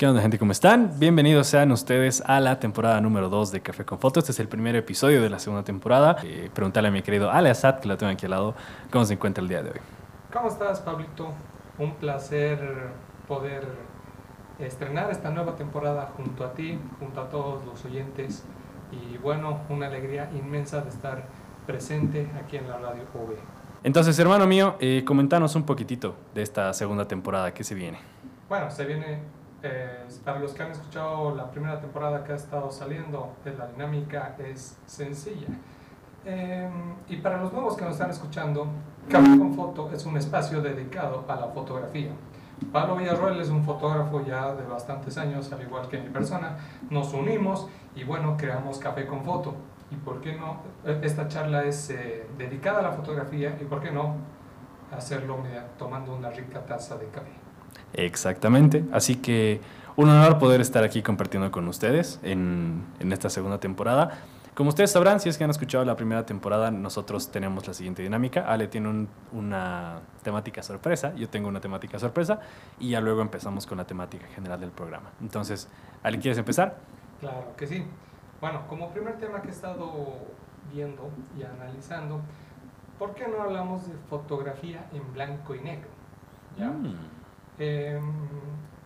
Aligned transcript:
¿Qué 0.00 0.06
onda, 0.06 0.22
gente? 0.22 0.38
¿Cómo 0.38 0.52
están? 0.52 0.98
Bienvenidos 0.98 1.48
sean 1.48 1.70
ustedes 1.72 2.22
a 2.24 2.40
la 2.40 2.58
temporada 2.58 3.02
número 3.02 3.28
2 3.28 3.52
de 3.52 3.60
Café 3.60 3.84
con 3.84 3.98
Foto. 3.98 4.20
Este 4.20 4.32
es 4.32 4.40
el 4.40 4.48
primer 4.48 4.74
episodio 4.74 5.20
de 5.20 5.28
la 5.28 5.38
segunda 5.38 5.62
temporada. 5.62 6.16
Eh, 6.24 6.48
preguntarle 6.54 6.88
a 6.88 6.90
mi 6.90 7.02
querido 7.02 7.30
Ale 7.30 7.50
Assad, 7.50 7.80
que 7.80 7.86
lo 7.86 7.98
tengo 7.98 8.10
aquí 8.10 8.24
al 8.24 8.30
lado, 8.30 8.54
cómo 8.90 9.04
se 9.04 9.12
encuentra 9.12 9.42
el 9.42 9.48
día 9.48 9.62
de 9.62 9.72
hoy. 9.72 9.80
¿Cómo 10.32 10.48
estás, 10.48 10.80
Pablito? 10.80 11.34
Un 11.76 11.96
placer 11.96 12.88
poder 13.28 13.68
estrenar 14.58 15.10
esta 15.10 15.28
nueva 15.32 15.54
temporada 15.56 16.10
junto 16.16 16.46
a 16.46 16.54
ti, 16.54 16.78
junto 16.98 17.20
a 17.20 17.28
todos 17.28 17.66
los 17.66 17.84
oyentes. 17.84 18.42
Y 18.90 19.18
bueno, 19.18 19.60
una 19.68 19.88
alegría 19.88 20.30
inmensa 20.34 20.80
de 20.80 20.88
estar 20.88 21.24
presente 21.66 22.26
aquí 22.42 22.56
en 22.56 22.66
la 22.68 22.78
radio 22.78 23.02
OV. 23.14 23.34
Entonces, 23.84 24.18
hermano 24.18 24.46
mío, 24.46 24.76
eh, 24.80 25.04
comentanos 25.04 25.54
un 25.56 25.64
poquitito 25.64 26.16
de 26.34 26.40
esta 26.40 26.72
segunda 26.72 27.06
temporada 27.06 27.52
que 27.52 27.64
se 27.64 27.74
viene. 27.74 27.98
Bueno, 28.48 28.70
se 28.70 28.86
viene 28.86 29.39
eh, 29.62 30.06
para 30.24 30.38
los 30.38 30.52
que 30.52 30.62
han 30.62 30.70
escuchado 30.70 31.34
la 31.34 31.50
primera 31.50 31.80
temporada 31.80 32.24
que 32.24 32.32
ha 32.32 32.36
estado 32.36 32.70
saliendo, 32.70 33.34
eh, 33.44 33.54
la 33.58 33.66
dinámica 33.66 34.36
es 34.38 34.78
sencilla. 34.86 35.48
Em, 36.24 36.94
y 37.08 37.16
para 37.16 37.38
los 37.38 37.52
nuevos 37.52 37.76
que 37.76 37.84
nos 37.84 37.92
están 37.94 38.10
escuchando, 38.10 38.66
Café 39.08 39.38
con 39.38 39.54
Foto 39.54 39.90
es 39.92 40.04
un 40.06 40.16
espacio 40.16 40.60
dedicado 40.62 41.24
a 41.28 41.36
la 41.36 41.48
fotografía. 41.48 42.10
Pablo 42.72 42.96
Villarroel 42.96 43.40
es 43.40 43.48
un 43.48 43.64
fotógrafo 43.64 44.24
ya 44.24 44.54
de 44.54 44.66
bastantes 44.66 45.16
años, 45.16 45.50
al 45.52 45.62
igual 45.62 45.88
que 45.88 45.98
mi 45.98 46.10
persona. 46.10 46.56
Nos 46.90 47.12
unimos 47.14 47.68
y 47.94 48.04
bueno, 48.04 48.36
creamos 48.36 48.78
Café 48.78 49.06
con 49.06 49.24
Foto. 49.24 49.54
¿Y 49.90 49.96
por 49.96 50.20
qué 50.20 50.36
no? 50.36 50.58
E, 50.84 51.00
esta 51.02 51.26
charla 51.26 51.64
es 51.64 51.90
eh, 51.90 52.28
dedicada 52.38 52.80
a 52.80 52.82
la 52.82 52.92
fotografía 52.92 53.56
y 53.60 53.64
por 53.64 53.80
qué 53.80 53.90
no 53.90 54.14
hacerlo 54.92 55.38
tomando 55.78 56.14
una 56.14 56.30
rica 56.30 56.64
taza 56.64 56.96
de 56.96 57.08
café. 57.08 57.39
Exactamente. 57.94 58.84
Así 58.92 59.16
que 59.16 59.60
un 59.96 60.08
honor 60.08 60.38
poder 60.38 60.60
estar 60.60 60.84
aquí 60.84 61.02
compartiendo 61.02 61.50
con 61.50 61.68
ustedes 61.68 62.20
en, 62.22 62.84
en, 63.00 63.12
esta 63.12 63.28
segunda 63.28 63.58
temporada. 63.58 64.18
Como 64.54 64.68
ustedes 64.70 64.90
sabrán, 64.90 65.20
si 65.20 65.28
es 65.28 65.38
que 65.38 65.44
han 65.44 65.50
escuchado 65.50 65.84
la 65.84 65.96
primera 65.96 66.26
temporada, 66.26 66.70
nosotros 66.70 67.30
tenemos 67.30 67.66
la 67.66 67.74
siguiente 67.74 68.02
dinámica. 68.02 68.46
Ale 68.46 68.68
tiene 68.68 69.06
una 69.32 70.00
temática 70.22 70.62
sorpresa, 70.62 71.14
yo 71.14 71.28
tengo 71.28 71.48
una 71.48 71.60
temática 71.60 71.98
sorpresa 71.98 72.40
y 72.78 72.90
ya 72.90 73.00
luego 73.00 73.22
empezamos 73.22 73.66
con 73.66 73.78
la 73.78 73.86
temática 73.86 74.26
general 74.34 74.60
del 74.60 74.70
programa. 74.70 75.10
Entonces, 75.20 75.68
Ale, 76.02 76.18
¿quieres 76.18 76.38
empezar? 76.38 76.76
Claro 77.20 77.54
que 77.56 77.66
sí. 77.66 77.84
Bueno, 78.40 78.66
como 78.68 78.90
primer 78.90 79.18
tema 79.18 79.42
que 79.42 79.48
he 79.48 79.52
estado 79.52 80.14
viendo 80.72 81.10
y 81.38 81.42
analizando, 81.42 82.20
¿por 82.98 83.14
qué 83.14 83.28
no 83.28 83.42
hablamos 83.42 83.86
de 83.86 83.94
fotografía 84.08 84.86
en 84.92 85.12
blanco 85.12 85.54
y 85.54 85.60
negro? 85.60 85.88
¿Ya? 86.58 86.68
Mm. 86.68 87.19
Em, 87.60 88.00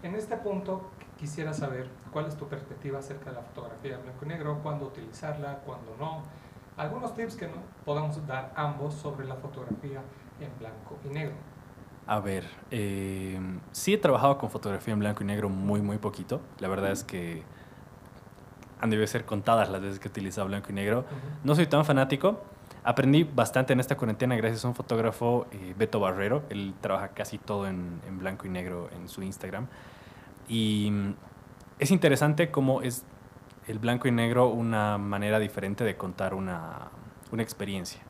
en 0.02 0.14
este 0.16 0.36
punto 0.36 0.90
quisiera 1.16 1.54
saber 1.54 1.88
cuál 2.12 2.26
es 2.26 2.36
tu 2.36 2.48
perspectiva 2.48 2.98
acerca 2.98 3.30
de 3.30 3.36
la 3.36 3.42
fotografía 3.42 3.94
en 3.94 4.02
blanco 4.02 4.24
y 4.24 4.28
negro, 4.28 4.58
cuándo 4.64 4.86
utilizarla, 4.86 5.60
cuándo 5.64 5.94
no. 5.98 6.22
Algunos 6.76 7.14
tips 7.14 7.36
que 7.36 7.48
podamos 7.84 8.26
dar 8.26 8.52
ambos 8.56 8.94
sobre 8.94 9.26
la 9.26 9.36
fotografía 9.36 10.02
en 10.40 10.58
blanco 10.58 10.98
y 11.04 11.08
negro. 11.08 11.34
A 12.08 12.18
ver, 12.18 12.44
eh, 12.72 13.38
sí 13.70 13.94
he 13.94 13.98
trabajado 13.98 14.38
con 14.38 14.50
fotografía 14.50 14.92
en 14.92 14.98
blanco 14.98 15.22
y 15.22 15.26
negro 15.26 15.48
muy, 15.48 15.80
muy 15.80 15.98
poquito. 15.98 16.40
La 16.58 16.66
verdad 16.66 16.90
es 16.90 17.04
que 17.04 17.44
han 18.80 18.90
debido 18.90 19.06
ser 19.06 19.24
contadas 19.24 19.70
las 19.70 19.80
veces 19.80 20.00
que 20.00 20.08
he 20.08 20.10
utilizado 20.10 20.48
blanco 20.48 20.70
y 20.70 20.74
negro. 20.74 21.04
No 21.44 21.54
soy 21.54 21.68
tan 21.68 21.84
fanático, 21.84 22.42
Aprendí 22.84 23.24
bastante 23.24 23.72
en 23.72 23.80
esta 23.80 23.96
cuarentena 23.96 24.36
gracias 24.36 24.64
a 24.64 24.68
un 24.68 24.74
fotógrafo, 24.74 25.46
eh, 25.52 25.74
Beto 25.76 26.00
Barrero. 26.00 26.42
Él 26.50 26.74
trabaja 26.82 27.08
casi 27.08 27.38
todo 27.38 27.66
en, 27.66 28.00
en, 28.06 28.18
blanco 28.18 28.46
y 28.46 28.50
negro 28.50 28.90
en 28.94 29.08
su 29.08 29.22
Instagram. 29.22 29.68
Y 30.48 30.90
mm, 30.92 31.14
es 31.78 31.90
interesante 31.90 32.50
cómo 32.50 32.82
es 32.82 33.04
el 33.66 33.78
blanco 33.78 34.06
y 34.06 34.10
negro 34.10 34.48
una 34.48 34.98
manera 34.98 35.38
diferente 35.38 35.82
de 35.82 35.96
contar 35.96 36.34
una, 36.34 36.90
una 37.32 37.42
experiencia 37.42 38.00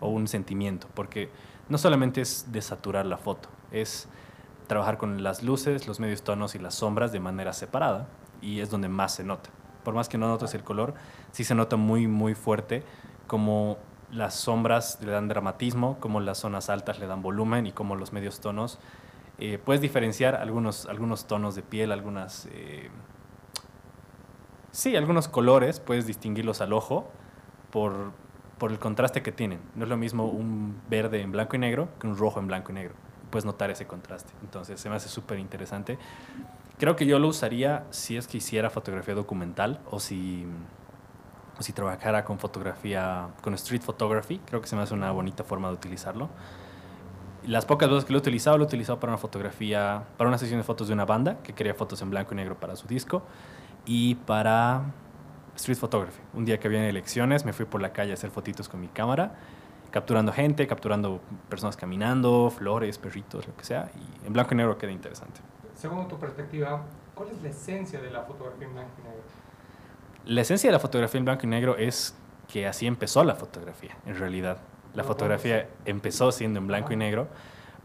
o 0.00 0.08
un 0.08 0.26
sentimiento, 0.26 0.88
porque 0.94 1.30
no 1.68 1.78
solamente 1.78 2.20
es 2.20 2.50
desaturar 2.50 3.06
la 3.06 3.18
foto, 3.18 3.48
es 3.70 4.08
trabajar 4.66 4.98
con 4.98 5.22
las 5.22 5.42
luces, 5.42 5.86
los 5.86 6.00
medios 6.00 6.22
tonos 6.22 6.54
y 6.54 6.58
las 6.58 6.74
sombras 6.74 7.12
de 7.12 7.20
manera 7.20 7.52
separada 7.52 8.08
y 8.40 8.60
es 8.60 8.70
donde 8.70 8.88
más 8.88 9.14
se 9.14 9.24
nota. 9.24 9.50
Por 9.84 9.94
más 9.94 10.08
que 10.08 10.18
no 10.18 10.26
notes 10.26 10.54
el 10.54 10.64
color, 10.64 10.94
sí 11.30 11.44
se 11.44 11.54
nota 11.54 11.76
muy, 11.76 12.08
muy 12.08 12.34
fuerte 12.34 12.82
como 13.28 13.78
las 14.10 14.34
sombras 14.34 14.98
le 15.02 15.10
dan 15.10 15.28
dramatismo, 15.28 15.98
como 16.00 16.20
las 16.20 16.38
zonas 16.38 16.70
altas 16.70 16.98
le 16.98 17.06
dan 17.06 17.22
volumen 17.22 17.66
y 17.66 17.72
como 17.72 17.96
los 17.96 18.12
medios 18.12 18.40
tonos. 18.40 18.78
Eh, 19.38 19.58
puedes 19.62 19.80
diferenciar 19.80 20.36
algunos, 20.36 20.86
algunos 20.86 21.26
tonos 21.26 21.54
de 21.54 21.62
piel, 21.62 21.92
algunas... 21.92 22.46
Eh, 22.52 22.88
sí, 24.70 24.96
algunos 24.96 25.28
colores, 25.28 25.80
puedes 25.80 26.06
distinguirlos 26.06 26.60
al 26.60 26.72
ojo 26.72 27.10
por, 27.70 28.12
por 28.58 28.70
el 28.70 28.78
contraste 28.78 29.22
que 29.22 29.32
tienen. 29.32 29.60
No 29.74 29.84
es 29.84 29.90
lo 29.90 29.96
mismo 29.96 30.26
un 30.26 30.80
verde 30.88 31.20
en 31.20 31.32
blanco 31.32 31.56
y 31.56 31.58
negro 31.58 31.88
que 32.00 32.06
un 32.06 32.16
rojo 32.16 32.40
en 32.40 32.46
blanco 32.46 32.72
y 32.72 32.76
negro. 32.76 32.94
Puedes 33.30 33.44
notar 33.44 33.70
ese 33.70 33.86
contraste. 33.86 34.32
Entonces 34.42 34.80
se 34.80 34.88
me 34.88 34.96
hace 34.96 35.08
súper 35.08 35.38
interesante. 35.38 35.98
Creo 36.78 36.94
que 36.94 37.06
yo 37.06 37.18
lo 37.18 37.28
usaría 37.28 37.84
si 37.90 38.16
es 38.16 38.28
que 38.28 38.38
hiciera 38.38 38.70
fotografía 38.70 39.14
documental 39.14 39.80
o 39.90 39.98
si 39.98 40.46
si 41.60 41.72
trabajara 41.72 42.24
con 42.24 42.38
fotografía, 42.38 43.28
con 43.42 43.54
street 43.54 43.82
photography, 43.82 44.38
creo 44.44 44.60
que 44.60 44.68
se 44.68 44.76
me 44.76 44.82
hace 44.82 44.94
una 44.94 45.10
bonita 45.10 45.44
forma 45.44 45.68
de 45.68 45.74
utilizarlo. 45.74 46.28
Las 47.46 47.64
pocas 47.64 47.88
veces 47.88 48.04
que 48.04 48.12
lo 48.12 48.18
he 48.18 48.22
utilizado, 48.22 48.58
lo 48.58 48.64
he 48.64 48.66
utilizado 48.66 48.98
para 48.98 49.12
una 49.12 49.18
fotografía, 49.18 50.02
para 50.16 50.28
una 50.28 50.38
sesión 50.38 50.58
de 50.58 50.64
fotos 50.64 50.88
de 50.88 50.94
una 50.94 51.04
banda 51.04 51.38
que 51.42 51.52
quería 51.52 51.74
fotos 51.74 52.02
en 52.02 52.10
blanco 52.10 52.34
y 52.34 52.36
negro 52.36 52.56
para 52.58 52.76
su 52.76 52.88
disco 52.88 53.22
y 53.84 54.16
para 54.16 54.82
street 55.54 55.78
photography. 55.78 56.20
Un 56.34 56.44
día 56.44 56.58
que 56.58 56.66
había 56.68 56.86
elecciones, 56.88 57.44
me 57.44 57.52
fui 57.52 57.64
por 57.64 57.80
la 57.80 57.92
calle 57.92 58.10
a 58.10 58.14
hacer 58.14 58.30
fotitos 58.30 58.68
con 58.68 58.80
mi 58.80 58.88
cámara, 58.88 59.36
capturando 59.90 60.32
gente, 60.32 60.66
capturando 60.66 61.20
personas 61.48 61.76
caminando, 61.76 62.50
flores, 62.50 62.98
perritos, 62.98 63.46
lo 63.46 63.56
que 63.56 63.64
sea, 63.64 63.90
y 63.94 64.26
en 64.26 64.32
blanco 64.32 64.54
y 64.54 64.56
negro 64.56 64.76
queda 64.76 64.92
interesante. 64.92 65.40
Según 65.74 66.08
tu 66.08 66.18
perspectiva, 66.18 66.82
¿cuál 67.14 67.28
es 67.30 67.40
la 67.42 67.48
esencia 67.48 68.00
de 68.00 68.10
la 68.10 68.22
fotografía 68.22 68.66
en 68.66 68.74
blanco 68.74 68.90
y 68.98 69.02
negro? 69.04 69.22
La 70.26 70.40
esencia 70.40 70.68
de 70.68 70.72
la 70.72 70.80
fotografía 70.80 71.18
en 71.18 71.24
blanco 71.24 71.46
y 71.46 71.48
negro 71.48 71.76
es 71.76 72.16
que 72.48 72.66
así 72.66 72.88
empezó 72.88 73.22
la 73.22 73.36
fotografía, 73.36 73.96
en 74.06 74.18
realidad. 74.18 74.58
La 74.92 75.04
fotografía 75.04 75.68
empezó 75.84 76.32
siendo 76.32 76.58
en 76.58 76.66
blanco 76.66 76.92
y 76.92 76.96
negro 76.96 77.28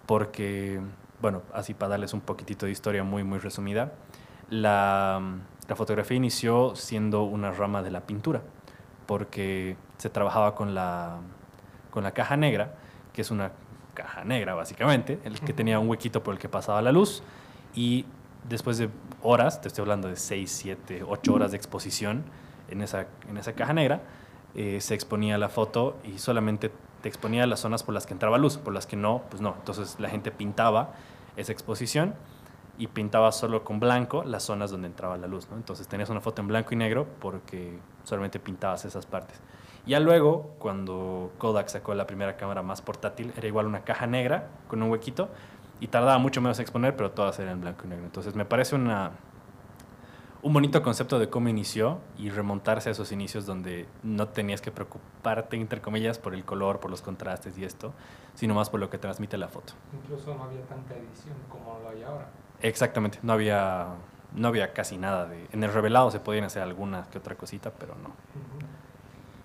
porque, 0.08 0.82
bueno, 1.22 1.44
así 1.54 1.76
para 1.76 1.92
darles 1.92 2.14
un 2.16 2.22
poquitito 2.22 2.66
de 2.66 2.72
historia 2.72 3.04
muy, 3.04 3.24
muy 3.24 3.38
resumida, 3.38 3.94
la, 4.50 5.22
la 5.68 5.76
fotografía 5.76 6.18
inició 6.18 6.76
siendo 6.76 7.24
una 7.24 7.52
rama 7.52 7.84
de 7.84 7.92
la 7.92 8.02
pintura, 8.02 8.42
porque 9.06 9.78
se 9.98 10.10
trabajaba 10.10 10.56
con 10.56 10.74
la, 10.74 11.20
con 11.92 12.04
la 12.04 12.12
caja 12.12 12.38
negra, 12.38 12.74
que 13.14 13.22
es 13.22 13.30
una 13.30 13.52
caja 13.94 14.24
negra 14.24 14.56
básicamente, 14.56 15.20
el 15.26 15.40
que 15.42 15.54
tenía 15.54 15.78
un 15.78 15.88
huequito 15.88 16.24
por 16.24 16.34
el 16.34 16.40
que 16.40 16.50
pasaba 16.50 16.82
la 16.82 16.92
luz, 16.92 17.22
y 17.76 18.06
después 18.50 18.80
de 18.80 18.90
horas, 19.24 19.62
te 19.62 19.68
estoy 19.68 19.84
hablando 19.84 20.08
de 20.08 20.16
6, 20.16 20.52
7, 20.52 21.04
8 21.08 21.34
horas 21.34 21.52
de 21.52 21.58
exposición 21.58 22.24
en 22.70 22.82
esa, 22.82 23.08
en 23.30 23.38
esa 23.38 23.54
caja 23.54 23.74
negra, 23.74 24.02
eh, 24.56 24.82
se 24.82 24.94
exponía 24.94 25.38
la 25.38 25.50
foto 25.50 25.98
y 26.04 26.20
solamente 26.20 26.72
te 27.02 27.10
exponía 27.10 27.46
las 27.48 27.60
zonas 27.60 27.84
por 27.84 27.94
las 27.94 28.06
que 28.06 28.14
entraba 28.14 28.38
luz, 28.38 28.58
por 28.58 28.74
las 28.74 28.86
que 28.86 28.96
no, 28.96 29.24
pues 29.30 29.42
no. 29.42 29.56
Entonces 29.58 29.98
la 30.00 30.10
gente 30.10 30.32
pintaba 30.32 30.94
esa 31.36 31.52
exposición 31.52 32.16
y 32.78 32.88
pintaba 32.88 33.32
solo 33.32 33.64
con 33.64 33.80
blanco 33.80 34.24
las 34.24 34.44
zonas 34.44 34.72
donde 34.72 34.88
entraba 34.88 35.18
la 35.18 35.28
luz. 35.28 35.48
Entonces 35.54 35.88
tenías 35.88 36.10
una 36.10 36.22
foto 36.22 36.42
en 36.42 36.48
blanco 36.48 36.74
y 36.74 36.78
negro 36.78 37.08
porque 37.20 37.80
solamente 38.04 38.40
pintabas 38.40 38.86
esas 38.86 39.06
partes. 39.06 39.40
Ya 39.86 40.00
luego, 40.00 40.56
cuando 40.60 41.32
Kodak 41.40 41.68
sacó 41.68 41.96
la 41.96 42.06
primera 42.06 42.38
cámara 42.38 42.62
más 42.62 42.82
portátil, 42.82 43.34
era 43.36 43.48
igual 43.48 43.66
una 43.66 43.84
caja 43.84 44.06
negra 44.06 44.48
con 44.68 44.84
un 44.84 44.92
huequito, 44.92 45.30
y 45.82 45.88
tardaba 45.88 46.20
mucho 46.20 46.42
menos 46.42 46.60
a 46.60 46.62
exponer, 46.62 46.96
pero 46.96 47.12
todas 47.12 47.38
eran 47.40 47.56
en 47.56 47.62
blanco 47.62 47.82
y 47.86 47.88
negro. 47.90 48.06
Entonces 48.06 48.36
me 48.36 48.46
parece 48.46 48.76
una, 48.76 49.12
un 50.44 50.54
bonito 50.54 50.84
concepto 50.84 51.18
de 51.18 51.28
cómo 51.28 51.50
inició 51.50 51.98
y 52.20 52.30
remontarse 52.30 52.90
a 52.90 52.92
esos 52.92 53.12
inicios 53.12 53.48
donde 53.48 53.88
no 54.04 54.28
tenías 54.28 54.62
que 54.62 54.72
preocuparte, 54.72 55.58
entre 55.58 55.82
comillas, 55.82 56.20
por 56.20 56.36
el 56.36 56.46
color, 56.46 56.80
por 56.80 56.92
los 56.92 57.02
contrastes 57.02 57.58
y 57.58 57.66
esto, 57.66 57.94
sino 58.36 58.54
más 58.54 58.70
por 58.70 58.80
lo 58.80 58.92
que 58.92 59.00
transmite 59.00 59.40
la 59.40 59.48
foto. 59.48 59.74
Incluso 59.92 60.36
no 60.36 60.44
había 60.44 60.62
tanta 60.62 60.94
edición 60.94 61.36
como 61.50 61.80
lo 61.80 61.90
hay 61.90 62.04
ahora. 62.04 62.28
Exactamente, 62.62 63.18
no 63.24 63.34
había, 63.34 63.88
no 64.36 64.50
había 64.50 64.74
casi 64.74 65.00
nada 65.00 65.26
de... 65.26 65.48
En 65.52 65.64
el 65.64 65.74
revelado 65.74 66.12
se 66.12 66.20
podían 66.20 66.44
hacer 66.44 66.62
alguna 66.62 67.08
que 67.10 67.18
otra 67.18 67.34
cosita, 67.36 67.72
pero 67.72 67.96
no. 67.96 68.12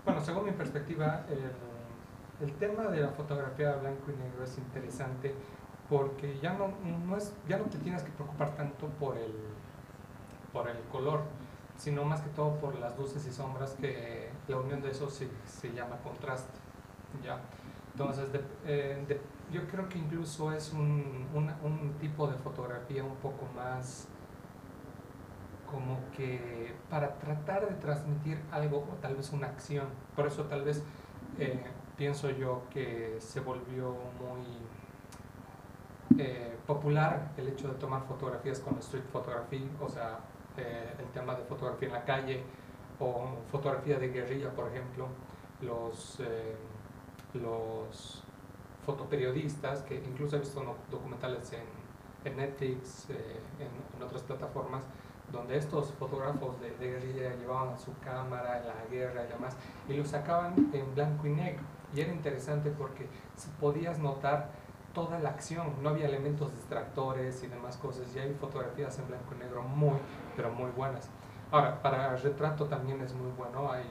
Bueno, 0.04 0.20
según 0.20 0.44
mi 0.44 0.52
perspectiva, 0.52 1.24
el, 1.30 2.46
el 2.46 2.54
tema 2.56 2.88
de 2.88 3.00
la 3.00 3.08
fotografía 3.08 3.72
blanco 3.76 4.10
y 4.10 4.22
negro 4.22 4.44
es 4.44 4.58
interesante 4.58 5.34
porque 5.88 6.38
ya 6.40 6.54
no, 6.54 6.68
no 7.06 7.16
es, 7.16 7.32
ya 7.48 7.58
no 7.58 7.64
te 7.64 7.78
tienes 7.78 8.02
que 8.02 8.10
preocupar 8.10 8.56
tanto 8.56 8.86
por 8.98 9.16
el, 9.16 9.32
por 10.52 10.68
el 10.68 10.78
color, 10.90 11.22
sino 11.76 12.04
más 12.04 12.20
que 12.20 12.30
todo 12.30 12.56
por 12.56 12.78
las 12.78 12.98
luces 12.98 13.26
y 13.26 13.32
sombras 13.32 13.74
que 13.74 14.30
la 14.48 14.58
unión 14.58 14.80
de 14.80 14.90
eso 14.90 15.08
se, 15.10 15.28
se 15.44 15.72
llama 15.72 15.96
contraste. 16.02 16.58
¿ya? 17.24 17.40
Entonces, 17.92 18.28
eh, 18.66 19.20
yo 19.52 19.66
creo 19.68 19.88
que 19.88 19.98
incluso 19.98 20.52
es 20.52 20.72
un, 20.72 21.26
un, 21.34 21.92
tipo 22.00 22.26
de 22.26 22.36
fotografía 22.36 23.04
un 23.04 23.16
poco 23.16 23.46
más 23.54 24.08
como 25.70 25.98
que 26.16 26.74
para 26.90 27.18
tratar 27.18 27.68
de 27.68 27.74
transmitir 27.76 28.40
algo 28.50 28.86
o 28.92 28.96
tal 29.00 29.16
vez 29.16 29.32
una 29.32 29.46
acción. 29.46 29.86
Por 30.14 30.26
eso 30.26 30.44
tal 30.44 30.62
vez 30.64 30.82
eh, 31.38 31.64
pienso 31.96 32.30
yo 32.30 32.64
que 32.70 33.16
se 33.18 33.40
volvió 33.40 33.94
muy 34.20 34.44
eh, 36.18 36.56
popular 36.66 37.32
el 37.36 37.48
hecho 37.48 37.68
de 37.68 37.74
tomar 37.74 38.02
fotografías 38.06 38.60
con 38.60 38.78
street 38.78 39.04
photography, 39.12 39.68
o 39.80 39.88
sea, 39.88 40.20
eh, 40.56 40.94
el 40.98 41.06
tema 41.06 41.34
de 41.34 41.44
fotografía 41.44 41.88
en 41.88 41.94
la 41.94 42.04
calle 42.04 42.42
o 42.98 43.28
fotografía 43.50 43.98
de 43.98 44.08
guerrilla, 44.08 44.50
por 44.50 44.68
ejemplo, 44.68 45.08
los, 45.60 46.18
los 47.34 48.22
fotoperiodistas, 48.84 49.82
que 49.82 49.96
incluso 49.96 50.36
he 50.36 50.38
visto 50.40 50.62
documentales 50.90 51.52
en, 51.52 52.30
en 52.30 52.36
Netflix, 52.36 53.08
en, 53.10 53.96
en 53.96 54.02
otras 54.02 54.22
plataformas, 54.22 54.84
donde 55.32 55.56
estos 55.56 55.92
fotógrafos 55.92 56.60
de, 56.60 56.70
guerrilla 56.78 57.34
llevaban 57.36 57.78
su 57.78 57.96
cámara 57.98 58.60
en 58.60 58.66
la 58.66 58.84
guerra 58.90 59.24
y 59.24 59.32
demás, 59.32 59.56
y 59.88 59.94
lo 59.94 60.04
sacaban 60.04 60.70
en 60.72 60.94
blanco 60.94 61.26
y 61.26 61.30
negro. 61.30 61.62
Y 61.94 62.00
era 62.00 62.12
interesante 62.12 62.70
porque 62.70 63.08
podías 63.60 63.98
notar 63.98 64.50
toda 64.96 65.18
la 65.18 65.28
acción, 65.28 65.74
no 65.82 65.90
había 65.90 66.06
elementos 66.06 66.50
distractores 66.54 67.42
y 67.44 67.48
demás 67.48 67.76
cosas, 67.76 68.06
y 68.16 68.18
hay 68.18 68.32
fotografías 68.32 68.98
en 68.98 69.06
blanco 69.08 69.34
y 69.34 69.38
negro 69.40 69.62
muy, 69.62 69.98
pero 70.34 70.50
muy 70.50 70.70
buenas. 70.70 71.10
Ahora, 71.50 71.82
para 71.82 72.16
retrato 72.16 72.64
también 72.64 73.02
es 73.02 73.12
muy 73.12 73.30
bueno, 73.32 73.70
hay, 73.70 73.84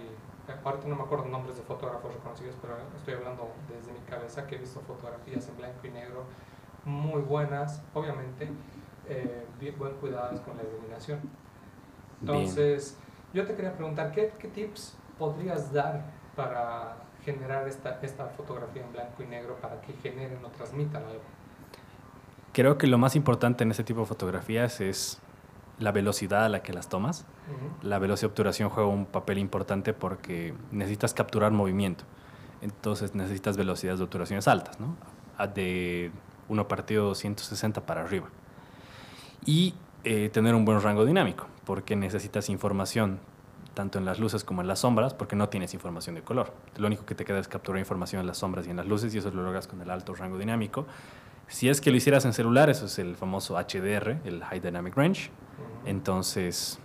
ahorita 0.63 0.87
no 0.87 0.95
me 0.95 1.03
acuerdo 1.03 1.25
nombres 1.25 1.57
de 1.57 1.63
fotógrafos 1.63 2.11
reconocidos, 2.11 2.55
pero 2.59 2.73
estoy 2.97 3.13
hablando 3.13 3.51
desde 3.69 3.93
mi 3.93 3.99
cabeza 3.99 4.47
que 4.47 4.55
he 4.55 4.57
visto 4.57 4.81
fotografías 4.81 5.47
en 5.47 5.57
blanco 5.57 5.85
y 5.85 5.91
negro 5.91 6.23
muy 6.85 7.21
buenas, 7.21 7.83
obviamente, 7.93 8.49
eh, 9.07 9.45
bien, 9.59 9.77
buen 9.77 9.93
cuidado 9.97 10.41
con 10.41 10.57
la 10.57 10.63
iluminación. 10.63 11.19
Entonces, 12.19 12.97
yo 13.31 13.45
te 13.45 13.53
quería 13.53 13.75
preguntar, 13.75 14.11
¿qué, 14.11 14.33
¿qué, 14.39 14.47
tips 14.47 14.97
podrías 15.19 15.71
dar 15.71 16.03
para 16.35 16.97
generar 17.25 17.67
esta, 17.67 17.99
esta 18.01 18.27
fotografía 18.27 18.83
en 18.83 18.91
blanco 18.93 19.23
y 19.23 19.25
negro 19.25 19.55
para 19.61 19.81
que 19.81 19.93
generen 19.93 20.43
o 20.45 20.49
transmitan 20.49 21.03
algo? 21.03 21.21
Creo 22.53 22.77
que 22.77 22.87
lo 22.87 22.97
más 22.97 23.15
importante 23.15 23.63
en 23.63 23.71
este 23.71 23.83
tipo 23.83 24.01
de 24.01 24.05
fotografías 24.05 24.79
es 24.79 25.19
la 25.79 25.91
velocidad 25.91 26.45
a 26.45 26.49
la 26.49 26.63
que 26.63 26.71
las 26.71 26.87
tomas. 26.87 27.25
La 27.81 27.99
velocidad 27.99 28.29
de 28.29 28.31
obturación 28.31 28.69
juega 28.69 28.87
un 28.87 29.05
papel 29.05 29.39
importante 29.39 29.93
porque 29.93 30.53
necesitas 30.71 31.13
capturar 31.13 31.51
movimiento. 31.51 32.05
Entonces 32.61 33.13
necesitas 33.13 33.57
velocidades 33.57 33.99
de 33.99 34.05
obturaciones 34.05 34.47
altas, 34.47 34.79
¿no? 34.79 34.95
De 35.53 36.11
1 36.47 36.67
partido 36.69 37.13
160 37.13 37.85
para 37.85 38.03
arriba 38.03 38.27
y 39.45 39.75
eh, 40.03 40.29
tener 40.29 40.55
un 40.55 40.65
buen 40.65 40.81
rango 40.81 41.05
dinámico, 41.05 41.47
porque 41.63 41.95
necesitas 41.95 42.49
información 42.49 43.19
tanto 43.75 43.99
en 43.99 44.05
las 44.05 44.19
luces 44.19 44.43
como 44.43 44.61
en 44.61 44.67
las 44.67 44.79
sombras, 44.79 45.13
porque 45.13 45.35
no 45.35 45.49
tienes 45.49 45.75
información 45.75 46.15
de 46.15 46.23
color. 46.23 46.53
Lo 46.77 46.87
único 46.87 47.05
que 47.05 47.13
te 47.13 47.25
queda 47.25 47.37
es 47.37 47.47
capturar 47.47 47.79
información 47.79 48.21
en 48.21 48.27
las 48.27 48.39
sombras 48.39 48.65
y 48.65 48.71
en 48.71 48.77
las 48.77 48.87
luces, 48.87 49.13
y 49.13 49.19
eso 49.19 49.29
lo 49.29 49.43
logras 49.43 49.67
con 49.67 49.79
el 49.81 49.91
alto 49.91 50.15
rango 50.15 50.39
dinámico. 50.39 50.87
Si 51.47 51.69
es 51.69 51.79
que 51.79 51.91
lo 51.91 51.97
hicieras 51.97 52.25
en 52.25 52.33
celular, 52.33 52.71
eso 52.71 52.87
es 52.87 52.97
el 52.97 53.15
famoso 53.15 53.55
HDR, 53.55 54.17
el 54.25 54.43
High 54.43 54.61
Dynamic 54.61 54.95
Range. 54.95 55.29
Entonces, 55.85 56.79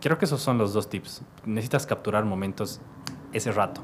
creo 0.00 0.18
que 0.18 0.26
esos 0.26 0.40
son 0.40 0.58
los 0.58 0.72
dos 0.72 0.88
tips. 0.88 1.22
Necesitas 1.44 1.86
capturar 1.86 2.24
momentos 2.24 2.80
ese 3.32 3.50
rato. 3.50 3.82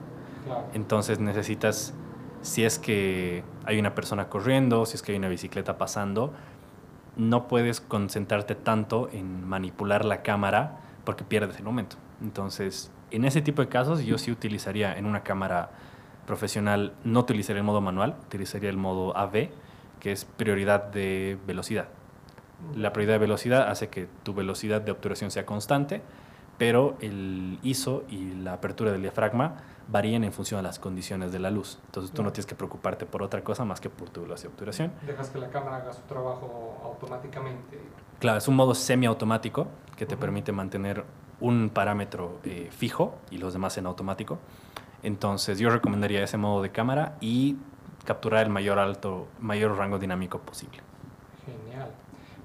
Entonces 0.73 1.19
necesitas, 1.19 1.95
si 2.43 2.65
es 2.65 2.79
que 2.79 3.43
hay 3.65 3.79
una 3.79 3.95
persona 3.95 4.29
corriendo, 4.29 4.87
si 4.87 4.97
es 4.97 5.03
que 5.03 5.13
hay 5.13 5.19
una 5.19 5.29
bicicleta 5.29 5.79
pasando, 5.79 6.33
no 7.17 7.49
puedes 7.49 7.81
concentrarte 7.81 8.55
tanto 8.55 9.09
en 9.13 9.47
manipular 9.47 10.05
la 10.05 10.23
cámara 10.23 10.81
porque 11.05 11.25
pierdes 11.25 11.57
el 11.59 11.65
momento. 11.65 11.97
Entonces, 12.21 12.91
en 13.11 13.25
ese 13.25 13.43
tipo 13.43 13.63
de 13.63 13.69
casos 13.69 14.03
yo 14.05 14.19
sí 14.19 14.31
utilizaría 14.31 14.97
en 14.97 15.07
una 15.07 15.23
cámara 15.23 15.71
profesional, 16.27 16.93
no 17.05 17.21
utilizaría 17.21 17.61
el 17.61 17.67
modo 17.67 17.81
manual, 17.81 18.17
utilizaría 18.27 18.71
el 18.71 18.77
modo 18.77 19.17
AV, 19.17 19.49
que 19.99 20.13
es 20.13 20.25
prioridad 20.25 20.85
de 20.85 21.39
velocidad. 21.47 21.89
La 22.75 22.93
prioridad 22.93 23.15
de 23.15 23.19
velocidad 23.21 23.69
hace 23.69 23.89
que 23.89 24.07
tu 24.23 24.35
velocidad 24.35 24.81
de 24.81 24.93
obturación 24.93 25.31
sea 25.31 25.47
constante, 25.47 26.03
pero 26.59 26.97
el 27.01 27.59
ISO 27.63 28.05
y 28.11 28.35
la 28.35 28.53
apertura 28.53 28.93
del 28.93 29.01
diafragma 29.01 29.57
varían 29.89 30.25
en 30.25 30.33
función 30.33 30.59
de 30.59 30.63
las 30.63 30.79
condiciones 30.79 31.33
de 31.33 31.39
la 31.39 31.51
luz. 31.51 31.79
Entonces 31.87 32.13
tú 32.13 32.23
no 32.23 32.33
tienes 32.33 32.47
que 32.47 32.55
preocuparte 32.55 33.07
por 33.07 33.23
otra 33.23 33.43
cosa 33.43 33.65
más 33.65 33.81
que 33.81 33.89
por 33.89 34.11
tu 34.11 34.23
velocidad 34.23 34.51
de 34.51 34.55
obturación. 34.55 34.93
Dejas 35.07 35.31
que 35.31 35.39
la 35.39 35.49
cámara 35.49 35.77
haga 35.77 35.93
su 35.93 36.03
trabajo 36.03 36.81
automáticamente. 36.85 37.81
Claro, 38.19 38.39
es 38.39 38.47
un 38.47 38.57
modo 38.57 38.75
semiautomático 38.75 39.69
que 39.97 40.05
te 40.07 40.17
permite 40.17 40.53
mantener 40.53 41.05
un 41.41 41.71
parámetro 41.71 42.39
eh, 42.45 42.69
fijo 42.71 43.19
y 43.31 43.39
los 43.39 43.53
demás 43.53 43.77
en 43.79 43.87
automático. 43.87 44.39
Entonces 45.03 45.59
yo 45.59 45.71
recomendaría 45.71 46.23
ese 46.23 46.37
modo 46.37 46.63
de 46.63 46.71
cámara 46.71 47.17
y 47.21 47.57
capturar 48.05 48.45
el 48.45 48.51
mayor, 48.51 48.79
alto, 48.79 49.29
mayor 49.39 49.77
rango 49.77 49.99
dinámico 49.99 50.39
posible. 50.39 50.81
Genial. 51.47 51.91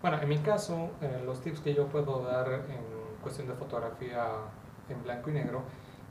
Bueno, 0.02 0.20
en 0.22 0.30
mi 0.30 0.38
caso, 0.38 0.92
eh, 1.02 1.24
los 1.26 1.42
tips 1.42 1.60
que 1.60 1.74
yo 1.74 1.88
puedo 1.88 2.24
dar 2.24 2.48
en 2.48 3.22
cuestión 3.22 3.48
de 3.48 3.54
fotografía 3.56 4.28
en 4.90 5.04
blanco 5.04 5.30
y 5.30 5.34
negro 5.34 5.64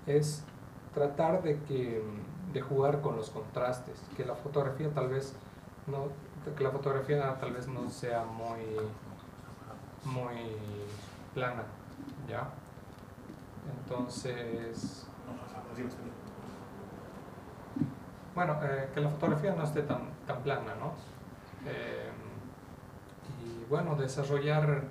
es 0.07 0.45
tratar 0.93 1.43
de, 1.43 1.59
que, 1.61 2.03
de 2.53 2.61
jugar 2.61 3.01
con 3.01 3.17
los 3.17 3.31
contrastes, 3.31 4.03
que 4.17 4.25
la 4.25 4.35
fotografía 4.35 4.89
tal 4.93 5.09
vez 5.09 5.35
no, 5.87 6.09
que 6.57 6.65
la 6.65 6.71
fotografía 6.71 7.37
tal 7.41 7.53
vez 7.53 7.69
no 7.69 7.89
sea 7.91 8.25
muy, 8.25 8.61
muy 10.05 10.57
plana, 11.35 11.63
¿ya? 12.29 12.49
Entonces, 13.82 15.06
bueno, 18.34 18.58
eh, 18.62 18.88
que 18.93 19.00
la 19.00 19.08
fotografía 19.08 19.55
no 19.55 19.62
esté 19.64 19.82
tan, 19.82 20.11
tan 20.26 20.43
plana, 20.43 20.75
¿no? 20.81 20.93
Eh, 21.66 22.11
y 23.44 23.64
bueno, 23.70 23.94
desarrollar 23.94 24.84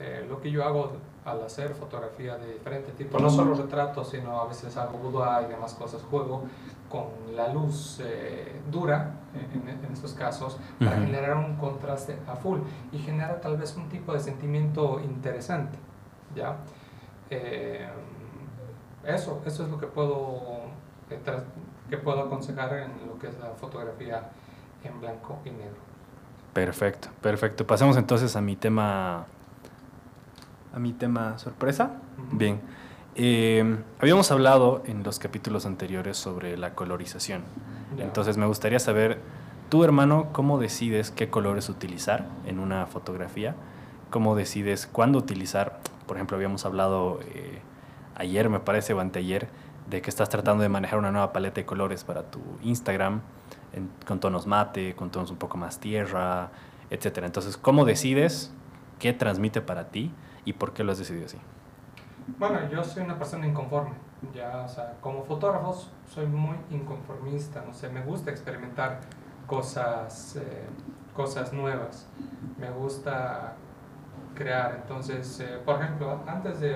eh, 0.00 0.26
lo 0.28 0.40
que 0.40 0.50
yo 0.50 0.64
hago 0.64 0.92
al 1.24 1.42
hacer 1.42 1.74
fotografía 1.74 2.36
de 2.36 2.54
diferente 2.54 2.92
tipo, 2.92 3.18
no 3.18 3.30
solo 3.30 3.54
retratos, 3.54 4.10
sino 4.10 4.40
a 4.40 4.46
veces 4.46 4.76
hago 4.76 4.98
boudoir 4.98 5.46
y 5.46 5.50
demás 5.50 5.74
cosas, 5.74 6.02
juego 6.02 6.42
con 6.90 7.06
la 7.34 7.48
luz 7.48 8.00
eh, 8.02 8.60
dura 8.70 9.14
en, 9.34 9.92
estos 9.92 10.12
casos 10.12 10.58
para 10.78 10.96
generar 10.96 11.36
un 11.36 11.56
contraste 11.56 12.18
a 12.28 12.34
full 12.34 12.58
y 12.92 12.98
genera 12.98 13.40
tal 13.40 13.56
vez 13.56 13.76
un 13.76 13.88
tipo 13.88 14.12
de 14.12 14.20
sentimiento 14.20 15.00
interesante, 15.00 15.78
¿ya? 16.34 16.56
Eh, 17.30 17.86
eso, 19.06 19.42
eso 19.44 19.64
es 19.64 19.70
lo 19.70 19.78
que 19.78 19.86
puedo, 19.86 20.62
eh, 21.10 21.20
que 21.90 21.96
puedo 21.98 22.22
aconsejar 22.22 22.74
en 22.74 23.06
lo 23.06 23.18
que 23.18 23.28
es 23.28 23.38
la 23.38 23.50
fotografía 23.50 24.30
en 24.82 25.00
blanco 25.00 25.38
y 25.44 25.50
negro. 25.50 25.84
Perfecto, 26.52 27.08
perfecto. 27.20 27.66
Pasemos 27.66 27.96
entonces 27.96 28.36
a 28.36 28.40
mi 28.40 28.56
tema 28.56 29.26
a 30.74 30.78
mi 30.78 30.92
tema 30.92 31.38
sorpresa. 31.38 31.92
Bien. 32.32 32.60
Eh, 33.14 33.76
habíamos 34.00 34.30
hablado 34.32 34.82
en 34.86 35.04
los 35.04 35.20
capítulos 35.20 35.66
anteriores 35.66 36.16
sobre 36.16 36.56
la 36.56 36.74
colorización. 36.74 37.42
Entonces 37.98 38.36
me 38.36 38.46
gustaría 38.46 38.80
saber, 38.80 39.20
tú 39.68 39.84
hermano, 39.84 40.30
¿cómo 40.32 40.58
decides 40.58 41.12
qué 41.12 41.30
colores 41.30 41.68
utilizar 41.68 42.26
en 42.44 42.58
una 42.58 42.86
fotografía? 42.86 43.54
¿Cómo 44.10 44.34
decides 44.34 44.88
cuándo 44.88 45.18
utilizar? 45.18 45.78
Por 46.06 46.16
ejemplo, 46.16 46.36
habíamos 46.36 46.64
hablado 46.64 47.20
eh, 47.22 47.60
ayer, 48.16 48.48
me 48.48 48.60
parece, 48.60 48.94
o 48.94 49.00
anteayer, 49.00 49.48
de 49.88 50.00
que 50.02 50.10
estás 50.10 50.28
tratando 50.28 50.62
de 50.62 50.68
manejar 50.68 50.98
una 50.98 51.10
nueva 51.10 51.32
paleta 51.32 51.56
de 51.56 51.66
colores 51.66 52.04
para 52.04 52.30
tu 52.30 52.40
Instagram, 52.62 53.20
con 54.06 54.20
tonos 54.20 54.46
mate, 54.46 54.94
con 54.94 55.10
tonos 55.10 55.30
un 55.30 55.36
poco 55.36 55.58
más 55.58 55.78
tierra, 55.78 56.50
etc. 56.90 57.18
Entonces, 57.24 57.56
¿cómo 57.56 57.84
decides 57.84 58.52
qué 58.98 59.12
transmite 59.12 59.60
para 59.60 59.88
ti? 59.88 60.12
¿Y 60.44 60.54
por 60.54 60.72
qué 60.72 60.84
lo 60.84 60.92
has 60.92 60.98
decidido 60.98 61.26
así? 61.26 61.38
Bueno, 62.38 62.68
yo 62.70 62.82
soy 62.82 63.02
una 63.02 63.18
persona 63.18 63.46
inconforme. 63.46 63.92
Ya, 64.34 64.62
o 64.64 64.68
sea, 64.68 64.96
como 65.00 65.24
fotógrafo 65.24 65.76
soy 66.08 66.26
muy 66.26 66.56
inconformista. 66.70 67.62
No 67.66 67.74
sé, 67.74 67.88
me 67.90 68.02
gusta 68.02 68.30
experimentar 68.30 69.00
cosas, 69.46 70.36
eh, 70.36 70.64
cosas 71.14 71.52
nuevas. 71.52 72.08
Me 72.58 72.70
gusta 72.70 73.56
crear. 74.34 74.80
Entonces, 74.82 75.40
eh, 75.40 75.58
por 75.64 75.80
ejemplo, 75.80 76.20
antes 76.26 76.60
de 76.60 76.74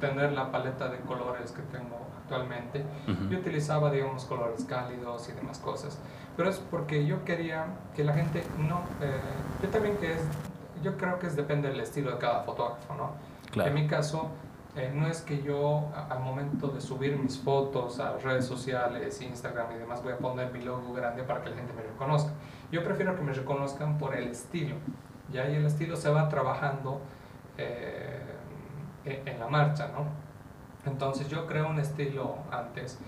tener 0.00 0.32
la 0.32 0.50
paleta 0.50 0.88
de 0.88 0.98
colores 1.00 1.52
que 1.52 1.62
tengo 1.62 1.98
actualmente, 2.22 2.84
yo 3.30 3.38
utilizaba, 3.38 3.90
digamos, 3.90 4.24
colores 4.24 4.64
cálidos 4.64 5.28
y 5.28 5.32
demás 5.32 5.58
cosas. 5.58 5.98
Pero 6.36 6.50
es 6.50 6.58
porque 6.58 7.06
yo 7.06 7.24
quería 7.24 7.66
que 7.94 8.04
la 8.04 8.12
gente 8.12 8.42
no... 8.58 8.80
Eh, 9.00 9.20
yo 9.62 9.68
también 9.68 9.96
que 9.96 10.14
es 10.14 10.20
yo 10.82 10.96
creo 10.96 11.18
que 11.18 11.26
es, 11.26 11.36
depende 11.36 11.68
del 11.68 11.80
estilo 11.80 12.12
de 12.12 12.18
cada 12.18 12.42
fotógrafo, 12.42 12.94
¿no? 12.94 13.62
En 13.62 13.74
mi 13.74 13.86
caso, 13.86 14.30
eh, 14.76 14.92
no 14.94 15.06
es 15.06 15.22
que 15.22 15.42
yo 15.42 15.88
al 16.10 16.20
momento 16.20 16.68
de 16.68 16.80
subir 16.80 17.16
mis 17.18 17.38
fotos 17.38 17.98
a 17.98 18.18
redes 18.18 18.44
sociales, 18.44 19.20
Instagram 19.20 19.72
y 19.74 19.78
demás, 19.78 20.02
voy 20.02 20.12
a 20.12 20.18
poner 20.18 20.52
mi 20.52 20.62
logo 20.62 20.92
grande 20.92 21.22
para 21.22 21.42
que 21.42 21.50
la 21.50 21.56
gente 21.56 21.72
me 21.72 21.82
reconozca. 21.82 22.32
Yo 22.70 22.84
prefiero 22.84 23.16
que 23.16 23.22
me 23.22 23.32
reconozcan 23.32 23.96
por 23.98 24.14
el 24.14 24.28
estilo. 24.28 24.76
Ya 25.32 25.48
y 25.48 25.56
el 25.56 25.66
estilo 25.66 25.96
se 25.96 26.10
va 26.10 26.28
trabajando 26.28 27.00
eh, 27.58 28.20
en 29.04 29.40
la 29.40 29.48
marcha, 29.48 29.88
¿no? 29.88 30.06
Entonces 30.90 31.28
yo 31.28 31.46
creo 31.46 31.68
un 31.68 31.80
estilo 31.80 32.36
antes 32.50 32.98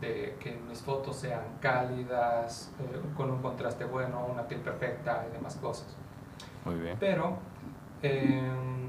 de 0.00 0.36
que 0.40 0.56
mis 0.68 0.80
fotos 0.80 1.16
sean 1.16 1.58
cálidas, 1.60 2.72
eh, 2.80 3.00
con 3.16 3.30
un 3.30 3.40
contraste 3.40 3.84
bueno, 3.84 4.26
una 4.26 4.46
piel 4.46 4.60
perfecta 4.60 5.26
y 5.28 5.32
demás 5.32 5.56
cosas. 5.56 5.96
Muy 6.64 6.76
bien. 6.76 6.96
Pero 7.00 7.38
em, 8.02 8.88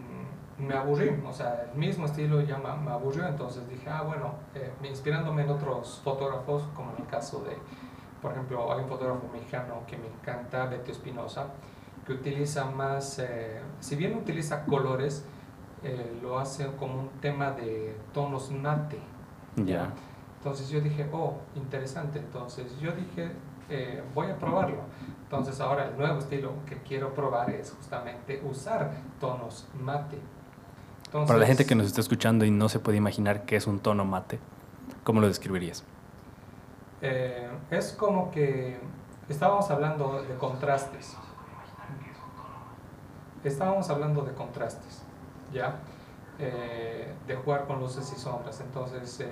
me 0.57 0.75
aburrí, 0.75 1.09
o 1.25 1.33
sea, 1.33 1.67
el 1.71 1.77
mismo 1.77 2.05
estilo 2.05 2.41
ya 2.41 2.57
me, 2.57 2.91
aburrió, 2.91 3.25
entonces 3.27 3.67
dije, 3.69 3.89
ah, 3.89 4.01
bueno, 4.01 4.33
eh, 4.53 4.71
inspirándome 4.83 5.43
en 5.43 5.49
otros 5.49 6.01
fotógrafos, 6.03 6.63
como 6.75 6.91
en 6.91 7.03
el 7.03 7.07
caso 7.07 7.41
de, 7.43 7.57
por 8.21 8.31
ejemplo, 8.31 8.71
hay 8.71 8.81
un 8.81 8.89
fotógrafo 8.89 9.27
mexicano 9.31 9.81
que 9.87 9.97
me 9.97 10.07
encanta, 10.07 10.65
Beto 10.65 10.91
Espinosa, 10.91 11.47
que 12.09 12.15
utiliza 12.15 12.65
más, 12.65 13.19
eh, 13.19 13.61
si 13.79 13.95
bien 13.95 14.15
utiliza 14.15 14.65
colores, 14.65 15.23
eh, 15.83 16.17
lo 16.23 16.39
hace 16.39 16.65
como 16.77 17.01
un 17.01 17.09
tema 17.21 17.51
de 17.51 17.95
tonos 18.13 18.49
mate. 18.49 18.97
Ya. 19.55 19.93
Entonces 20.39 20.69
yo 20.69 20.81
dije, 20.81 21.07
oh, 21.13 21.35
interesante. 21.55 22.17
Entonces 22.17 22.79
yo 22.79 22.93
dije, 22.93 23.31
eh, 23.69 24.01
voy 24.15 24.27
a 24.27 24.37
probarlo. 24.39 24.81
Entonces 25.23 25.59
ahora 25.61 25.89
el 25.89 25.97
nuevo 25.97 26.17
estilo 26.17 26.53
que 26.65 26.77
quiero 26.77 27.13
probar 27.13 27.51
es 27.51 27.71
justamente 27.71 28.41
usar 28.43 28.91
tonos 29.19 29.67
mate. 29.79 30.17
Para 31.11 31.37
la 31.37 31.45
gente 31.45 31.67
que 31.67 31.75
nos 31.75 31.85
está 31.85 32.01
escuchando 32.01 32.43
y 32.43 32.49
no 32.49 32.69
se 32.69 32.79
puede 32.79 32.97
imaginar 32.97 33.45
qué 33.45 33.55
es 33.55 33.67
un 33.67 33.79
tono 33.79 34.03
mate, 34.03 34.39
¿cómo 35.03 35.21
lo 35.21 35.27
describirías? 35.27 35.83
Eh, 37.01 37.49
es 37.69 37.93
como 37.93 38.31
que 38.31 38.79
estábamos 39.27 39.69
hablando 39.69 40.23
de 40.23 40.35
contrastes. 40.35 41.15
Estábamos 43.43 43.89
hablando 43.89 44.23
de 44.23 44.33
contrastes, 44.33 45.01
¿ya? 45.53 45.75
Eh, 46.39 47.13
de 47.27 47.35
jugar 47.35 47.67
con 47.67 47.79
luces 47.79 48.11
y 48.15 48.19
sombras. 48.19 48.61
Entonces, 48.61 49.25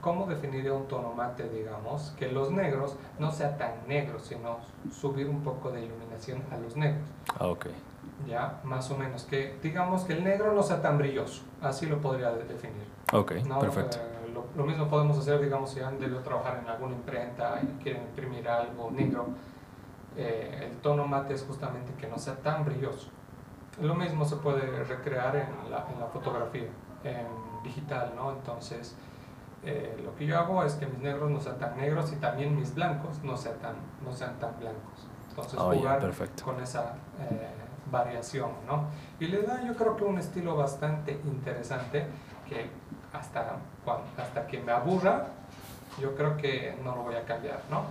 ¿cómo 0.00 0.26
definiría 0.26 0.72
un 0.72 0.86
tono 0.86 1.12
mate, 1.14 1.48
digamos? 1.48 2.14
Que 2.18 2.30
los 2.30 2.50
negros 2.50 2.96
no 3.18 3.32
sea 3.32 3.56
tan 3.56 3.86
negros, 3.88 4.22
sino 4.26 4.58
subir 4.92 5.28
un 5.28 5.42
poco 5.42 5.70
de 5.70 5.84
iluminación 5.84 6.42
a 6.50 6.58
los 6.58 6.76
negros. 6.76 7.08
Ah, 7.38 7.46
ok. 7.48 7.66
Ya, 8.26 8.60
más 8.64 8.90
o 8.90 8.96
menos. 8.96 9.24
Que 9.24 9.58
digamos 9.62 10.04
que 10.04 10.12
el 10.12 10.24
negro 10.24 10.52
no 10.52 10.62
sea 10.62 10.80
tan 10.80 10.98
brilloso, 10.98 11.42
así 11.62 11.86
lo 11.86 12.00
podría 12.00 12.30
definir. 12.32 12.86
Ok, 13.12 13.32
perfecto. 13.60 13.98
Eh, 13.98 14.34
lo, 14.56 14.64
mismo 14.64 14.88
podemos 14.88 15.18
hacer, 15.18 15.40
digamos, 15.40 15.70
si 15.70 15.80
han 15.80 15.98
de 15.98 16.08
trabajar 16.08 16.60
en 16.62 16.68
alguna 16.68 16.94
imprenta 16.94 17.60
y 17.62 17.82
quieren 17.82 18.02
imprimir 18.02 18.48
algo 18.48 18.90
negro. 18.90 19.26
Eh, 20.16 20.68
el 20.70 20.76
tono 20.78 21.06
mate 21.06 21.34
es 21.34 21.44
justamente 21.44 21.92
que 21.98 22.06
no 22.06 22.18
sea 22.18 22.36
tan 22.36 22.64
brilloso. 22.64 23.08
Lo 23.80 23.94
mismo 23.94 24.24
se 24.24 24.36
puede 24.36 24.84
recrear 24.84 25.36
en 25.36 25.70
la, 25.70 25.86
en 25.92 26.00
la 26.00 26.06
fotografía, 26.06 26.68
en 27.02 27.62
digital, 27.64 28.12
¿no? 28.14 28.32
Entonces, 28.32 28.96
eh, 29.64 29.98
lo 30.04 30.14
que 30.14 30.26
yo 30.26 30.38
hago 30.38 30.62
es 30.62 30.74
que 30.74 30.86
mis 30.86 30.98
negros 30.98 31.30
no 31.30 31.40
sean 31.40 31.58
tan 31.58 31.76
negros 31.76 32.12
y 32.12 32.16
también 32.16 32.54
mis 32.54 32.74
blancos 32.74 33.22
no 33.22 33.36
sean 33.36 33.58
tan, 33.58 33.74
no 34.04 34.12
sean 34.12 34.38
tan 34.38 34.58
blancos. 34.58 35.08
Entonces 35.30 35.58
oh, 35.58 35.72
jugar 35.72 36.12
con 36.44 36.60
esa 36.60 36.94
eh, 37.18 37.48
variación, 37.90 38.50
¿no? 38.66 38.84
Y 39.18 39.26
le 39.26 39.42
da 39.42 39.62
yo 39.66 39.74
creo 39.74 39.96
que 39.96 40.04
un 40.04 40.18
estilo 40.18 40.54
bastante 40.56 41.18
interesante 41.24 42.06
que 42.48 42.68
hasta, 43.12 43.56
hasta 44.18 44.46
que 44.46 44.60
me 44.60 44.72
aburra, 44.72 45.28
yo 46.00 46.14
creo 46.14 46.36
que 46.36 46.76
no 46.84 46.94
lo 46.94 47.02
voy 47.02 47.14
a 47.14 47.24
cambiar, 47.24 47.60
¿no? 47.70 47.84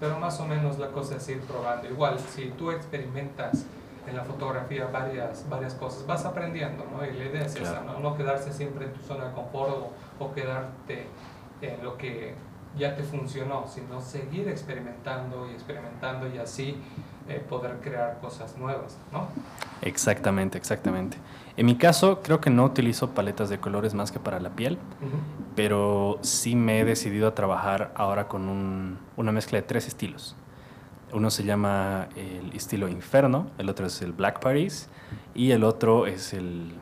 Pero 0.00 0.18
más 0.18 0.40
o 0.40 0.46
menos 0.46 0.78
la 0.78 0.88
cosa 0.88 1.16
es 1.16 1.28
ir 1.28 1.40
probando. 1.42 1.88
Igual, 1.88 2.18
si 2.18 2.50
tú 2.50 2.70
experimentas 2.70 3.66
en 4.08 4.16
la 4.16 4.24
fotografía 4.24 4.86
varias, 4.86 5.48
varias 5.48 5.74
cosas, 5.74 6.06
vas 6.06 6.24
aprendiendo, 6.24 6.84
¿no? 6.90 7.04
Y 7.04 7.12
la 7.16 7.24
idea 7.26 7.42
es 7.44 7.56
esa, 7.56 7.82
¿no? 7.82 7.98
¿no? 8.00 8.16
quedarse 8.16 8.52
siempre 8.52 8.86
en 8.86 8.92
tu 8.92 9.00
zona 9.00 9.26
de 9.26 9.32
confort 9.32 9.70
o, 9.70 10.24
o, 10.24 10.32
quedarte 10.32 11.06
en 11.60 11.82
lo 11.82 11.96
que 11.96 12.34
ya 12.76 12.94
te 12.94 13.02
funcionó, 13.02 13.66
sino 13.66 14.00
seguir 14.00 14.48
experimentando 14.48 15.48
y 15.50 15.54
experimentando 15.54 16.28
y 16.28 16.38
así 16.38 16.80
eh, 17.28 17.44
poder 17.46 17.76
crear 17.82 18.18
cosas 18.20 18.56
nuevas, 18.56 18.96
¿no? 19.12 19.28
Exactamente, 19.82 20.56
exactamente. 20.56 21.18
En 21.58 21.66
mi 21.66 21.76
caso, 21.76 22.22
creo 22.22 22.40
que 22.40 22.48
no 22.48 22.64
utilizo 22.64 23.10
paletas 23.10 23.50
de 23.50 23.58
colores 23.58 23.92
más 23.92 24.10
que 24.10 24.18
para 24.18 24.40
la 24.40 24.50
piel, 24.50 24.78
pero 25.54 26.18
sí 26.22 26.56
me 26.56 26.80
he 26.80 26.84
decidido 26.84 27.28
a 27.28 27.34
trabajar 27.34 27.92
ahora 27.96 28.28
con 28.28 28.48
un, 28.48 28.98
una 29.16 29.32
mezcla 29.32 29.58
de 29.58 29.62
tres 29.62 29.86
estilos. 29.88 30.36
Uno 31.12 31.30
se 31.30 31.44
llama 31.44 32.08
el 32.16 32.52
estilo 32.54 32.88
Inferno, 32.88 33.50
el 33.58 33.68
otro 33.68 33.86
es 33.86 34.02
el 34.02 34.12
Black 34.12 34.40
Paris 34.40 34.88
y 35.34 35.52
el 35.52 35.64
otro 35.64 36.06
es 36.06 36.34
el 36.34 36.72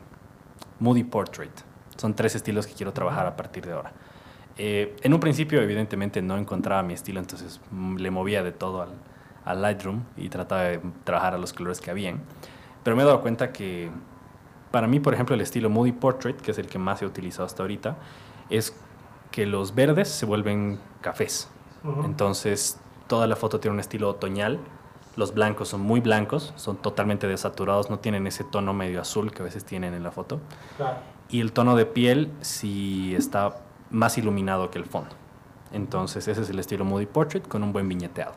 Moody 0.79 1.03
Portrait. 1.03 1.51
Son 1.95 2.13
tres 2.13 2.35
estilos 2.35 2.67
que 2.67 2.73
quiero 2.73 2.93
trabajar 2.93 3.25
a 3.25 3.35
partir 3.35 3.65
de 3.65 3.73
ahora. 3.73 3.93
Eh, 4.57 4.95
en 5.01 5.13
un 5.13 5.19
principio, 5.19 5.61
evidentemente, 5.61 6.21
no 6.21 6.37
encontraba 6.37 6.83
mi 6.83 6.93
estilo, 6.93 7.19
entonces 7.19 7.61
mm, 7.71 7.97
le 7.97 8.11
movía 8.11 8.43
de 8.43 8.51
todo 8.51 8.81
al, 8.81 8.89
al, 9.45 9.61
Lightroom 9.61 10.03
y 10.17 10.29
trataba 10.29 10.63
de 10.63 10.81
trabajar 11.03 11.35
a 11.35 11.37
los 11.37 11.53
colores 11.53 11.79
que 11.79 11.91
habían. 11.91 12.21
Pero 12.83 12.95
me 12.95 13.03
he 13.03 13.05
dado 13.05 13.21
cuenta 13.21 13.51
que 13.51 13.91
para 14.71 14.87
mí, 14.87 14.99
por 14.99 15.13
ejemplo, 15.13 15.35
el 15.35 15.41
estilo 15.41 15.69
Moody 15.69 15.91
Portrait, 15.91 16.39
que 16.39 16.51
es 16.51 16.57
el 16.57 16.67
que 16.67 16.79
más 16.79 17.01
he 17.01 17.05
utilizado 17.05 17.45
hasta 17.45 17.63
ahorita, 17.63 17.97
es 18.49 18.75
que 19.31 19.45
los 19.45 19.75
verdes 19.75 20.07
se 20.07 20.25
vuelven 20.25 20.79
cafés. 21.01 21.49
Entonces, 22.03 22.79
toda 23.07 23.27
la 23.27 23.35
foto 23.35 23.59
tiene 23.59 23.75
un 23.75 23.79
estilo 23.79 24.09
otoñal. 24.09 24.59
Los 25.15 25.33
blancos 25.33 25.69
son 25.69 25.81
muy 25.81 25.99
blancos, 25.99 26.53
son 26.57 26.77
totalmente 26.77 27.27
desaturados, 27.27 27.89
no 27.89 27.99
tienen 27.99 28.27
ese 28.27 28.43
tono 28.43 28.73
medio 28.73 29.01
azul 29.01 29.31
que 29.31 29.41
a 29.41 29.45
veces 29.45 29.65
tienen 29.65 29.93
en 29.93 30.03
la 30.03 30.11
foto. 30.11 30.39
Y 31.29 31.41
el 31.41 31.51
tono 31.51 31.75
de 31.75 31.85
piel 31.85 32.31
sí 32.41 33.15
está 33.15 33.57
más 33.89 34.17
iluminado 34.17 34.69
que 34.69 34.77
el 34.77 34.85
fondo. 34.85 35.09
Entonces 35.73 36.27
ese 36.27 36.41
es 36.41 36.49
el 36.49 36.59
estilo 36.59 36.85
Moody 36.85 37.07
Portrait 37.07 37.47
con 37.47 37.63
un 37.63 37.73
buen 37.73 37.89
viñeteado. 37.89 38.33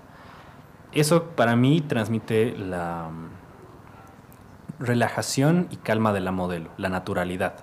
Eso 0.92 1.24
para 1.36 1.54
mí 1.54 1.80
transmite 1.82 2.56
la 2.56 3.08
mm, 3.10 4.84
relajación 4.84 5.68
y 5.70 5.76
calma 5.76 6.12
de 6.12 6.20
la 6.20 6.32
modelo, 6.32 6.70
la 6.78 6.88
naturalidad. 6.88 7.54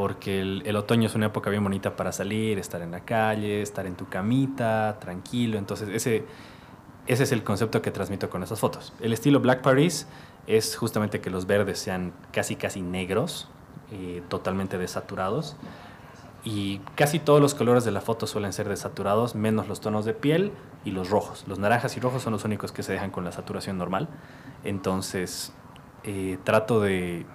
Porque 0.00 0.40
el, 0.40 0.76
otoño 0.76 1.08
es 1.08 1.14
una 1.14 1.26
época 1.26 1.50
bien 1.50 1.62
bonita 1.62 1.94
para 1.94 2.10
salir, 2.10 2.58
estar 2.58 2.80
en 2.80 2.90
la 2.90 3.00
calle, 3.00 3.60
estar 3.60 3.84
en 3.84 3.96
tu 3.96 4.08
camita, 4.08 4.96
tranquilo. 4.98 5.58
Entonces 5.58 5.90
ese, 5.90 6.24
ese 7.06 7.24
es 7.24 7.32
el 7.32 7.44
concepto 7.44 7.82
que 7.82 7.90
transmito 7.90 8.30
con 8.30 8.42
esas 8.42 8.58
fotos. 8.60 8.94
El 9.02 9.12
estilo 9.12 9.40
Black 9.40 9.60
Paris 9.60 10.06
es 10.46 10.74
justamente 10.74 11.20
que 11.20 11.28
los 11.28 11.46
verdes 11.46 11.80
sean 11.80 12.14
casi 12.32 12.56
casi 12.56 12.80
negros, 12.80 13.50
eh, 13.92 14.22
totalmente 14.30 14.78
desaturados 14.78 15.56
y 16.44 16.78
casi 16.94 17.18
todos 17.18 17.42
los 17.42 17.54
colores 17.54 17.84
de 17.84 17.90
la 17.90 18.00
foto 18.00 18.26
suelen 18.26 18.54
ser 18.54 18.70
desaturados, 18.70 19.34
menos 19.34 19.68
los 19.68 19.82
tonos 19.82 20.06
de 20.06 20.14
piel 20.14 20.52
y 20.82 20.92
los 20.92 21.10
rojos. 21.10 21.44
Los 21.46 21.58
naranjas 21.58 21.94
y 21.98 22.00
rojos 22.00 22.22
son 22.22 22.32
los 22.32 22.46
únicos 22.46 22.72
que 22.72 22.82
se 22.82 22.94
dejan 22.94 23.10
con 23.10 23.22
la 23.22 23.32
saturación 23.32 23.76
normal. 23.76 24.08
Entonces, 24.64 25.52
eh, 26.04 26.38
trato 26.42 26.80
de... 26.80 27.26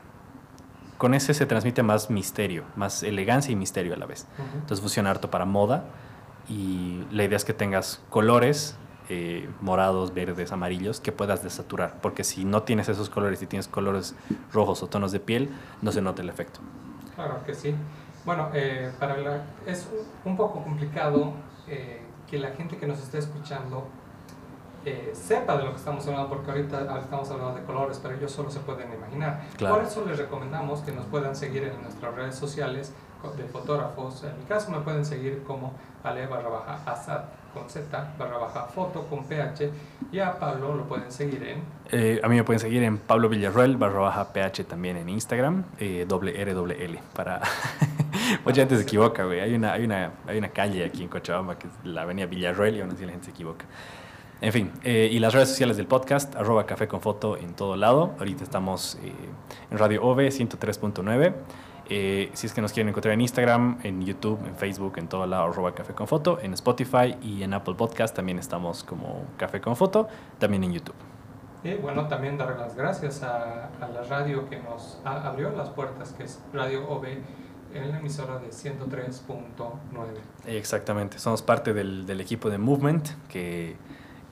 Con 0.98 1.14
ese 1.14 1.34
se 1.34 1.46
transmite 1.46 1.84
más 1.84 2.10
misterio, 2.10 2.64
más 2.76 3.04
elegancia 3.04 3.52
y 3.52 3.56
misterio 3.56 3.94
a 3.94 3.98
la 3.98 4.06
vez. 4.06 4.28
Entonces 4.54 4.80
funciona 4.80 5.12
harto 5.12 5.30
para 5.30 5.46
moda 5.46 5.86
y 6.48 7.04
la 7.12 7.24
idea 7.24 7.38
es 7.38 7.46
que 7.46 7.54
tengas 7.54 8.02
colores 8.10 8.78
eh, 9.10 9.50
morados, 9.62 10.14
verdes, 10.14 10.52
amarillos 10.52 11.00
que 11.00 11.12
puedas 11.12 11.44
desaturar, 11.44 12.00
porque 12.02 12.24
si 12.24 12.44
no 12.44 12.64
tienes 12.64 12.90
esos 12.90 13.10
colores 13.10 13.42
y 13.42 13.46
tienes 13.46 13.68
colores 13.68 14.16
rojos 14.52 14.82
o 14.82 14.88
tonos 14.88 15.12
de 15.12 15.20
piel, 15.20 15.50
no 15.82 15.92
se 15.92 16.02
nota 16.02 16.24
el 16.24 16.30
efecto. 16.30 16.60
Claro 17.16 17.44
que 17.46 17.54
sí. 17.54 17.76
Bueno, 18.26 18.50
eh, 18.54 18.92
para 19.00 19.46
es 19.68 19.88
un 20.24 20.36
poco 20.36 20.64
complicado 20.64 21.34
eh, 21.68 22.02
que 22.28 22.40
la 22.40 22.52
gente 22.52 22.78
que 22.78 22.88
nos 22.88 23.00
esté 23.00 23.20
escuchando 23.20 23.88
eh, 24.86 25.12
sepa 25.14 25.58
de 25.58 25.64
lo 25.64 25.72
que 25.72 25.78
estamos 25.78 26.06
hablando, 26.08 26.30
porque 26.30 26.52
ahorita 26.52 27.00
estamos 27.00 27.30
hablando 27.32 27.56
de 27.56 27.66
colores, 27.66 28.00
pero 28.02 28.16
ellos 28.16 28.32
solo 28.32 28.50
se 28.50 28.60
pueden 28.60 28.94
imaginar. 28.94 29.42
Por 29.58 29.82
eso 29.82 30.06
les 30.06 30.18
recomendamos 30.18 30.82
que 30.82 30.92
nos 30.92 31.06
puedan 31.06 31.36
seguir 31.36 31.64
en 31.64 31.82
nuestras 31.82 32.14
redes 32.14 32.36
sociales 32.36 32.94
de 33.38 33.44
fotógrafos. 33.46 34.24
En 34.24 34.38
mi 34.38 34.46
caso 34.46 34.72
me 34.72 34.80
pueden 34.80 35.04
seguir 35.04 35.44
como 35.48 35.74
ale 36.04 36.28
barra 36.28 36.50
baja 36.50 36.80
asad 36.86 37.22
con 37.54 37.70
Z 37.70 38.14
barra 38.20 38.38
baja 38.38 38.66
foto 38.66 39.08
con 39.08 39.24
PH 39.24 39.72
y 40.12 40.20
a 40.20 40.38
Pablo 40.38 40.76
lo 40.76 40.84
pueden 40.84 41.12
seguir 41.12 41.42
en... 41.44 41.64
Eh, 41.92 42.20
a 42.24 42.28
mí 42.28 42.36
me 42.36 42.44
pueden 42.44 42.60
seguir 42.60 42.84
en 42.84 42.98
Pablo 42.98 43.30
Villarruel 43.30 43.78
barra 43.78 44.00
baja 44.00 44.34
PH 44.34 44.66
también 44.66 44.98
en 44.98 45.10
Instagram, 45.10 45.64
eh, 45.80 46.06
doble 46.08 46.40
R 46.40 46.54
doble 46.54 46.84
L 46.84 47.00
para... 47.16 47.42
Mucha 48.46 48.62
gente 48.62 48.76
se 48.76 48.84
equivoca, 48.84 49.24
güey. 49.24 49.40
Hay 49.40 49.54
una, 49.54 49.74
hay, 49.74 49.86
una, 49.86 50.12
hay 50.28 50.38
una 50.38 50.50
calle 50.50 50.84
aquí 50.86 51.04
en 51.04 51.10
Cochabamba 51.10 51.58
que 51.58 51.68
es 51.68 51.74
la 51.84 52.04
avenida 52.04 52.26
Villarruel 52.26 52.76
y 52.76 52.82
aún 52.82 52.92
así 52.92 53.06
la 53.06 53.12
gente 53.12 53.26
se 53.26 53.32
equivoca. 53.32 53.66
En 54.42 54.52
fin, 54.52 54.72
eh, 54.84 55.10
y 55.12 55.20
las 55.20 55.34
redes 55.34 55.50
sociales 55.50 55.78
del 55.78 55.88
podcast, 55.88 56.36
arroba 56.36 56.66
café 56.66 56.88
con 56.88 57.02
foto 57.02 57.38
en 57.38 57.54
todo 57.56 57.76
lado. 57.78 58.14
Ahorita 58.20 58.44
estamos 58.44 58.98
en 59.72 59.78
Radio 59.78 60.04
OV 60.04 60.20
103.9. 60.30 61.34
Eh, 61.88 62.30
si 62.34 62.48
es 62.48 62.54
que 62.54 62.62
nos 62.62 62.74
quieren 62.74 62.90
encontrar 62.90 63.14
en 63.14 63.22
Instagram, 63.22 63.78
en 63.84 64.04
YouTube, 64.04 64.40
en 64.46 64.56
Facebook, 64.56 64.94
en 64.98 65.08
todo 65.08 65.26
lado, 65.28 65.46
arroba 65.46 65.74
Café 65.76 65.94
con 65.94 66.08
Foto, 66.08 66.40
en 66.42 66.54
Spotify 66.54 67.16
y 67.22 67.44
en 67.44 67.54
Apple 67.54 67.76
Podcast 67.76 68.16
también 68.16 68.40
estamos 68.40 68.84
como 68.84 69.24
Café 69.38 69.62
con 69.62 69.76
Foto, 69.76 70.08
también 70.40 70.64
en 70.64 70.74
YouTube. 70.74 70.96
Y 71.64 71.76
bueno, 71.76 72.08
también 72.08 72.38
dar 72.40 72.58
las 72.58 72.76
gracias 72.76 73.22
a, 73.22 73.68
a 73.80 73.88
la 73.88 74.02
radio 74.04 74.50
que 74.50 74.58
nos 74.60 75.00
a- 75.06 75.28
abrió 75.28 75.52
las 75.52 75.70
puertas, 75.70 76.14
que 76.14 76.24
es 76.24 76.42
Radio 76.54 76.88
OB, 76.90 77.06
en 77.76 77.92
la 77.92 78.00
emisora 78.00 78.40
de 78.40 78.48
103.9. 78.50 79.68
Exactamente, 80.48 81.20
somos 81.20 81.42
parte 81.44 81.74
del, 81.74 82.06
del 82.08 82.20
equipo 82.22 82.50
de 82.50 82.58
Movement 82.58 83.10
que, 83.28 83.76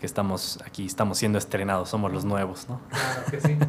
que 0.03 0.07
estamos 0.07 0.60
aquí, 0.65 0.86
estamos 0.86 1.17
siendo 1.17 1.38
estrenados, 1.38 1.88
somos 1.88 2.12
los 2.12 2.25
nuevos, 2.25 2.67
¿no? 2.67 2.81
Claro 2.89 3.24
que 3.31 3.39
sí. 3.39 3.57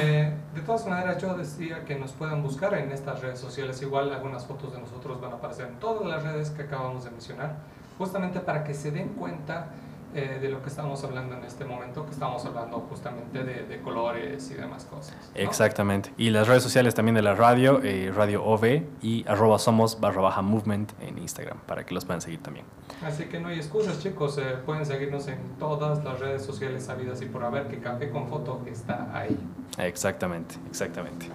Eh, 0.00 0.34
de 0.56 0.60
todas 0.62 0.88
maneras, 0.88 1.22
yo 1.22 1.36
decía 1.36 1.84
que 1.84 1.94
nos 1.94 2.10
puedan 2.10 2.42
buscar 2.42 2.74
en 2.74 2.90
estas 2.90 3.20
redes 3.20 3.38
sociales. 3.38 3.80
Igual 3.80 4.12
algunas 4.12 4.44
fotos 4.44 4.72
de 4.72 4.80
nosotros 4.80 5.20
van 5.20 5.30
a 5.30 5.36
aparecer 5.36 5.68
en 5.68 5.78
todas 5.78 6.04
las 6.04 6.24
redes 6.24 6.50
que 6.50 6.62
acabamos 6.62 7.04
de 7.04 7.12
mencionar, 7.12 7.58
justamente 7.96 8.40
para 8.40 8.64
que 8.64 8.74
se 8.74 8.90
den 8.90 9.10
cuenta 9.10 9.68
eh, 10.14 10.38
de 10.40 10.48
lo 10.48 10.62
que 10.62 10.68
estamos 10.68 11.04
hablando 11.04 11.36
en 11.36 11.44
este 11.44 11.64
momento, 11.64 12.04
que 12.04 12.12
estamos 12.12 12.44
hablando 12.46 12.78
justamente 12.88 13.44
de, 13.44 13.64
de 13.64 13.80
colores 13.82 14.50
y 14.50 14.54
demás 14.54 14.84
cosas. 14.84 15.16
¿no? 15.34 15.40
Exactamente. 15.40 16.12
Y 16.16 16.30
las 16.30 16.48
redes 16.48 16.62
sociales 16.62 16.94
también 16.94 17.14
de 17.14 17.22
la 17.22 17.34
radio, 17.34 17.80
eh, 17.82 18.10
Radio 18.14 18.44
OV 18.44 18.82
y 19.02 19.24
arroba 19.28 19.58
somos 19.58 20.00
barra 20.00 20.22
baja 20.22 20.42
movement 20.42 20.92
en 21.00 21.18
Instagram, 21.18 21.58
para 21.66 21.84
que 21.84 21.94
los 21.94 22.04
puedan 22.04 22.20
seguir 22.20 22.40
también. 22.42 22.64
Así 23.04 23.24
que 23.24 23.38
no 23.38 23.48
hay 23.48 23.58
excusas, 23.58 24.00
chicos. 24.02 24.38
eh, 24.38 24.56
pueden 24.64 24.86
seguirnos 24.86 25.28
en 25.28 25.38
todas 25.58 26.02
las 26.04 26.18
redes 26.18 26.42
sociales 26.42 26.84
sabidas 26.84 27.20
y 27.22 27.26
por 27.26 27.44
haber 27.44 27.68
que 27.68 27.78
Café 27.78 28.10
con 28.10 28.28
Foto 28.28 28.62
está 28.66 29.08
ahí. 29.12 29.38
Exactamente, 29.78 30.56
exactamente. 30.70 31.26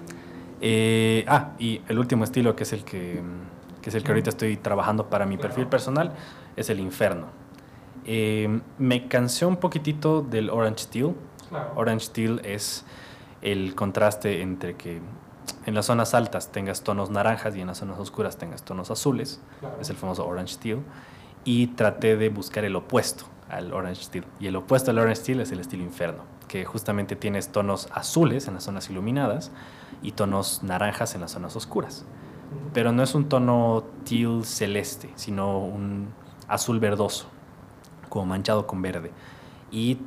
Eh, 0.61 1.25
ah, 1.27 1.51
y 1.59 1.81
el 1.87 1.99
último 1.99 2.23
estilo 2.23 2.55
que 2.55 2.63
es 2.63 2.73
el 2.73 2.83
que, 2.83 3.21
que 3.81 3.89
es 3.89 3.95
el 3.95 4.03
que 4.03 4.11
ahorita 4.11 4.29
estoy 4.29 4.57
trabajando 4.57 5.09
para 5.09 5.25
mi 5.25 5.37
perfil 5.37 5.67
personal 5.67 6.13
es 6.55 6.69
el 6.69 6.79
Inferno. 6.79 7.27
Eh, 8.05 8.61
me 8.77 9.07
cansé 9.07 9.45
un 9.45 9.57
poquitito 9.57 10.21
del 10.21 10.49
Orange. 10.49 10.87
Claro. 11.49 11.71
Orange 11.75 12.07
Steel 12.07 12.41
es 12.43 12.85
el 13.41 13.75
contraste 13.75 14.41
entre 14.41 14.75
que 14.75 15.01
en 15.65 15.75
las 15.75 15.85
zonas 15.85 16.13
altas 16.13 16.51
tengas 16.51 16.83
tonos 16.83 17.09
naranjas 17.09 17.55
y 17.55 17.61
en 17.61 17.67
las 17.67 17.77
zonas 17.77 17.99
oscuras 17.99 18.37
tengas 18.37 18.63
tonos 18.63 18.91
azules. 18.91 19.41
claro. 19.59 19.77
Es 19.79 19.89
el 19.89 19.95
famoso 19.95 20.25
Orange 20.25 20.53
Steel. 20.53 20.79
Y 21.45 21.67
traté 21.67 22.15
de 22.15 22.29
buscar 22.29 22.63
el 22.63 22.75
opuesto 22.75 23.25
al 23.49 23.73
Orange 23.73 24.03
Steel. 24.03 24.25
Y 24.39 24.47
el 24.47 24.55
opuesto 24.55 24.91
al 24.91 24.99
Orange 24.99 25.21
Steel 25.21 25.41
es 25.41 25.51
el 25.51 25.59
estilo 25.59 25.83
Inferno, 25.83 26.23
que 26.47 26.65
justamente 26.65 27.15
tienes 27.15 27.49
tonos 27.49 27.89
azules 27.93 28.47
en 28.47 28.55
las 28.55 28.63
zonas 28.63 28.89
iluminadas 28.89 29.51
y 30.01 30.13
tonos 30.13 30.63
naranjas 30.63 31.15
en 31.15 31.21
las 31.21 31.31
zonas 31.31 31.55
oscuras. 31.55 32.05
Pero 32.73 32.91
no 32.91 33.03
es 33.03 33.15
un 33.15 33.29
tono 33.29 33.83
teal 34.05 34.45
celeste, 34.45 35.09
sino 35.15 35.59
un 35.59 36.13
azul 36.47 36.79
verdoso, 36.79 37.27
como 38.13 38.27
manchado 38.27 38.67
con 38.67 38.79
verde. 38.83 39.09
Y 39.71 39.97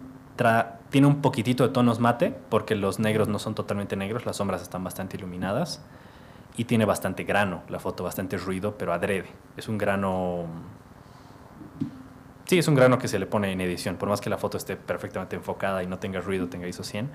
tiene 0.90 1.08
un 1.08 1.22
poquitito 1.22 1.66
de 1.66 1.70
tonos 1.70 1.98
mate, 1.98 2.32
porque 2.48 2.76
los 2.76 3.00
negros 3.00 3.26
no 3.26 3.40
son 3.40 3.56
totalmente 3.56 3.96
negros, 3.96 4.24
las 4.24 4.36
sombras 4.36 4.62
están 4.62 4.84
bastante 4.84 5.16
iluminadas. 5.16 5.82
Y 6.56 6.64
tiene 6.64 6.84
bastante 6.84 7.24
grano, 7.24 7.62
la 7.68 7.80
foto 7.80 8.04
bastante 8.04 8.38
ruido, 8.38 8.76
pero 8.78 8.92
adrede. 8.92 9.26
Es 9.56 9.68
un 9.68 9.76
grano... 9.76 10.44
Sí, 12.44 12.58
es 12.58 12.68
un 12.68 12.76
grano 12.76 12.96
que 12.96 13.08
se 13.08 13.18
le 13.18 13.26
pone 13.26 13.50
en 13.50 13.60
edición. 13.60 13.96
Por 13.96 14.08
más 14.08 14.20
que 14.20 14.30
la 14.30 14.38
foto 14.38 14.56
esté 14.56 14.76
perfectamente 14.76 15.34
enfocada 15.34 15.82
y 15.82 15.88
no 15.88 15.98
tenga 15.98 16.20
ruido, 16.20 16.46
tenga 16.46 16.68
ISO 16.68 16.84
100, 16.84 17.10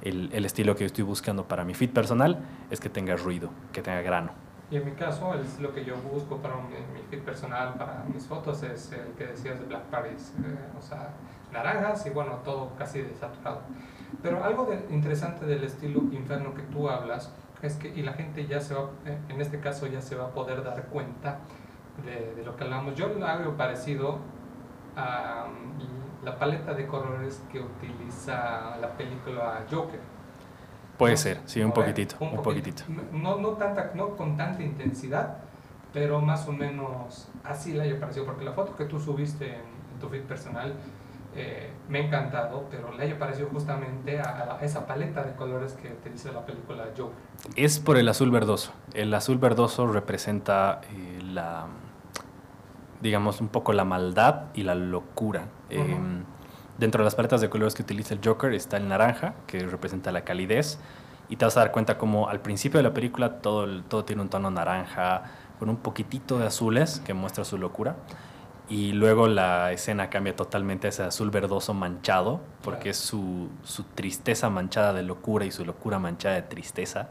el, 0.00 0.44
estilo 0.46 0.74
que 0.74 0.80
yo 0.80 0.86
estoy 0.86 1.04
buscando 1.04 1.44
para 1.44 1.64
mi 1.64 1.74
feed 1.74 1.90
personal 1.90 2.38
es 2.70 2.80
que 2.80 2.88
tenga 2.88 3.14
ruido, 3.14 3.50
que 3.72 3.82
tenga 3.82 4.00
grano. 4.00 4.32
Y 4.70 4.76
en 4.76 4.84
mi 4.84 4.92
caso, 4.92 5.34
el- 5.34 5.44
lo 5.62 5.72
que 5.74 5.84
yo 5.84 5.96
busco 5.96 6.36
para 6.36 6.54
mi, 6.56 6.76
mi 6.94 7.00
feed 7.10 7.22
personal, 7.22 7.74
para 7.74 8.04
mis 8.12 8.26
fotos, 8.26 8.62
es 8.62 8.92
el 8.92 9.12
que 9.14 9.26
decías 9.26 9.58
de 9.58 9.66
Black 9.66 9.82
Paris. 9.90 10.32
eh, 10.44 10.56
o 10.78 10.80
sea, 10.82 11.10
naranjas 11.52 12.06
y 12.06 12.10
bueno, 12.10 12.34
todo 12.44 12.70
casi 12.78 13.02
desaturado. 13.02 13.62
Pero 14.22 14.44
algo 14.44 14.66
de- 14.66 14.86
interesante 14.94 15.44
del 15.46 15.64
estilo 15.64 16.00
inferno 16.12 16.54
que 16.54 16.62
tú 16.62 16.88
hablas 16.88 17.32
es 17.62 17.74
que, 17.76 17.88
y 17.88 18.02
la 18.02 18.12
gente 18.12 18.46
ya 18.46 18.60
se 18.60 18.74
va, 18.74 18.90
eh, 19.06 19.18
en 19.28 19.40
este 19.40 19.58
caso 19.60 19.86
ya 19.88 20.00
se 20.00 20.14
va 20.14 20.26
a 20.26 20.30
poder 20.30 20.62
dar 20.62 20.84
cuenta 20.84 21.38
de, 22.04 22.34
de 22.36 22.44
lo 22.44 22.54
que 22.56 22.64
hablamos. 22.64 22.94
Yo 22.94 23.08
lo 23.08 23.26
hago 23.26 23.56
parecido 23.56 24.18
a 24.96 25.46
mm, 25.48 26.24
la 26.24 26.38
paleta 26.38 26.74
de 26.74 26.86
colores 26.86 27.42
que 27.50 27.60
utiliza 27.60 28.76
la 28.80 28.90
película 28.96 29.64
Joker. 29.70 30.00
Puede 31.00 31.16
ser, 31.16 31.40
sí, 31.46 31.60
un 31.62 31.72
poquitito, 31.72 32.14
un 32.20 32.40
poquitito. 32.42 32.84
No, 33.12 33.36
no, 33.38 33.48
tanta, 33.50 33.90
no 33.94 34.16
con 34.16 34.36
tanta 34.36 34.62
intensidad, 34.62 35.38
pero 35.92 36.20
más 36.20 36.46
o 36.46 36.52
menos 36.52 37.28
así 37.42 37.72
le 37.72 37.82
haya 37.82 37.98
parecido, 37.98 38.24
porque 38.26 38.44
la 38.44 38.52
foto 38.52 38.76
que 38.76 38.84
tú 38.84 39.00
subiste 39.00 39.46
en, 39.48 39.54
en 39.92 39.98
tu 40.00 40.08
feed 40.08 40.22
personal 40.22 40.74
eh, 41.34 41.70
me 41.88 42.00
ha 42.00 42.06
encantado, 42.06 42.64
pero 42.70 42.92
le 42.92 43.02
haya 43.04 43.18
parecido 43.18 43.48
justamente 43.52 44.20
a, 44.20 44.24
a 44.42 44.46
la- 44.46 44.58
esa 44.60 44.86
paleta 44.86 45.22
de 45.24 45.34
colores 45.36 45.72
que 45.74 45.88
utiliza 45.92 46.32
la 46.32 46.44
película 46.44 46.84
Joker. 46.96 47.14
Es 47.56 47.78
por 47.80 47.96
el 47.96 48.08
azul 48.08 48.30
verdoso. 48.30 48.72
El 48.94 49.12
azul 49.14 49.38
verdoso 49.38 49.86
representa 49.86 50.80
eh, 50.92 51.20
la, 51.22 51.66
digamos, 53.00 53.40
un 53.40 53.48
poco 53.48 53.72
la 53.72 53.84
maldad 53.84 54.46
y 54.54 54.62
la 54.64 54.74
locura. 54.74 55.44
Eh, 55.70 55.96
dentro 56.80 57.02
de 57.02 57.04
las 57.04 57.14
paletas 57.14 57.40
de 57.40 57.48
colores 57.50 57.74
que 57.74 57.82
utiliza 57.82 58.14
el 58.14 58.20
Joker 58.24 58.52
está 58.54 58.76
el 58.78 58.88
naranja, 58.88 59.34
que 59.46 59.60
representa 59.60 60.10
la 60.10 60.22
calidez. 60.24 60.78
Y 61.28 61.36
te 61.36 61.44
vas 61.44 61.56
a 61.56 61.60
dar 61.60 61.70
cuenta 61.70 61.96
como 61.96 62.28
al 62.28 62.40
principio 62.40 62.78
de 62.78 62.82
la 62.84 62.92
película 62.92 63.40
todo, 63.40 63.64
el- 63.64 63.84
todo 63.84 64.04
tiene 64.04 64.22
un 64.22 64.28
tono 64.28 64.50
naranja 64.50 65.22
con 65.60 65.68
un 65.68 65.76
poquitito 65.76 66.38
de 66.38 66.46
azules 66.46 67.00
que 67.04 67.14
muestra 67.14 67.44
su 67.44 67.56
locura. 67.58 67.94
Y 68.68 68.92
luego 68.92 69.26
la 69.28 69.72
escena 69.72 70.10
cambia 70.10 70.34
totalmente 70.34 70.86
a 70.86 70.90
ese 70.90 71.02
azul 71.02 71.30
verdoso 71.30 71.74
manchado, 71.74 72.40
porque 72.62 72.78
Claro. 72.84 72.90
es 72.92 72.96
su, 72.98 73.48
su 73.64 73.82
tristeza 73.84 74.48
manchada 74.48 74.92
de 74.92 75.02
locura 75.02 75.44
y 75.44 75.50
su 75.50 75.64
locura 75.64 75.98
manchada 75.98 76.36
de 76.36 76.42
tristeza, 76.42 77.08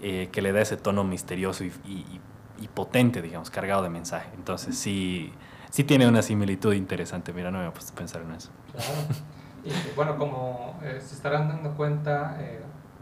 eh, 0.00 0.28
que 0.32 0.40
le 0.42 0.52
da 0.52 0.60
ese 0.60 0.76
tono 0.76 1.04
misterioso 1.04 1.64
y, 1.64 1.68
y- 1.86 2.20
y 2.62 2.68
potente, 2.68 3.22
digamos, 3.22 3.50
cargado 3.50 3.82
de 3.82 3.88
mensaje. 3.88 4.28
Entonces 4.36 4.76
sí, 4.76 5.32
sí 5.70 5.84
tiene 5.84 6.06
una 6.06 6.20
similitud 6.22 6.74
interesante. 6.74 7.32
Mira, 7.32 7.50
no 7.50 7.58
me 7.58 7.68
he 7.68 7.70
puesto 7.70 7.92
a 7.92 7.96
pensar 7.96 8.20
en 8.22 8.32
eso. 8.32 8.50
Claro. 8.72 9.30
Y 9.62 9.72
bueno, 9.94 10.16
como 10.16 10.78
eh, 10.82 10.98
se 11.00 11.14
estarán 11.14 11.48
dando 11.48 11.76
cuenta, 11.76 12.36
eh, 12.40 12.60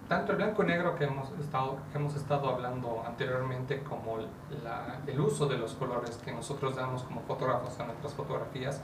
tanto 0.08 0.32
el 0.32 0.38
blanco 0.38 0.64
y 0.64 0.66
negro 0.66 0.96
que 0.96 1.04
hemos 1.04 1.30
estado, 1.38 1.78
hemos 1.94 2.16
estado 2.16 2.48
hablando 2.48 3.04
anteriormente, 3.06 3.82
como 3.82 4.18
el 4.18 5.20
uso 5.20 5.46
de 5.46 5.56
los 5.56 5.74
colores 5.74 6.16
que 6.24 6.32
nosotros 6.32 6.74
damos 6.74 7.04
como 7.04 7.20
fotógrafos 7.20 7.78
a 7.78 7.86
nuestras 7.86 8.12
fotografías, 8.14 8.80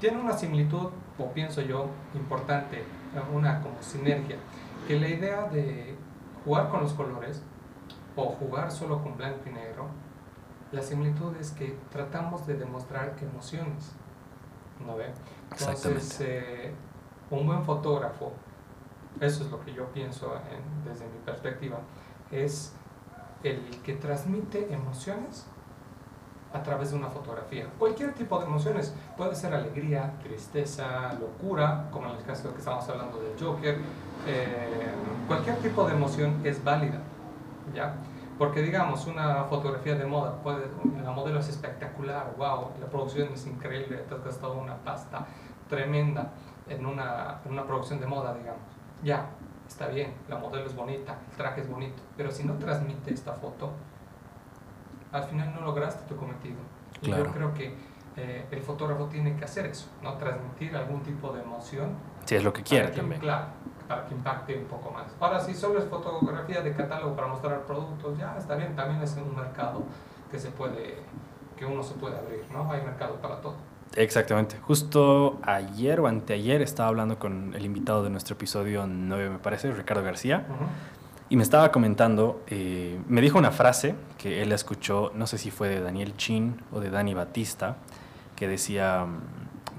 tiene 0.00 0.20
una 0.20 0.32
similitud, 0.32 0.88
o 1.18 1.26
pienso 1.32 1.60
yo, 1.60 1.86
importante, 2.14 2.78
eh, 2.78 2.84
una 3.32 3.60
como 3.60 3.82
sinergia, 3.82 4.36
que 4.88 4.98
la 4.98 5.08
idea 5.08 5.48
de 5.48 5.94
jugar 6.44 6.70
con 6.70 6.80
los 6.80 6.92
colores 6.94 7.42
o 8.16 8.24
jugar 8.30 8.70
solo 8.72 9.02
con 9.02 9.16
blanco 9.16 9.40
y 9.46 9.50
negro, 9.50 9.88
la 10.72 10.82
similitud 10.82 11.36
es 11.36 11.50
que 11.50 11.76
tratamos 11.90 12.46
de 12.46 12.54
demostrar 12.54 13.14
emociones, 13.20 13.92
¿no 14.86 14.96
ve? 14.96 15.06
Entonces, 15.90 16.20
eh, 16.20 16.72
un 17.30 17.46
buen 17.46 17.62
fotógrafo, 17.64 18.32
eso 19.20 19.44
es 19.44 19.50
lo 19.50 19.60
que 19.64 19.72
yo 19.74 19.86
pienso 19.86 20.34
en- 20.50 20.90
desde 20.90 21.06
mi 21.06 21.18
perspectiva, 21.24 21.78
es 22.30 22.72
el 23.42 23.60
que 23.84 23.94
transmite 23.94 24.72
emociones 24.72 25.46
a 26.52 26.62
través 26.62 26.90
de 26.90 26.96
una 26.98 27.08
fotografía. 27.08 27.66
Cualquier 27.78 28.12
tipo 28.14 28.38
de 28.38 28.44
emociones, 28.46 28.94
puede 29.16 29.34
ser 29.34 29.54
alegría, 29.54 30.12
tristeza, 30.22 31.12
locura, 31.14 31.88
como 31.90 32.10
en 32.10 32.16
el 32.16 32.24
caso 32.24 32.52
que 32.52 32.58
estamos 32.58 32.86
hablando 32.88 33.18
del 33.22 33.32
Joker, 33.42 33.78
eh, 34.26 34.68
cualquier 35.26 35.56
tipo 35.56 35.86
de 35.86 35.94
emoción 35.94 36.40
es 36.44 36.62
válida, 36.62 37.00
¿ya? 37.74 37.94
Porque 38.38 38.62
digamos, 38.62 39.06
una 39.06 39.44
fotografía 39.44 39.94
de 39.94 40.06
moda, 40.06 40.36
puede, 40.42 40.66
la 41.02 41.10
modelo 41.12 41.38
es 41.38 41.48
espectacular, 41.48 42.34
wow, 42.36 42.70
la 42.80 42.86
producción 42.86 43.28
es 43.32 43.46
increíble, 43.46 43.98
te 43.98 44.14
has 44.14 44.24
gastado 44.24 44.54
una 44.54 44.76
pasta 44.76 45.26
tremenda 45.68 46.30
en 46.68 46.84
una, 46.86 47.40
en 47.44 47.52
una 47.52 47.64
producción 47.66 48.00
de 48.00 48.06
moda, 48.06 48.34
digamos. 48.34 48.62
Ya, 49.02 49.26
está 49.68 49.86
bien, 49.88 50.14
la 50.28 50.38
modelo 50.38 50.66
es 50.66 50.74
bonita, 50.74 51.18
el 51.30 51.36
traje 51.36 51.60
es 51.60 51.68
bonito, 51.70 52.02
pero 52.16 52.30
si 52.30 52.44
no 52.44 52.54
transmite 52.54 53.12
esta 53.12 53.32
foto, 53.34 53.72
al 55.12 55.24
final 55.24 55.52
no 55.54 55.60
lograste 55.60 56.04
tu 56.08 56.16
cometido. 56.16 56.56
Y 57.02 57.06
Claro. 57.06 57.24
yo 57.24 57.32
creo 57.32 57.54
que 57.54 57.74
eh, 58.16 58.46
el 58.50 58.62
fotógrafo 58.62 59.06
tiene 59.06 59.36
que 59.36 59.44
hacer 59.44 59.66
eso, 59.66 59.88
¿no? 60.02 60.14
Transmitir 60.14 60.76
algún 60.76 61.02
tipo 61.02 61.32
de 61.32 61.42
emoción 61.42 61.96
Si 62.24 62.34
es 62.36 62.44
lo 62.44 62.52
que 62.52 62.62
quiere 62.62 62.88
también. 62.88 63.20
Claro, 63.20 63.46
para 63.88 64.06
que 64.06 64.14
impacte 64.14 64.56
un 64.58 64.64
poco 64.64 64.90
más. 64.90 65.04
Ahora, 65.20 65.40
si 65.40 65.54
solo 65.54 65.78
es 65.78 65.84
fotografía 65.86 66.60
de 66.62 66.72
catálogo 66.72 67.14
para 67.16 67.28
mostrar 67.28 67.60
productos, 67.62 68.16
ya 68.18 68.36
está 68.38 68.54
bien, 68.56 68.74
también 68.76 69.02
es 69.02 69.16
un 69.16 69.34
mercado 69.36 69.82
que 70.30 70.38
se 70.38 70.50
puede, 70.50 70.96
que 71.56 71.64
uno 71.66 71.82
se 71.82 71.94
puede 71.94 72.16
abrir, 72.18 72.44
¿no? 72.52 72.70
Hay 72.70 72.82
mercado 72.82 73.16
para 73.16 73.40
todo. 73.40 73.54
Exactamente. 73.94 74.56
Justo 74.62 75.38
ayer 75.42 76.00
o 76.00 76.06
anteayer 76.06 76.62
estaba 76.62 76.88
hablando 76.88 77.18
con 77.18 77.54
el 77.54 77.64
invitado 77.66 78.02
de 78.02 78.08
nuestro 78.10 78.34
episodio 78.36 78.86
9, 78.86 79.28
me 79.30 79.38
parece, 79.38 79.70
Ricardo 79.70 80.02
García, 80.02 80.46
Ujú. 80.48 80.64
y 81.28 81.36
me 81.36 81.42
estaba 81.42 81.70
comentando, 81.70 82.40
eh, 82.46 82.98
me 83.08 83.20
dijo 83.20 83.38
una 83.38 83.50
frase 83.50 83.94
que 84.16 84.40
él 84.40 84.50
escuchó, 84.52 85.12
no 85.14 85.26
sé 85.26 85.36
si 85.36 85.50
fue 85.50 85.68
de 85.68 85.80
Daniel 85.80 86.16
Chin 86.16 86.62
o 86.72 86.80
de 86.80 86.88
Dani 86.88 87.12
Batista, 87.12 87.76
que 88.34 88.48
decía 88.48 89.04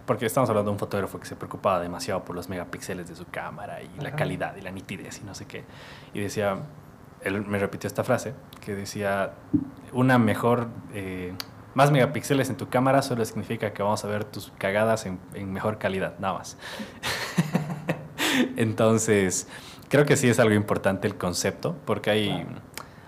porque 0.05 0.25
estamos 0.25 0.49
hablando 0.49 0.71
de 0.71 0.73
un 0.73 0.79
fotógrafo 0.79 1.19
que 1.19 1.25
se 1.25 1.35
preocupaba 1.35 1.79
demasiado 1.79 2.23
por 2.23 2.35
los 2.35 2.49
megapíxeles 2.49 3.07
de 3.07 3.15
su 3.15 3.25
cámara 3.25 3.81
y 3.81 3.89
la 4.01 4.09
Ajá. 4.09 4.17
calidad 4.17 4.55
y 4.55 4.61
la 4.61 4.71
nitidez 4.71 5.19
y 5.19 5.23
no 5.25 5.33
sé 5.33 5.45
qué. 5.45 5.63
Y 6.13 6.19
decía, 6.19 6.57
él 7.21 7.45
me 7.45 7.57
repitió 7.57 7.87
esta 7.87 8.03
frase, 8.03 8.33
que 8.61 8.75
decía, 8.75 9.33
una 9.93 10.17
mejor, 10.17 10.67
eh, 10.93 11.33
más 11.73 11.91
megapíxeles 11.91 12.49
en 12.49 12.57
tu 12.57 12.69
cámara 12.69 13.01
solo 13.01 13.23
significa 13.25 13.73
que 13.73 13.81
vamos 13.81 14.03
a 14.03 14.07
ver 14.07 14.25
tus 14.25 14.51
cagadas 14.57 15.05
en, 15.05 15.19
en 15.33 15.51
mejor 15.53 15.77
calidad, 15.77 16.19
nada 16.19 16.39
más. 16.39 16.57
Entonces, 18.57 19.47
creo 19.89 20.05
que 20.05 20.17
sí 20.17 20.29
es 20.29 20.39
algo 20.39 20.53
importante 20.55 21.07
el 21.07 21.15
concepto, 21.15 21.75
porque 21.85 22.09
hay, 22.09 22.45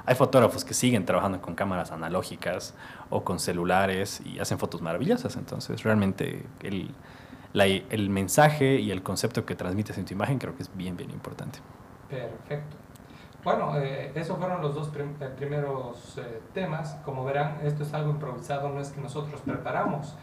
hay 0.06 0.16
fotógrafos 0.16 0.64
que 0.64 0.74
siguen 0.74 1.06
trabajando 1.06 1.42
con 1.42 1.56
cámaras 1.56 1.92
analógicas 1.92 2.74
o 3.10 3.24
con 3.24 3.40
celulares 3.40 4.22
y 4.26 4.40
hacen 4.40 4.58
fotos 4.60 4.82
maravillosas. 4.82 5.36
Entonces, 5.36 5.84
realmente 5.84 6.46
el, 6.64 6.92
la- 7.54 7.66
el 7.66 8.10
mensaje 8.10 8.80
y 8.80 8.92
el 8.92 9.04
concepto 9.04 9.46
que 9.46 9.56
transmites 9.56 9.98
en 9.98 10.06
tu 10.06 10.14
imagen 10.14 10.40
creo 10.40 10.56
que 10.56 10.64
es 10.64 10.76
bien, 10.76 10.98
bien 10.98 11.12
importante. 11.12 11.60
Perfecto. 12.10 12.78
Bueno, 13.44 13.78
eh, 13.78 14.12
esos 14.16 14.38
fueron 14.40 14.62
los 14.62 14.74
dos 14.74 14.88
prim- 14.90 15.16
eh, 15.20 15.30
primeros 15.38 16.18
eh, 16.18 16.42
temas. 16.54 16.96
Como 17.06 17.24
verán, 17.24 17.60
esto 17.64 17.84
es 17.84 17.94
algo 17.94 18.10
improvisado, 18.12 18.70
no 18.70 18.80
es 18.80 18.90
que 18.90 19.00
nosotros 19.02 19.40
preparamos, 19.42 20.16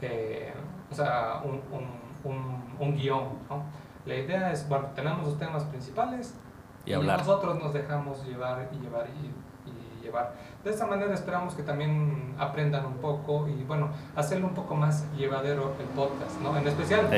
eh, 0.00 0.52
o 0.90 0.94
sea, 0.94 1.42
un, 1.44 1.60
un, 1.72 1.86
un, 2.24 2.64
un 2.78 2.96
guion. 2.96 3.24
¿no? 3.50 3.64
La 4.06 4.14
idea 4.16 4.50
es, 4.50 4.66
bueno, 4.66 4.88
tenemos 4.94 5.26
los 5.26 5.38
temas 5.38 5.64
principales 5.64 6.34
Y 6.86 6.94
hablar. 6.94 7.18
nosotros 7.18 7.58
nos 7.62 7.74
dejamos 7.74 8.24
llevar 8.26 8.70
y 8.72 8.78
llevar 8.78 9.08
y, 9.10 9.68
y 9.68 10.02
llevar. 10.02 10.34
De 10.64 10.70
esta 10.70 10.86
manera 10.86 11.14
esperamos 11.14 11.54
que 11.54 11.62
también 11.62 12.34
aprendan 12.38 12.84
un 12.84 12.98
poco 12.98 13.48
y, 13.48 13.64
bueno, 13.64 13.88
hacerlo 14.14 14.46
un 14.46 14.54
poco 14.54 14.74
más 14.74 15.06
llevadero 15.16 15.74
el 15.80 15.86
podcast, 15.86 16.38
¿no? 16.42 16.54
En 16.56 16.68
especial 16.68 17.06
en, 17.12 17.14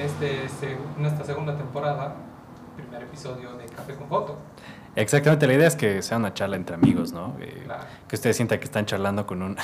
este, 0.00 0.42
en 0.96 1.06
esta 1.06 1.24
segunda 1.24 1.56
temporada, 1.56 2.14
primer 2.76 3.02
episodio 3.02 3.54
de 3.54 3.66
Café 3.66 3.94
con 3.96 4.06
Foto. 4.08 4.38
Exactamente, 4.94 5.46
la 5.48 5.54
idea 5.54 5.66
es 5.66 5.74
que 5.74 6.02
sea 6.02 6.18
una 6.18 6.32
charla 6.34 6.54
entre 6.56 6.76
amigos, 6.76 7.12
¿no? 7.12 7.34
Eh, 7.40 7.62
Claro. 7.64 7.82
que 8.06 8.14
ustedes 8.14 8.36
sientan 8.36 8.58
que 8.60 8.64
están 8.66 8.86
charlando 8.86 9.26
con 9.26 9.42
un... 9.42 9.56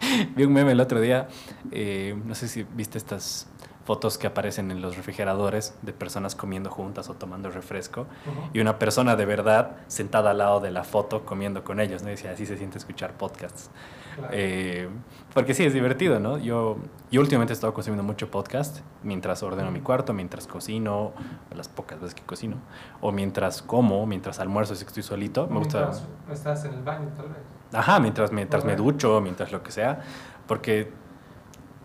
Vi 0.34 0.44
un 0.44 0.52
meme 0.52 0.72
el 0.72 0.80
otro 0.80 1.00
día, 1.00 1.28
eh, 1.72 2.18
no 2.24 2.34
sé 2.34 2.48
si 2.48 2.62
viste 2.62 2.96
estas 2.98 3.48
fotos 3.86 4.18
que 4.18 4.26
aparecen 4.26 4.72
en 4.72 4.82
los 4.82 4.96
refrigeradores 4.96 5.74
de 5.82 5.92
personas 5.92 6.34
comiendo 6.34 6.70
juntas 6.70 7.08
o 7.08 7.14
tomando 7.14 7.50
refresco 7.50 8.00
Ujú. 8.00 8.50
y 8.52 8.60
una 8.60 8.80
persona 8.80 9.14
de 9.14 9.24
verdad 9.24 9.76
sentada 9.86 10.32
al 10.32 10.38
lado 10.38 10.58
de 10.58 10.72
la 10.72 10.82
foto 10.82 11.24
comiendo 11.24 11.62
con 11.62 11.78
ellos, 11.78 12.02
¿no? 12.02 12.08
Y 12.08 12.12
decía, 12.12 12.32
así 12.32 12.46
se 12.46 12.58
siente 12.58 12.78
escuchar 12.78 13.12
podcasts. 13.12 13.70
Claro. 14.16 14.32
Eh, 14.32 14.88
porque 15.32 15.54
sí, 15.54 15.64
es 15.64 15.72
divertido, 15.72 16.18
¿no? 16.18 16.36
Yo, 16.38 16.78
yo 17.12 17.20
últimamente 17.20 17.52
he 17.52 17.54
estado 17.54 17.72
consumiendo 17.74 18.02
mucho 18.02 18.28
podcast 18.28 18.80
mientras 19.04 19.44
ordeno 19.44 19.70
mi 19.70 19.80
cuarto, 19.80 20.12
mientras 20.12 20.48
cocino, 20.48 21.12
las 21.54 21.68
pocas 21.68 22.00
veces 22.00 22.14
que 22.14 22.22
cocino, 22.22 22.56
o 23.00 23.12
mientras 23.12 23.62
como, 23.62 24.04
mientras 24.06 24.40
almuerzo 24.40 24.74
si 24.74 24.84
estoy 24.84 25.04
solito. 25.04 25.46
Me 25.46 25.58
gusta... 25.58 25.78
Mientras 25.80 26.38
estás 26.38 26.64
en 26.64 26.74
el 26.74 26.82
baño, 26.82 27.08
tal 27.16 27.28
vez. 27.28 27.38
Ajá, 27.72 28.00
mientras, 28.00 28.32
mientras 28.32 28.64
me 28.64 28.74
ducho, 28.74 29.20
mientras 29.20 29.52
lo 29.52 29.62
que 29.62 29.70
sea, 29.70 30.00
porque 30.48 30.90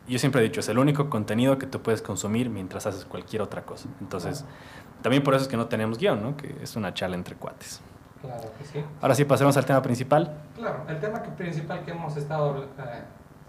yo 0.07 0.19
siempre 0.19 0.41
he 0.41 0.43
dicho, 0.43 0.59
es 0.59 0.69
el 0.69 0.77
único 0.79 1.09
contenido 1.09 1.57
que 1.57 1.67
tú 1.67 1.81
puedes 1.81 2.01
consumir 2.01 2.49
mientras 2.49 2.85
haces 2.87 3.05
cualquier 3.05 3.41
otra 3.41 3.61
cosa. 3.63 3.87
Entonces, 4.01 4.45
también 5.01 5.23
por 5.23 5.33
eso 5.33 5.43
es 5.43 5.47
que 5.49 5.57
no 5.57 5.67
tenemos 5.67 5.97
guion, 5.97 6.21
¿no? 6.21 6.37
Que 6.37 6.55
es 6.61 6.75
una 6.75 6.93
charla 6.93 7.15
entre 7.15 7.35
cuates. 7.35 7.81
Claro 8.21 8.51
que 8.57 8.65
sí. 8.65 8.83
Ahora 9.01 9.15
sí, 9.15 9.25
pasemos 9.25 9.55
al 9.57 9.65
tema 9.65 9.81
principal. 9.81 10.37
Claro, 10.55 10.83
el 10.87 10.99
tema 10.99 11.23
que- 11.23 11.31
principal 11.31 11.83
que 11.83 11.91
hemos 11.91 12.15
estado, 12.17 12.63
eh, 12.63 12.67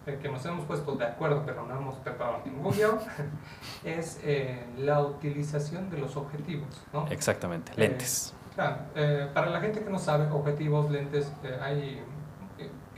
eh, 0.07 0.19
que 0.23 0.29
nos 0.31 0.45
hemos 0.47 0.65
puesto 0.65 0.95
de 0.97 1.05
acuerdo, 1.05 1.43
pero 1.45 1.67
no 1.67 1.77
hemos 1.77 1.97
preparado 1.97 2.39
ningún 2.47 2.73
guion, 2.73 2.99
es 3.85 4.19
eh, 4.23 4.65
la 4.79 5.01
utilización 5.03 5.91
de 5.91 5.99
los 5.99 6.17
objetivos, 6.17 6.69
¿no? 6.93 7.07
Exactamente, 7.09 7.73
Eh, 7.73 7.81
lentes. 7.89 8.35
Claro, 8.55 8.77
eh, 8.95 9.29
para 9.35 9.51
la 9.51 9.61
gente 9.61 9.83
que 9.83 9.91
no 9.91 9.99
sabe, 9.99 10.31
objetivos, 10.31 10.91
lentes, 10.91 11.31
eh, 11.43 11.59
hay, 11.63 12.03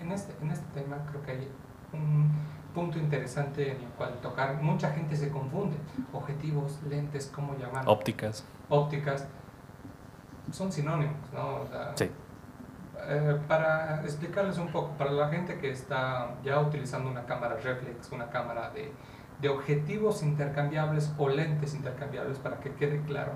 en, 0.01 0.12
este, 0.12 0.33
en 0.43 0.51
este 0.51 0.67
tema 0.81 0.99
creo 1.11 1.23
que 1.23 1.31
hay 1.33 1.49
un 1.93 2.31
punto 2.75 2.99
interesante 2.99 3.71
en 3.73 3.81
el 3.81 3.89
cual 3.97 4.15
tocar. 4.21 4.61
Mucha 4.61 4.91
gente 4.91 5.17
se 5.17 5.31
confunde. 5.31 5.77
Objetivos, 6.13 6.81
lentes, 6.89 7.31
¿cómo 7.35 7.55
llamar? 7.57 7.85
Ópticas. 7.87 8.45
Ópticas. 8.69 9.27
Son 10.51 10.71
sinónimos, 10.71 11.17
¿no? 11.33 11.63
O 11.63 11.67
sea, 11.67 11.93
Sí. 11.97 12.11
eh, 13.09 13.39
para 13.49 14.03
explicarles 14.03 14.59
un 14.59 14.69
poco, 14.69 14.91
para 14.99 15.11
la 15.13 15.29
gente 15.29 15.59
que 15.59 15.71
está 15.71 16.35
ya 16.45 16.61
utilizando 16.61 17.11
una 17.11 17.25
cámara 17.25 17.57
reflex, 17.57 18.11
una 18.13 18.29
cámara 18.29 18.71
de, 18.71 18.93
de 19.41 19.49
objetivos 19.49 20.23
intercambiables 20.23 21.13
o 21.19 21.29
lentes 21.29 21.75
intercambiables, 21.75 22.39
para 22.39 22.61
que 22.61 22.73
quede 22.75 23.01
claro, 23.03 23.33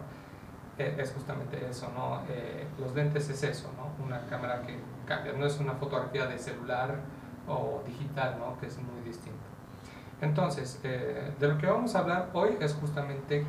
eh, 0.78 0.96
es 0.98 1.12
justamente 1.12 1.66
eso, 1.68 1.90
¿no? 1.96 2.22
Eh, 2.28 2.66
los 2.78 2.94
lentes 2.94 3.28
es 3.30 3.42
eso, 3.42 3.70
¿no? 3.76 4.04
Una 4.04 4.26
cámara 4.26 4.62
que 4.62 4.78
cambia, 5.06 5.32
no 5.32 5.44
es 5.46 5.58
una 5.58 5.72
fotografía 5.74 6.26
de 6.26 6.38
celular 6.38 6.96
o 7.48 7.82
digital, 7.86 8.36
¿no? 8.38 8.58
Que 8.58 8.66
es 8.66 8.78
muy 8.78 9.00
distinto. 9.04 9.38
Entonces, 10.20 10.80
eh, 10.82 11.32
de 11.38 11.48
lo 11.48 11.58
que 11.58 11.66
vamos 11.66 11.94
a 11.94 12.00
hablar 12.00 12.30
hoy 12.32 12.56
es 12.60 12.74
justamente 12.74 13.44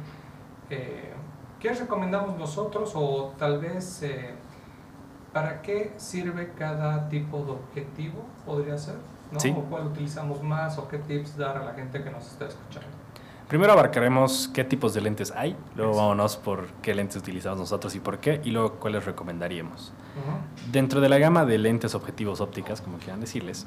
eh, 0.70 1.14
qué 1.60 1.74
recomendamos 1.74 2.38
nosotros 2.38 2.92
o 2.96 3.34
tal 3.38 3.60
vez 3.60 4.04
eh, 4.04 4.36
para 5.34 5.62
qué 5.62 5.94
sirve 5.98 6.54
cada 6.58 7.10
tipo 7.10 7.44
de 7.44 7.52
objetivo, 7.52 8.24
podría 8.46 8.78
ser, 8.78 8.96
¿no? 9.32 9.40
Sí. 9.40 9.54
O 9.58 9.64
cuál 9.64 9.88
utilizamos 9.88 10.44
más 10.44 10.78
o 10.78 10.88
qué 10.88 11.00
tips 11.00 11.38
dar 11.38 11.58
a 11.58 11.66
la 11.66 11.74
gente 11.74 12.04
que 12.04 12.10
nos 12.12 12.28
está 12.28 12.46
escuchando. 12.46 12.88
Primero 13.50 13.74
abarcaremos 13.74 14.48
qué 14.54 14.64
tipos 14.64 14.94
de 14.94 15.02
lentes 15.02 15.34
hay, 15.36 15.56
luego 15.76 15.96
vámonos 15.96 16.38
por 16.38 16.68
qué 16.84 16.94
lentes 16.94 17.18
utilizamos 17.18 17.58
nosotros 17.58 17.96
y 17.96 18.00
por 18.00 18.20
qué, 18.20 18.40
y 18.44 18.52
luego 18.52 18.74
cuáles 18.74 19.06
recomendaríamos. 19.06 19.92
Dentro 20.72 21.02
de 21.02 21.10
la 21.10 21.18
gama 21.18 21.46
de 21.46 21.58
lentes 21.58 21.96
objetivos 21.96 22.42
ópticas, 22.42 22.80
como 22.80 23.00
quieran 23.00 23.22
decirles, 23.22 23.66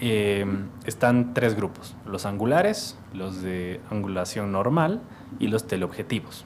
eh, 0.00 0.44
están 0.84 1.32
tres 1.32 1.56
grupos, 1.56 1.96
los 2.04 2.26
angulares, 2.26 2.98
los 3.14 3.40
de 3.40 3.80
angulación 3.90 4.52
normal 4.52 5.00
y 5.38 5.46
los 5.46 5.66
teleobjetivos. 5.66 6.44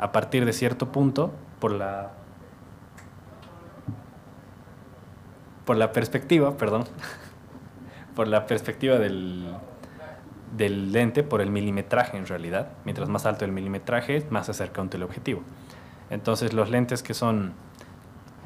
A 0.00 0.10
partir 0.10 0.44
de 0.44 0.52
cierto 0.52 0.90
punto, 0.90 1.30
por 1.60 1.70
la, 1.70 2.10
por 5.64 5.76
la 5.76 5.92
perspectiva, 5.92 6.56
perdón, 6.56 6.82
por 8.16 8.26
la 8.26 8.46
perspectiva 8.46 8.98
del, 8.98 9.54
del 10.52 10.92
lente, 10.92 11.22
por 11.22 11.40
el 11.40 11.50
milimetraje 11.50 12.16
en 12.16 12.26
realidad, 12.26 12.72
mientras 12.84 13.08
más 13.08 13.26
alto 13.26 13.44
el 13.44 13.52
milimetraje, 13.52 14.26
más 14.30 14.46
se 14.46 14.52
acerca 14.52 14.82
un 14.82 14.90
teleobjetivo. 14.90 15.42
Entonces 16.10 16.52
los 16.52 16.70
lentes 16.70 17.02
que 17.02 17.14
son 17.14 17.54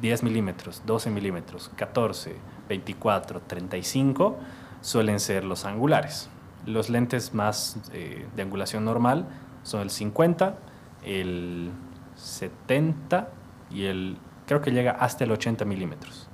10 0.01 0.23
milímetros, 0.23 0.83
12 0.85 1.09
milímetros, 1.09 1.69
14, 1.75 2.35
24, 2.69 3.41
35 3.41 4.37
suelen 4.81 5.19
ser 5.19 5.43
los 5.43 5.65
angulares. 5.65 6.29
Los 6.65 6.89
lentes 6.89 7.33
más 7.33 7.77
eh, 7.93 8.25
de 8.35 8.41
angulación 8.41 8.85
normal 8.85 9.25
son 9.63 9.81
el 9.81 9.89
50, 9.89 10.55
el 11.03 11.71
70 12.15 13.29
y 13.69 13.85
el, 13.85 14.17
creo 14.45 14.61
que 14.61 14.71
llega 14.71 14.91
hasta 14.91 15.25
el 15.25 15.31
80 15.31 15.65
milímetros, 15.65 16.29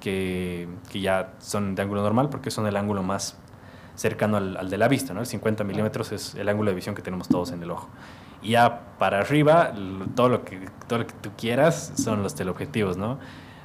que, 0.00 0.68
que 0.90 1.00
ya 1.00 1.34
son 1.38 1.76
de 1.76 1.82
ángulo 1.82 2.02
normal 2.02 2.30
porque 2.30 2.50
son 2.50 2.66
el 2.66 2.76
ángulo 2.76 3.02
más 3.02 3.38
cercano 3.98 4.36
al, 4.36 4.56
al 4.56 4.70
de 4.70 4.78
la 4.78 4.86
vista, 4.86 5.12
¿no? 5.12 5.20
El 5.20 5.26
50 5.26 5.64
milímetros 5.64 6.12
es 6.12 6.34
el 6.36 6.48
ángulo 6.48 6.70
de 6.70 6.76
visión 6.76 6.94
que 6.94 7.02
tenemos 7.02 7.28
todos 7.28 7.50
en 7.50 7.62
el 7.62 7.70
ojo. 7.70 7.88
Y 8.42 8.50
ya 8.50 8.94
para 8.98 9.18
arriba, 9.18 9.72
todo 10.14 10.28
lo 10.28 10.44
que, 10.44 10.68
todo 10.86 11.00
lo 11.00 11.06
que 11.06 11.14
tú 11.14 11.30
quieras 11.36 11.92
son 11.96 12.22
los 12.22 12.34
teleobjetivos, 12.34 12.96
¿no? 12.96 13.18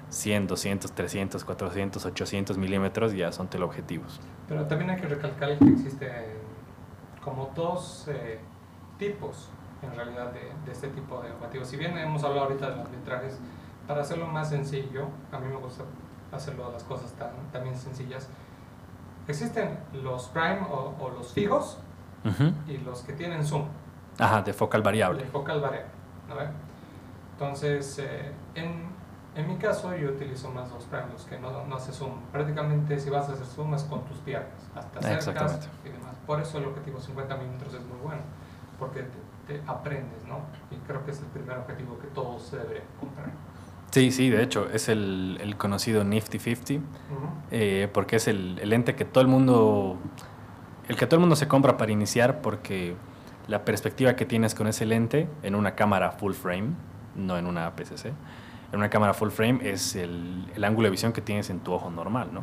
100, 0.09 0.47
200, 0.47 0.91
300, 0.91 1.43
400, 1.43 2.05
800 2.05 2.57
milímetros 2.57 3.13
ya 3.13 3.31
son 3.31 3.47
teleobjetivos. 3.47 4.19
Pero 4.47 4.65
también 4.65 4.89
hay 4.89 4.97
que 4.97 5.07
recalcar 5.07 5.57
que 5.57 5.65
existen 5.65 6.11
como 7.23 7.51
dos 7.55 8.07
eh, 8.09 8.39
tipos 8.97 9.49
en 9.83 9.95
realidad 9.95 10.31
de, 10.31 10.51
de 10.65 10.71
este 10.71 10.87
tipo 10.89 11.21
de 11.21 11.31
objetivos. 11.31 11.67
Si 11.67 11.77
bien 11.77 11.95
hemos 11.97 12.23
hablado 12.23 12.47
ahorita 12.47 12.71
de 12.71 12.77
los 12.77 12.89
metrajes, 12.89 13.39
para 13.87 14.01
hacerlo 14.01 14.27
más 14.27 14.49
sencillo, 14.49 15.07
a 15.31 15.39
mí 15.39 15.47
me 15.47 15.57
gusta 15.57 15.83
hacerlo 16.31 16.71
las 16.71 16.83
cosas 16.83 17.11
tan, 17.13 17.31
también 17.51 17.75
sencillas. 17.75 18.29
Existen 19.27 19.79
los 19.93 20.27
prime 20.29 20.61
o, 20.69 20.95
o 20.99 21.09
los 21.11 21.31
fijos 21.33 21.77
Ujú. 22.25 22.51
y 22.67 22.77
los 22.79 23.01
que 23.01 23.13
tienen 23.13 23.45
zoom, 23.45 23.65
Ajá, 24.19 24.41
de 24.41 24.53
focal 24.53 24.81
variable. 24.81 25.21
el 25.23 25.27
focal 25.29 25.61
variable. 25.61 25.91
¿no 26.29 26.35
ve? 26.35 26.47
Entonces, 27.33 27.99
eh, 27.99 28.31
en, 28.55 28.85
en 29.35 29.47
mi 29.47 29.57
caso 29.57 29.95
yo 29.95 30.09
utilizo 30.11 30.49
más 30.51 30.69
los 30.71 30.83
prime, 30.85 31.07
los 31.11 31.23
que 31.25 31.39
no, 31.39 31.65
no 31.65 31.75
hace 31.75 31.91
zoom. 31.91 32.11
Prácticamente 32.31 32.99
si 32.99 33.09
vas 33.09 33.27
a 33.29 33.33
hacer 33.33 33.45
zoom 33.45 33.73
es 33.73 33.83
con 33.83 34.03
tus 34.05 34.17
piernas, 34.19 34.51
hasta 34.75 35.01
cercas 35.01 35.69
y 35.83 35.89
demás. 35.89 36.15
Por 36.27 36.39
eso 36.39 36.57
el 36.59 36.65
objetivo 36.65 36.99
50 36.99 37.35
milímetros 37.37 37.73
es 37.73 37.81
muy 37.81 37.97
bueno, 38.03 38.21
porque 38.79 39.03
te, 39.47 39.59
te 39.59 39.63
aprendes, 39.69 40.23
¿no? 40.25 40.39
Y 40.71 40.75
creo 40.87 41.03
que 41.05 41.11
es 41.11 41.19
el 41.19 41.25
primer 41.27 41.57
objetivo 41.57 41.97
que 41.99 42.07
todos 42.07 42.43
se 42.43 42.57
deberían 42.57 42.85
comprar. 42.99 43.31
Sí, 43.93 44.11
sí, 44.11 44.31
de 44.31 44.41
hecho, 44.41 44.67
es 44.73 44.89
el, 44.89 45.37
el 45.39 45.55
conocido 45.55 46.03
Nifty 46.03 46.39
50, 46.39 46.73
Ujú. 46.73 46.83
eh, 47.51 47.87
porque 47.93 48.15
es 48.15 48.27
el, 48.27 48.57
el 48.59 48.71
lente 48.71 48.95
que 48.95 49.05
todo 49.05 49.21
el 49.21 49.27
mundo 49.27 49.99
el 50.87 50.95
que 50.95 51.05
todo 51.05 51.17
el 51.17 51.19
mundo 51.19 51.35
se 51.35 51.47
compra 51.47 51.77
para 51.77 51.91
iniciar 51.91 52.41
porque 52.41 52.95
la 53.47 53.63
perspectiva 53.65 54.15
que 54.15 54.25
tienes 54.25 54.55
con 54.55 54.65
ese 54.65 54.87
lente 54.87 55.27
en 55.43 55.53
una 55.53 55.75
cámara 55.75 56.09
full 56.11 56.33
frame, 56.33 56.69
no 57.15 57.37
en 57.37 57.45
una 57.45 57.75
PCC, 57.75 58.07
en 58.07 58.79
una 58.79 58.89
cámara 58.89 59.13
full 59.13 59.29
frame 59.29 59.59
es 59.61 59.95
el, 59.95 60.51
el 60.55 60.63
ángulo 60.63 60.87
de 60.87 60.91
visión 60.91 61.13
que 61.13 61.21
tienes 61.21 61.51
en 61.51 61.59
tu 61.59 61.71
ojo 61.71 61.91
normal, 61.91 62.29
¿no? 62.33 62.41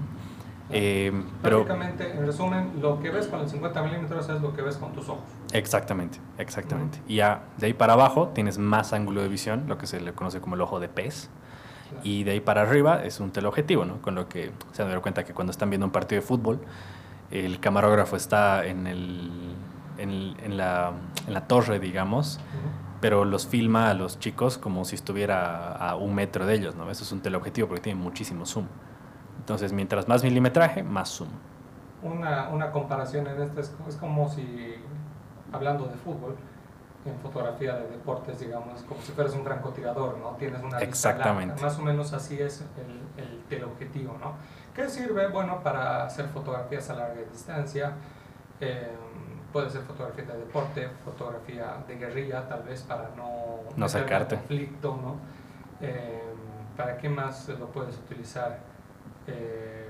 Eh, 0.73 1.11
pero, 1.43 1.65
Prácticamente, 1.65 2.13
en 2.13 2.25
resumen, 2.25 2.75
lo 2.81 3.01
que 3.01 3.11
ves 3.11 3.27
con 3.27 3.41
el 3.41 3.49
50 3.49 3.83
milímetros 3.83 4.29
es 4.29 4.41
lo 4.41 4.55
que 4.55 4.63
ves 4.63 4.77
con 4.77 4.93
tus 4.93 5.09
ojos. 5.09 5.25
Exactamente, 5.53 6.21
exactamente. 6.39 7.01
Y 7.09 7.17
ya 7.17 7.43
de 7.57 7.67
ahí 7.67 7.73
para 7.73 7.95
abajo 7.95 8.29
tienes 8.29 8.57
más 8.57 8.93
ángulo 8.93 9.21
de 9.21 9.29
visión, 9.29 9.65
lo 9.67 9.79
que 9.79 9.89
se 9.89 10.01
le 10.01 10.13
conoce 10.13 10.41
como 10.41 10.55
el 10.55 10.61
ojo 10.61 10.79
de 10.79 10.89
pez. 10.89 11.29
Y 12.03 12.25
de 12.25 12.33
ahí 12.33 12.41
para 12.41 12.63
arriba 12.63 13.05
es 13.05 13.21
un 13.21 13.31
teleobjetivo, 13.31 13.85
¿no? 13.85 14.01
Con 14.01 14.15
lo 14.15 14.29
que 14.29 14.53
se 14.73 14.85
dan 14.85 15.01
cuenta 15.01 15.25
que 15.25 15.33
cuando 15.33 15.51
están 15.51 15.71
viendo 15.71 15.87
un 15.87 15.93
partido 15.93 16.21
de 16.21 16.27
fútbol, 16.27 16.61
el 17.31 17.61
camarógrafo 17.61 18.17
está 18.17 18.67
en, 18.67 18.87
el, 18.87 19.31
en, 19.99 20.57
la, 20.57 20.93
en 21.27 21.35
la, 21.35 21.47
torre, 21.47 21.79
digamos, 21.79 22.41
pero 23.01 23.25
los 23.25 23.47
filma 23.47 23.91
a 23.91 23.95
los 23.95 24.19
chicos 24.19 24.59
como 24.59 24.85
si 24.85 24.97
estuviera 24.97 25.73
a, 25.73 25.97
un 25.97 26.15
metro 26.15 26.47
de 26.47 26.55
ellos, 26.55 26.75
¿no? 26.75 26.91
Eso 26.91 27.05
es 27.05 27.13
un 27.13 27.21
teleobjetivo 27.21 27.69
porque 27.69 27.83
tiene 27.83 28.01
muchísimo 28.01 28.47
zoom. 28.47 28.67
Entonces, 29.39 29.73
mientras 29.73 30.09
más 30.09 30.23
milimetraje, 30.23 30.83
más 30.83 31.11
zoom. 31.11 31.29
Una, 32.03 32.49
una 32.49 32.71
comparación 32.73 33.27
en 33.27 33.43
esto 33.43 33.61
es, 33.61 33.75
es, 33.89 33.97
como 33.97 34.29
si, 34.29 34.75
hablando 35.53 35.87
de 35.87 35.95
fútbol, 35.97 36.37
en 37.05 37.19
fotografía 37.21 37.75
de 37.77 37.89
deportes, 37.89 38.41
digamos, 38.41 38.83
como 38.83 39.01
si 39.01 39.13
fueras 39.13 39.35
un 39.35 39.45
francotirador, 39.45 40.19
¿no? 40.19 40.31
Tienes 40.37 40.63
una 40.63 40.79
Exactamente. 40.79 41.63
Más 41.63 41.79
o 41.79 41.83
menos 41.83 42.13
así 42.13 42.39
es 42.41 42.63
el, 43.17 43.25
el 43.25 43.43
teleobjetivo, 43.45 44.19
¿no? 44.19 44.35
¿Qué 44.75 44.89
sirve? 44.89 45.29
Bueno, 45.29 45.63
para 45.63 46.05
hacer 46.05 46.27
fotografías 46.29 46.91
a 46.91 46.95
larga 46.95 47.23
distancia. 47.31 47.93
Eh, 48.61 48.89
puede 49.53 49.71
ser 49.71 49.83
fotografía 49.83 50.25
de 50.25 50.39
deporte, 50.39 50.89
fotografía 51.05 51.83
de 51.87 51.97
guerrilla, 51.97 52.49
tal 52.49 52.63
vez 52.63 52.83
para 52.83 53.11
no, 53.17 53.61
no 53.77 53.89
sacarte. 53.89 54.37
conflicto, 54.37 54.97
¿no? 55.03 55.17
Eh, 55.81 56.23
¿Para 56.77 56.97
qué 56.99 57.09
más 57.09 57.49
lo 57.49 57.67
puedes 57.73 57.97
utilizar? 57.99 58.59
Eh, 59.27 59.89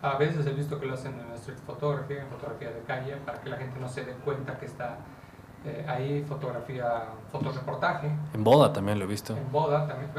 a 0.00 0.16
veces 0.16 0.46
he 0.46 0.52
visto 0.52 0.78
que 0.78 0.86
lo 0.86 0.94
hacen 0.94 1.18
en 1.18 1.32
street 1.32 1.58
photography, 1.66 2.14
en 2.14 2.28
fotografía 2.28 2.70
de 2.70 2.80
calle, 2.82 3.16
para 3.16 3.40
que 3.40 3.48
la 3.48 3.56
gente 3.56 3.80
no 3.80 3.88
se 3.88 4.04
dé 4.04 4.12
cuenta 4.12 4.58
que 4.58 4.66
está 4.66 4.98
eh, 5.64 5.84
ahí, 5.88 6.24
fotografía, 6.28 7.04
fotoreportaje. 7.32 8.10
En 8.32 8.44
boda 8.44 8.72
también 8.72 8.98
lo 8.98 9.04
he 9.04 9.08
visto. 9.08 9.36
En 9.36 9.50
boda 9.50 9.86
también. 9.86 10.10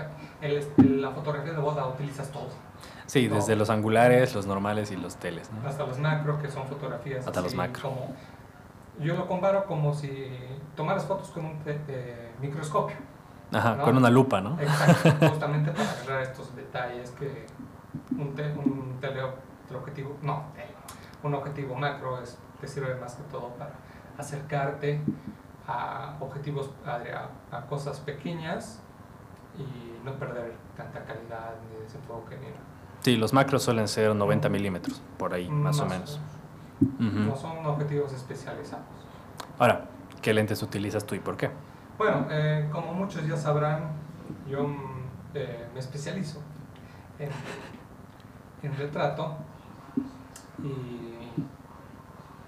El, 0.41 1.01
la 1.01 1.11
fotografía 1.11 1.53
de 1.53 1.59
boda 1.59 1.87
utilizas 1.87 2.29
todo. 2.29 2.49
Sí, 3.05 3.27
desde 3.27 3.55
los 3.55 3.69
angulares, 3.69 4.35
los 4.35 4.45
normales 4.45 4.91
y 4.91 4.95
los 4.95 5.15
teles. 5.15 5.49
Hasta 5.65 5.85
los 5.85 5.97
macro, 5.97 6.39
que 6.39 6.49
son 6.49 6.67
fotografías. 6.67 7.25
Hasta 7.25 7.41
los 7.41 7.55
macro. 7.55 7.89
Como, 7.89 8.13
yo 8.99 9.15
lo 9.15 9.27
comparo 9.27 9.65
como 9.65 9.93
si 9.93 10.29
tomaras 10.75 11.05
fotos 11.05 11.29
con 11.29 11.45
un 11.45 11.57
microscopio. 12.41 12.97
Ajá, 13.51 13.79
con 13.81 13.97
una 13.97 14.09
lupa, 14.11 14.41
¿no? 14.41 14.59
Exacto, 14.59 15.27
justamente 15.29 15.71
para 15.71 15.89
agarrar 15.89 16.21
estos 16.21 16.55
detalles 16.55 17.09
que 17.11 17.47
un, 18.11 18.35
te, 18.35 18.43
un 18.51 18.99
teleobjetivo, 19.01 20.17
no, 20.21 20.43
un 21.23 21.33
objetivo 21.33 21.73
macro 21.73 22.21
es, 22.21 22.37
te 22.61 22.67
sirve 22.67 22.93
más 22.95 23.15
que 23.15 23.23
todo 23.23 23.49
para 23.57 23.71
acercarte 24.19 25.01
a 25.67 26.15
objetivos, 26.19 26.71
a, 26.85 27.29
a 27.55 27.65
cosas 27.67 27.99
pequeñas 27.99 28.79
y 29.57 30.05
no 30.05 30.13
perder 30.13 30.53
tanta 30.75 31.03
calidad 31.03 31.55
ni 31.69 31.83
desenfoque 31.83 32.35
ni 32.37 32.47
nada. 32.47 32.59
Sí, 33.01 33.15
los 33.15 33.33
macros 33.33 33.63
suelen 33.63 33.87
ser 33.87 34.13
90 34.15 34.49
milímetros, 34.49 35.01
por 35.17 35.33
ahí, 35.33 35.49
más, 35.49 35.79
o 35.79 35.85
menos. 35.85 36.19
No 36.99 37.35
son 37.35 37.65
objetivos 37.65 38.13
especializados. 38.13 38.85
Ahora, 39.57 39.85
¿qué 40.21 40.33
lentes 40.33 40.61
utilizas 40.63 41.05
tú 41.05 41.15
y 41.15 41.19
por 41.19 41.37
qué? 41.37 41.49
Bueno, 41.97 42.27
eh, 42.29 42.67
como 42.71 42.93
muchos 42.93 43.25
ya 43.27 43.37
sabrán, 43.37 43.91
yo 44.49 44.67
eh, 45.33 45.67
me 45.73 45.79
especializo 45.79 46.41
en 47.19 47.29
en 48.63 48.75
retrato. 48.77 49.35
Y 50.61 51.18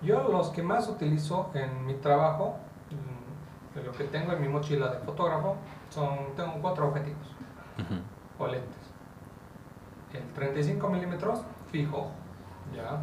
yo 0.02 0.28
los 0.30 0.50
que 0.50 0.64
más 0.64 0.88
utilizo 0.88 1.52
en 1.54 1.86
mi 1.86 1.94
trabajo, 1.96 2.56
mm, 2.90 3.86
lo 3.86 3.92
que 3.92 4.06
tengo 4.06 4.34
en 4.34 4.42
mi 4.42 4.48
mochila 4.48 4.88
de 4.90 5.00
fotógrafo, 5.00 5.56
son, 5.90 6.36
tengo 6.36 6.54
cuatro 6.62 6.88
objetivos 6.88 7.28
o 8.38 8.48
lentes. 8.48 8.92
El 10.14 10.24
35 10.34 10.90
milímetros 10.90 11.42
fijo, 11.72 12.12
ya. 12.76 13.02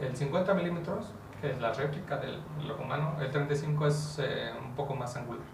El 0.00 0.16
50 0.16 0.54
milímetros, 0.54 1.12
que 1.40 1.50
es 1.50 1.60
la 1.60 1.72
réplica 1.72 2.16
del 2.16 2.40
humano. 2.82 3.16
El 3.20 3.30
35 3.30 3.86
es 3.86 4.18
eh, 4.22 4.52
un 4.60 4.74
poco 4.74 4.94
más 4.94 5.16
angular. 5.16 5.44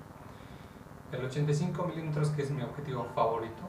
El 1.12 1.24
85 1.24 1.84
milímetros, 1.84 2.30
que 2.30 2.42
es 2.42 2.50
mi 2.50 2.62
objetivo 2.62 3.04
favorito 3.14 3.62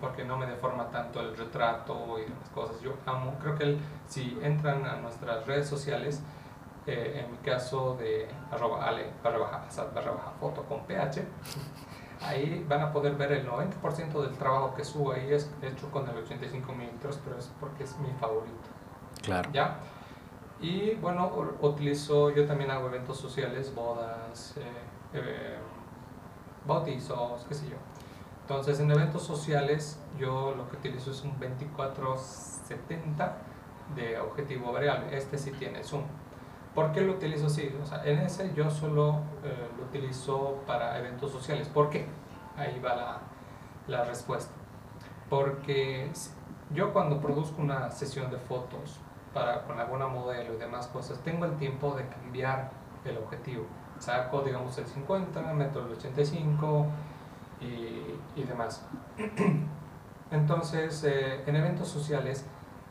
porque 0.00 0.24
no 0.24 0.36
me 0.36 0.46
deforma 0.46 0.90
tanto 0.90 1.20
el 1.20 1.36
retrato 1.36 2.18
y 2.18 2.22
demás 2.22 2.48
cosas. 2.50 2.80
Yo 2.80 2.94
amo, 3.06 3.34
creo 3.40 3.54
que 3.54 3.78
si 4.06 4.38
entran 4.42 4.84
a 4.84 4.96
nuestras 4.96 5.46
redes 5.46 5.68
sociales, 5.68 6.22
eh, 6.86 7.24
en 7.24 7.32
mi 7.32 7.38
caso 7.38 7.96
de 7.98 8.28
arroba 8.50 8.86
ale 8.86 9.10
barra 9.22 9.38
baja 9.38 9.64
barra 9.94 10.12
baja 10.12 10.30
foto 10.40 10.62
con 10.64 10.84
ph, 10.86 11.22
ahí 12.20 12.64
van 12.68 12.82
a 12.82 12.92
poder 12.92 13.16
ver 13.16 13.32
el 13.32 13.48
90% 13.48 14.22
del 14.22 14.36
trabajo 14.36 14.74
que 14.74 14.84
subo 14.84 15.12
ahí 15.12 15.32
es 15.32 15.50
hecho 15.62 15.90
con 15.90 16.08
el 16.08 16.16
85 16.16 16.72
milímetros, 16.72 17.18
pero 17.24 17.38
es 17.38 17.52
porque 17.60 17.84
es 17.84 17.98
mi 17.98 18.12
favorito. 18.12 18.68
Claro. 19.22 19.50
¿Ya? 19.52 19.78
Y 20.60 20.94
bueno, 20.94 21.30
utilizo, 21.60 22.30
yo 22.30 22.46
también 22.46 22.70
hago 22.70 22.86
eventos 22.86 23.18
sociales, 23.18 23.74
bodas, 23.74 24.54
eh, 24.56 24.62
eh, 25.12 25.58
bautizos, 26.66 27.44
qué 27.46 27.54
sé 27.54 27.68
yo. 27.68 27.76
Entonces, 28.42 28.80
en 28.80 28.90
eventos 28.90 29.22
sociales, 29.22 30.00
yo 30.18 30.54
lo 30.56 30.68
que 30.68 30.76
utilizo 30.76 31.10
es 31.10 31.22
un 31.24 31.32
2470 31.38 33.36
de 33.94 34.18
objetivo 34.18 34.72
variable. 34.72 35.16
Este 35.16 35.36
sí 35.36 35.50
tiene 35.52 35.84
zoom. 35.84 36.04
¿Por 36.76 36.92
qué 36.92 37.00
lo 37.00 37.14
utilizo 37.14 37.46
así? 37.46 37.74
O 37.82 37.86
sea, 37.86 38.04
en 38.04 38.18
ese 38.18 38.52
yo 38.54 38.70
solo 38.70 39.22
eh, 39.42 39.68
lo 39.78 39.84
utilizo 39.84 40.62
para 40.66 40.98
eventos 40.98 41.32
sociales. 41.32 41.68
¿Por 41.68 41.88
qué? 41.88 42.06
Ahí 42.54 42.78
va 42.80 42.94
la, 42.94 43.20
la 43.88 44.04
respuesta. 44.04 44.52
Porque 45.30 46.10
yo 46.74 46.92
cuando 46.92 47.18
produzco 47.18 47.62
una 47.62 47.90
sesión 47.90 48.30
de 48.30 48.36
fotos 48.36 49.00
para, 49.32 49.62
con 49.62 49.80
alguna 49.80 50.06
modelo 50.06 50.52
y 50.52 50.58
demás 50.58 50.88
cosas, 50.88 51.18
tengo 51.20 51.46
el 51.46 51.56
tiempo 51.56 51.94
de 51.94 52.06
cambiar 52.08 52.70
el 53.06 53.16
objetivo. 53.16 53.64
Saco, 53.98 54.42
digamos, 54.42 54.76
el 54.76 54.86
50, 54.86 55.40
meto 55.54 55.80
el 55.80 55.92
85 55.92 56.86
y, 58.36 58.42
demás. 58.42 58.86
Entonces, 60.30 61.04
eh, 61.04 61.42
en 61.46 61.56
eventos 61.56 61.88
sociales 61.88 62.44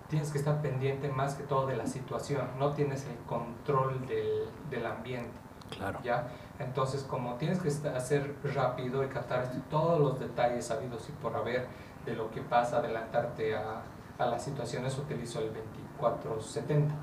tienes 0.09 0.31
que 0.31 0.37
estar 0.37 0.61
pendiente 0.61 1.09
más 1.09 1.35
que 1.35 1.43
todo 1.43 1.67
de 1.67 1.75
la 1.75 1.87
situación, 1.87 2.47
no 2.59 2.73
tienes 2.73 3.05
el 3.05 3.17
control 3.25 4.05
del, 4.07 4.49
del 4.69 4.85
ambiente. 4.85 5.31
Claro. 5.69 5.99
¿ya? 6.03 6.27
Entonces, 6.59 7.03
como 7.03 7.35
tienes 7.35 7.59
que 7.59 7.69
hacer 7.89 8.35
rápido 8.53 9.03
y 9.03 9.07
captar 9.07 9.51
todos 9.69 9.99
los 9.99 10.19
detalles 10.19 10.65
sabidos 10.67 11.09
y 11.09 11.11
por 11.13 11.35
haber 11.35 11.67
de 12.05 12.15
lo 12.15 12.29
que 12.29 12.41
pasa, 12.41 12.77
adelantarte 12.77 13.55
a, 13.55 13.81
a 14.17 14.25
las 14.25 14.43
situaciones, 14.43 14.97
utilizo 14.97 15.39
el 15.39 15.53
2470. 15.53 16.93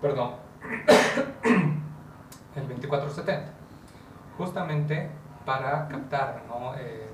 Perdón, 0.00 0.34
el 2.56 2.68
2470. 2.68 3.52
Justamente 4.36 5.10
para 5.44 5.86
captar, 5.88 6.42
¿no? 6.48 6.74
Eh, 6.76 7.08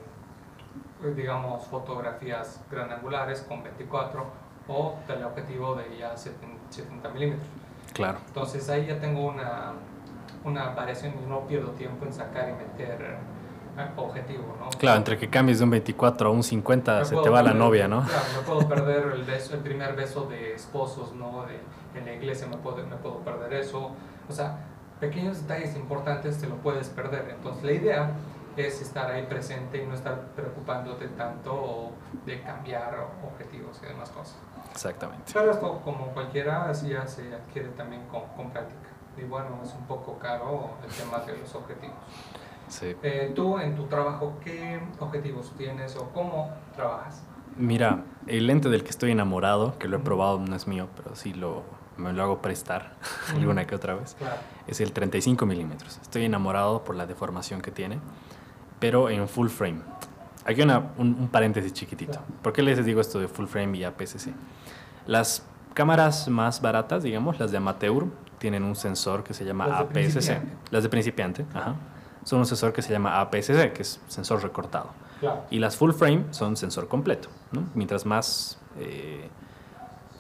digamos, 1.15 1.67
fotografías 1.67 2.65
granangulares 2.71 3.43
con 3.43 3.63
24 3.63 4.46
o 4.69 4.97
teleobjetivo 5.07 5.77
de 5.77 5.99
ya 5.99 6.17
70 6.17 7.09
milímetros. 7.11 7.47
Claro. 7.93 8.19
Entonces 8.27 8.69
ahí 8.69 8.87
ya 8.87 8.99
tengo 9.01 9.27
una, 9.27 9.73
una 10.45 10.71
variación 10.71 11.15
y 11.23 11.29
no 11.29 11.47
pierdo 11.47 11.71
tiempo 11.73 12.05
en 12.05 12.13
sacar 12.13 12.49
y 12.49 12.53
meter 12.53 13.19
eh, 13.79 13.89
objetivo, 13.97 14.57
¿no? 14.59 14.71
Claro, 14.79 14.99
entre 14.99 15.19
que 15.19 15.29
cambies 15.29 15.59
de 15.59 15.65
un 15.65 15.71
24 15.71 16.29
a 16.29 16.33
un 16.33 16.43
50 16.43 17.05
se 17.05 17.17
te 17.17 17.29
va 17.29 17.43
la 17.43 17.55
novia, 17.55 17.89
¿no? 17.89 18.03
Claro, 18.03 18.25
no 18.35 18.41
puedo 18.43 18.69
perder 18.75 19.13
el, 19.15 19.23
beso, 19.23 19.55
el 19.55 19.61
primer 19.61 19.95
beso 19.95 20.27
de 20.27 20.55
esposos, 20.55 21.15
¿no? 21.15 21.45
De, 21.47 21.61
en 21.99 22.05
la 22.05 22.13
iglesia 22.13 22.47
me 22.47 22.57
puedo, 22.57 22.79
me 22.87 22.97
puedo 22.97 23.19
perder 23.21 23.55
eso. 23.55 23.93
O 24.29 24.33
sea, 24.33 24.59
pequeños 25.01 25.43
detalles 25.43 25.77
importantes 25.77 26.39
te 26.39 26.47
lo 26.47 26.57
puedes 26.57 26.89
perder. 26.89 27.35
Entonces 27.37 27.65
la 27.65 27.73
idea 27.73 28.11
es 28.57 28.81
estar 28.81 29.11
ahí 29.11 29.27
presente 29.27 29.83
y 29.83 29.87
no 29.87 29.95
estar 29.95 30.19
preocupándote 30.35 31.09
tanto 31.09 31.93
de 32.25 32.41
cambiar 32.43 33.09
objetivos 33.25 33.81
y 33.83 33.87
demás 33.87 34.11
cosas. 34.11 34.37
Exactamente. 34.73 35.33
Pero 35.33 35.51
esto, 35.51 35.81
como 35.85 36.07
cualquiera, 36.09 36.69
así 36.69 36.89
ya 36.91 37.07
se 37.07 37.35
adquiere 37.35 37.69
también 37.71 38.03
con, 38.09 38.23
con 38.37 38.51
práctica. 38.51 38.89
Y 39.17 39.25
bueno, 39.25 39.61
es 39.63 39.73
un 39.75 39.87
poco 39.87 40.19
caro 40.19 40.71
el 40.87 40.93
tema 40.93 41.19
de 41.25 41.39
los 41.39 41.55
objetivos. 41.55 41.97
Sí. 42.69 42.97
Eh, 43.03 43.33
tú 43.35 43.59
en 43.59 43.75
tu 43.77 43.87
trabajo, 43.87 44.35
¿qué 44.45 44.81
objetivos 44.99 45.53
tienes 45.57 45.97
o 45.97 46.11
cómo 46.11 46.51
trabajas? 46.75 47.23
Mira, 47.57 48.05
el 48.27 48.47
lente 48.49 48.69
del 48.69 48.83
que 48.85 48.91
estoy 48.91 49.13
enamorado, 49.13 49.79
que 49.79 49.89
lo 49.89 49.97
he 49.97 50.01
probado, 50.01 50.39
no 50.41 50.55
es 50.57 50.67
mío, 50.67 50.89
pero 50.97 51.15
sí 51.15 51.33
lo, 51.33 51.63
me 51.97 52.13
lo 52.13 52.23
hago 52.23 52.43
prestar 52.43 52.93
alguna 53.35 53.67
que 53.67 53.75
otra 53.75 53.95
vez, 53.95 54.15
Claro. 54.19 54.37
es 54.67 54.81
el 54.83 54.93
35 54.93 55.47
milímetros. 55.47 55.99
Estoy 56.03 56.25
enamorado 56.27 56.85
por 56.85 56.97
la 56.97 57.07
deformación 57.07 57.63
que 57.63 57.71
tiene, 57.71 57.99
pero 58.79 59.09
en 59.11 59.29
full 59.29 59.49
frame. 59.49 59.81
Aquí 60.45 60.63
una, 60.63 60.79
un, 60.99 61.17
un 61.19 61.29
paréntesis 61.29 61.73
chiquitito. 61.73 62.19
¿Por 62.43 62.53
qué 62.53 62.63
les 62.63 62.85
digo 62.85 63.01
esto 63.01 63.19
de 63.19 63.29
full 63.29 63.47
frame 63.47 63.79
y 63.79 63.85
APS-C? 63.85 64.33
Las 65.07 65.43
cámaras 65.75 66.29
más 66.29 66.61
baratas, 66.61 67.03
digamos, 67.03 67.39
las 67.39 67.51
de 67.51 67.57
amateur, 67.57 68.05
tienen 68.39 68.63
un 68.63 68.77
sensor 68.77 69.25
que 69.25 69.35
se 69.35 69.45
llama 69.45 69.67
Las 69.67 69.81
APS-C. 69.81 70.41
Las 70.71 70.83
de 70.83 70.89
principiante, 70.89 71.45
ajá. 71.55 71.75
Son 72.25 72.39
un 72.41 72.47
sensor 72.47 72.73
que 72.73 72.83
se 72.83 72.93
llama 72.93 73.21
APS-C, 73.21 73.73
que 73.73 73.83
es 73.83 74.01
sensor 74.09 74.43
recortado. 74.43 74.91
Claro. 75.21 75.45
Y 75.51 75.59
las 75.59 75.77
full 75.77 75.93
frame 75.93 76.25
son 76.31 76.57
sensor 76.57 76.89
completo. 76.89 77.29
¿no? 77.53 77.65
Mientras 77.75 78.05
más 78.05 78.59
eh, 78.79 79.29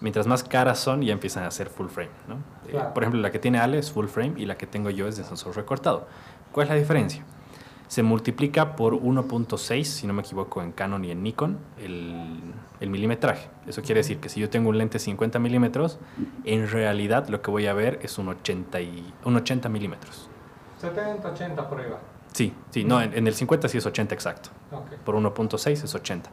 mientras 0.01 0.27
más 0.27 0.42
caras 0.45 0.79
son, 0.79 1.03
ya 1.03 1.12
empiezan 1.12 1.45
a 1.45 1.51
ser 1.51 1.69
full 1.69 1.88
frame. 1.88 2.11
¿no? 2.29 2.37
Eh, 2.66 2.71
Claro. 2.73 2.95
por 2.95 3.03
ejemplo, 3.03 3.21
la 3.21 3.31
que 3.31 3.38
tiene 3.38 3.59
Ale 3.59 3.79
es 3.79 3.90
full 3.92 4.07
frame 4.07 4.35
y 4.37 4.47
la 4.47 4.57
que 4.57 4.66
tengo 4.66 4.88
yo 4.90 5.07
es 5.09 5.16
de 5.16 5.25
sensor 5.25 5.55
recortado. 5.57 6.07
¿Cuál 6.53 6.64
es 6.66 6.71
la 6.71 6.77
diferencia? 6.77 7.25
Se 7.88 8.03
multiplica 8.03 8.75
por 8.77 8.94
1.6, 8.94 9.85
si 9.85 10.07
no 10.07 10.12
me 10.12 10.22
equivoco, 10.22 10.62
en 10.62 10.72
Canon 10.72 11.05
y 11.05 11.11
en 11.11 11.22
Nikon, 11.22 11.59
el, 11.79 12.40
el 12.81 12.90
milimetraje. 12.90 13.49
Eso 13.66 13.83
quiere 13.83 14.01
decir 14.01 14.18
que 14.18 14.29
si 14.29 14.40
yo 14.40 14.51
tengo 14.51 14.70
un 14.70 14.79
lente 14.79 14.99
50 14.99 15.38
milímetros, 15.38 15.99
en 16.44 16.68
realidad 16.68 17.29
lo 17.29 17.42
que 17.42 17.51
voy 17.51 17.66
a 17.66 17.75
ver 17.75 18.01
es 18.03 18.18
un 18.18 18.29
80, 18.29 18.81
y, 18.81 19.14
un 19.25 19.37
80 19.37 19.68
milímetros. 19.68 20.29
70, 20.81 21.29
80 21.31 21.68
por 21.68 21.81
ahí 21.81 21.90
va. 21.90 21.99
Sí, 22.33 22.53
sí, 22.70 22.85
no, 22.85 23.01
en, 23.01 23.14
en 23.14 23.27
el 23.27 23.35
50 23.35 23.68
sí 23.68 23.79
es 23.79 23.87
80 23.87 24.14
exacto. 24.14 24.51
Por 25.05 25.14
1.6 25.14 25.70
es 25.70 25.94
80. 25.94 26.29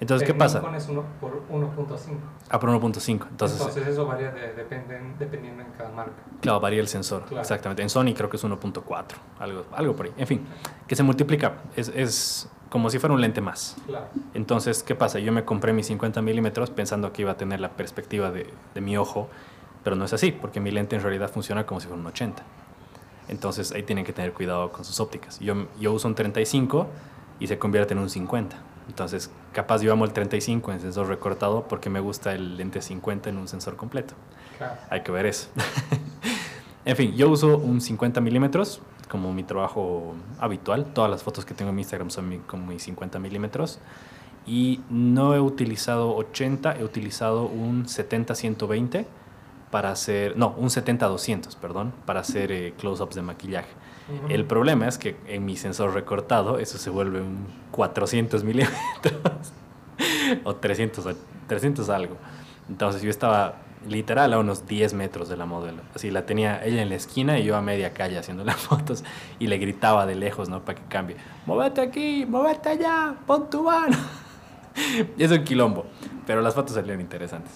Entonces, 0.00 0.26
¿qué 0.26 0.34
pasa? 0.34 0.62
Es 0.76 0.88
uno 0.88 1.04
por 1.20 1.42
1.5. 1.50 2.16
Ah, 2.50 2.60
por 2.60 2.68
1.5. 2.70 3.26
Entonces, 3.30 3.58
Entonces, 3.58 3.86
eso 3.88 4.06
varía 4.06 4.30
de- 4.30 4.54
dependen- 4.54 5.16
dependiendo 5.18 5.62
en 5.62 5.70
cada 5.72 5.90
marca. 5.90 6.12
claro, 6.40 6.60
varía 6.60 6.80
el 6.80 6.88
sensor. 6.88 7.22
Claro. 7.24 7.40
Exactamente. 7.40 7.82
En 7.82 7.88
Sony 7.90 8.12
creo 8.14 8.28
que 8.28 8.36
es 8.36 8.44
1.4, 8.44 9.16
algo, 9.38 9.64
algo 9.72 9.96
por 9.96 10.06
ahí. 10.06 10.12
En 10.18 10.26
fin, 10.26 10.46
que 10.86 10.94
se 10.96 11.02
multiplica. 11.02 11.54
Es, 11.76 11.88
es 11.88 12.48
como 12.68 12.90
si 12.90 12.98
fuera 12.98 13.14
un 13.14 13.20
lente 13.20 13.40
más. 13.40 13.76
Claro. 13.86 14.06
Entonces, 14.34 14.82
¿qué 14.82 14.94
pasa? 14.94 15.18
Yo 15.18 15.32
me 15.32 15.44
compré 15.44 15.72
mis 15.72 15.86
50 15.86 16.20
milímetros 16.20 16.68
pensando 16.70 17.12
que 17.12 17.22
iba 17.22 17.32
a 17.32 17.36
tener 17.36 17.60
la 17.60 17.70
perspectiva 17.70 18.30
de, 18.30 18.52
de 18.74 18.80
mi 18.82 18.96
ojo, 18.98 19.28
pero 19.82 19.96
no 19.96 20.04
es 20.04 20.12
así, 20.12 20.30
porque 20.32 20.60
mi 20.60 20.70
lente 20.72 20.96
en 20.96 21.02
realidad 21.02 21.30
funciona 21.30 21.64
como 21.64 21.80
si 21.80 21.86
fuera 21.86 22.00
un 22.00 22.06
80. 22.06 22.42
Entonces, 23.28 23.72
ahí 23.72 23.82
tienen 23.82 24.04
que 24.04 24.12
tener 24.12 24.32
cuidado 24.32 24.70
con 24.70 24.84
sus 24.84 25.00
ópticas. 25.00 25.38
Yo, 25.40 25.54
yo 25.80 25.92
uso 25.92 26.06
un 26.06 26.14
35 26.14 26.86
y 27.40 27.46
se 27.46 27.58
convierte 27.58 27.94
en 27.94 27.98
un 28.00 28.10
50. 28.10 28.56
Entonces, 28.88 29.30
capaz 29.52 29.82
yo 29.82 29.92
amo 29.92 30.04
el 30.04 30.12
35 30.12 30.72
en 30.72 30.80
sensor 30.80 31.08
recortado 31.08 31.66
porque 31.68 31.90
me 31.90 32.00
gusta 32.00 32.32
el 32.32 32.56
lente 32.56 32.80
50 32.80 33.30
en 33.30 33.38
un 33.38 33.48
sensor 33.48 33.76
completo. 33.76 34.14
Claro. 34.58 34.74
Hay 34.90 35.02
que 35.02 35.12
ver 35.12 35.26
eso. 35.26 35.48
en 36.84 36.96
fin, 36.96 37.14
yo 37.16 37.28
uso 37.28 37.58
un 37.58 37.80
50 37.80 38.20
milímetros 38.20 38.80
como 39.08 39.32
mi 39.32 39.42
trabajo 39.42 40.14
habitual. 40.38 40.86
Todas 40.92 41.10
las 41.10 41.22
fotos 41.22 41.44
que 41.44 41.54
tengo 41.54 41.70
en 41.70 41.76
mi 41.76 41.82
Instagram 41.82 42.10
son 42.10 42.28
mi, 42.28 42.38
con 42.38 42.66
mis 42.66 42.82
50 42.84 43.18
milímetros. 43.18 43.78
Y 44.46 44.80
no 44.90 45.34
he 45.34 45.40
utilizado 45.40 46.14
80, 46.14 46.76
he 46.78 46.84
utilizado 46.84 47.46
un 47.46 47.86
70-120 47.86 49.04
para 49.70 49.90
hacer, 49.90 50.36
no, 50.36 50.54
un 50.56 50.68
70-200, 50.68 51.56
perdón, 51.56 51.92
para 52.04 52.20
hacer 52.20 52.52
eh, 52.52 52.74
close-ups 52.78 53.16
de 53.16 53.22
maquillaje. 53.22 53.70
Ujú. 54.08 54.28
El 54.28 54.44
problema 54.44 54.86
es 54.86 54.98
que 54.98 55.16
en 55.26 55.44
mi 55.44 55.56
sensor 55.56 55.92
recortado 55.94 56.58
eso 56.58 56.78
se 56.78 56.90
vuelve 56.90 57.20
un 57.20 57.46
400 57.72 58.44
milímetros 58.44 59.52
o 60.44 60.54
300, 60.54 61.06
o 61.06 61.12
300 61.48 61.88
algo. 61.88 62.16
Entonces 62.68 63.02
yo 63.02 63.10
estaba 63.10 63.56
literal 63.88 64.32
a 64.32 64.38
unos 64.38 64.66
10 64.66 64.94
metros 64.94 65.28
de 65.28 65.36
la 65.36 65.46
modelo. 65.46 65.82
Así 65.94 66.10
la 66.10 66.26
tenía 66.26 66.64
ella 66.64 66.82
en 66.82 66.88
la 66.88 66.96
esquina 66.96 67.38
y 67.38 67.44
yo 67.44 67.56
a 67.56 67.62
media 67.62 67.92
calle 67.92 68.18
haciendo 68.18 68.44
las 68.44 68.56
fotos 68.68 69.04
y 69.38 69.46
le 69.46 69.58
gritaba 69.58 70.06
de 70.06 70.14
lejos, 70.14 70.48
¿no? 70.48 70.64
Para 70.64 70.78
que 70.78 70.86
cambie. 70.88 71.16
Móvete 71.46 71.80
aquí, 71.80 72.26
móvete 72.26 72.70
allá, 72.70 73.14
pon 73.26 73.48
tu 73.50 73.62
mano. 73.62 73.96
es 75.18 75.30
un 75.30 75.44
quilombo, 75.44 75.86
pero 76.26 76.40
las 76.40 76.54
fotos 76.54 76.74
salieron 76.74 77.00
interesantes. 77.00 77.52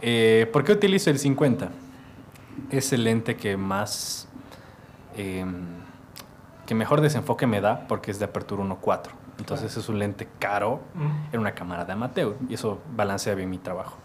Eh, 0.00 0.48
¿Por 0.52 0.64
qué 0.64 0.72
utilizo 0.72 1.10
el 1.10 1.18
50? 1.18 1.70
Es 2.70 2.92
el 2.92 3.04
lente 3.04 3.36
que 3.36 3.56
más 3.56 4.27
eh, 5.18 5.44
que 6.66 6.74
mejor 6.74 7.00
desenfoque 7.00 7.46
me 7.46 7.60
da 7.60 7.86
porque 7.88 8.10
es 8.10 8.18
de 8.18 8.24
apertura 8.24 8.62
1.4. 8.62 9.10
Entonces 9.38 9.76
es 9.76 9.88
un 9.88 9.98
lente 9.98 10.28
caro 10.38 10.80
Mm. 10.94 11.34
en 11.34 11.40
una 11.40 11.52
cámara 11.52 11.84
de 11.84 11.92
amateur 11.92 12.36
y 12.48 12.54
eso 12.54 12.78
balancea 12.96 13.34
bien 13.34 13.48
mi 13.50 13.58
trabajo. 13.58 13.96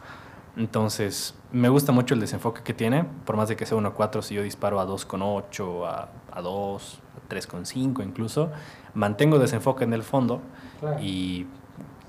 Entonces 0.55 1.33
me 1.51 1.67
gusta 1.69 1.91
mucho 1.91 2.13
el 2.13 2.19
desenfoque 2.19 2.61
que 2.63 2.73
tiene, 2.73 3.05
por 3.25 3.35
más 3.37 3.49
de 3.49 3.55
que 3.55 3.65
sea 3.65 3.77
1.4, 3.77 4.21
si 4.21 4.35
yo 4.35 4.43
disparo 4.43 4.79
a 4.79 4.85
2.8, 4.85 5.85
a, 5.87 6.09
a 6.31 6.41
2, 6.41 6.99
a 7.25 7.29
3.5 7.33 8.03
incluso, 8.03 8.51
mantengo 8.93 9.39
desenfoque 9.39 9.83
en 9.83 9.93
el 9.93 10.03
fondo 10.03 10.41
Claro. 10.79 10.99
y 11.01 11.47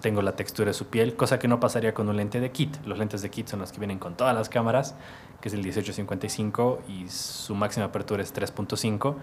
tengo 0.05 0.21
la 0.21 0.37
textura 0.37 0.67
de 0.69 0.75
su 0.75 0.89
piel, 0.89 1.17
cosa 1.17 1.39
que 1.39 1.49
no 1.49 1.61
pasaría 1.61 1.95
con 1.95 2.11
un 2.11 2.17
lente 2.19 2.39
de 2.39 2.51
kit. 2.53 2.77
Los 2.85 2.99
lentes 2.99 3.23
de 3.23 3.31
kit 3.31 3.47
son 3.49 3.61
los 3.61 3.73
que 3.73 3.79
vienen 3.79 3.99
con 3.99 4.15
todas 4.15 4.35
las 4.35 4.51
cámaras, 4.51 4.95
que 5.41 5.49
es 5.49 5.55
el 5.55 5.61
1855 5.61 6.81
y 6.89 7.09
su 7.09 7.55
máxima 7.55 7.87
apertura 7.87 8.23
es 8.23 8.35
3.5 8.35 9.15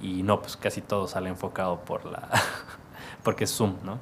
y 0.00 0.24
no, 0.24 0.40
pues 0.40 0.56
casi 0.56 0.80
todo 0.80 1.06
sale 1.06 1.28
enfocado 1.28 1.78
por 1.84 2.04
la 2.04 2.28
porque 3.22 3.44
es 3.44 3.50
zoom, 3.56 3.76
¿no? 3.84 4.00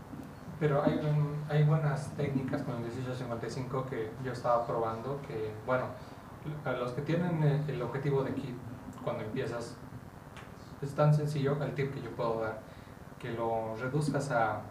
Pero 0.58 0.82
hay, 0.82 0.94
un- 0.94 1.36
hay 1.50 1.64
buenas 1.64 2.10
técnicas 2.16 2.62
con 2.62 2.76
el 2.76 2.80
1855 2.80 3.84
que 3.90 4.10
yo 4.24 4.32
estaba 4.32 4.66
probando 4.66 5.20
que, 5.28 5.52
bueno, 5.66 5.84
los 6.64 6.92
que 6.92 7.02
tienen 7.02 7.42
el 7.68 7.82
objetivo 7.82 8.22
de 8.24 8.32
kit 8.32 8.56
cuando 9.04 9.22
empiezas, 9.22 9.76
es 10.80 10.94
tan 10.94 11.12
sencillo 11.12 11.62
el 11.62 11.74
tip 11.74 11.92
que 11.92 12.00
yo 12.00 12.08
puedo 12.12 12.40
dar, 12.40 12.62
que 13.18 13.32
lo 13.32 13.76
reduzcas 13.76 14.30
a 14.30 14.62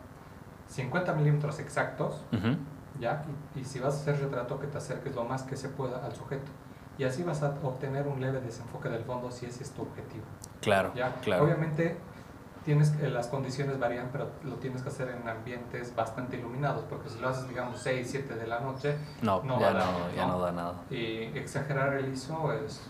50 0.67 1.13
milímetros 1.13 1.59
exactos, 1.59 2.21
Ujú. 2.33 2.57
¿ya? 2.99 3.23
Y, 3.55 3.59
y 3.61 3.65
si 3.65 3.79
vas 3.79 3.95
a 3.95 3.97
hacer 4.01 4.19
retrato, 4.19 4.59
que 4.59 4.67
te 4.67 4.77
acerques 4.77 5.15
lo 5.15 5.23
más 5.23 5.43
que 5.43 5.55
se 5.55 5.69
pueda 5.69 6.03
al 6.05 6.13
sujeto. 6.15 6.51
Y 6.97 7.03
así 7.03 7.23
vas 7.23 7.43
a 7.43 7.49
obtener 7.61 8.07
un 8.07 8.21
leve 8.21 8.39
desenfoque 8.41 8.87
del 8.89 9.03
fondo 9.03 9.29
si 9.31 9.45
ese 9.45 9.63
es 9.63 9.71
tu 9.71 9.81
objetivo. 9.81 10.23
Claro, 10.61 10.91
¿ya? 10.95 11.13
claro. 11.21 11.43
Obviamente 11.43 11.97
tienes 12.63 12.89
que- 12.91 13.09
las 13.09 13.27
condiciones 13.27 13.77
varían, 13.79 14.09
pero 14.11 14.29
lo 14.43 14.55
tienes 14.55 14.81
que 14.81 14.89
hacer 14.89 15.09
en 15.09 15.27
ambientes 15.27 15.93
bastante 15.95 16.37
iluminados, 16.37 16.83
porque 16.89 17.09
si 17.09 17.19
lo 17.19 17.29
haces, 17.29 17.47
digamos, 17.49 17.79
6, 17.79 18.07
7 18.09 18.33
de 18.35 18.47
la 18.47 18.61
noche 18.61 18.97
No, 19.21 19.43
no 19.43 19.59
ya, 19.59 19.73
no, 19.73 19.81
ya 20.15 20.25
¿no? 20.25 20.33
no 20.33 20.39
da 20.39 20.51
nada. 20.51 20.73
y 20.89 21.23
exagerar 21.37 21.93
el 21.95 22.11
ISO 22.11 22.51
es 22.53 22.81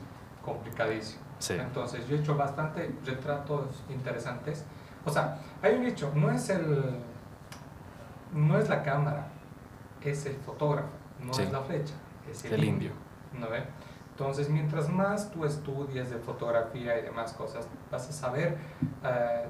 complicadísimo. 0.46 1.24
Sí. 1.40 1.54
Entonces 1.56 2.08
yo 2.08 2.16
he 2.16 2.20
hecho 2.20 2.38
bastante 2.38 2.96
retratos 3.06 3.84
interesantes. 3.90 4.64
O 5.04 5.10
sea, 5.10 5.40
hay 5.62 5.76
un 5.76 5.84
dicho, 5.84 6.12
no 6.16 6.32
es 6.32 6.48
el 6.50 7.00
no 8.36 8.58
es 8.60 8.70
la 8.70 8.84
cámara, 8.84 9.28
es 10.02 10.26
el 10.28 10.36
fotógrafo, 10.36 10.90
no 11.24 11.34
Sí. 11.34 11.42
es 11.44 11.52
la 11.52 11.62
flecha, 11.62 11.94
es 12.30 12.46
el, 12.46 12.54
El 12.54 12.64
indio. 12.66 12.92
indio. 12.92 13.06
¿no 13.40 13.50
ve? 13.50 13.64
Entonces, 14.12 14.50
mientras 14.50 14.88
más 14.88 15.30
tú 15.32 15.44
estudies 15.44 16.10
de 16.10 16.18
fotografía 16.20 16.98
y 16.98 17.02
demás 17.02 17.34
cosas, 17.34 17.68
vas 17.92 18.08
a 18.08 18.12
saber, 18.14 18.58
eh, 19.04 19.46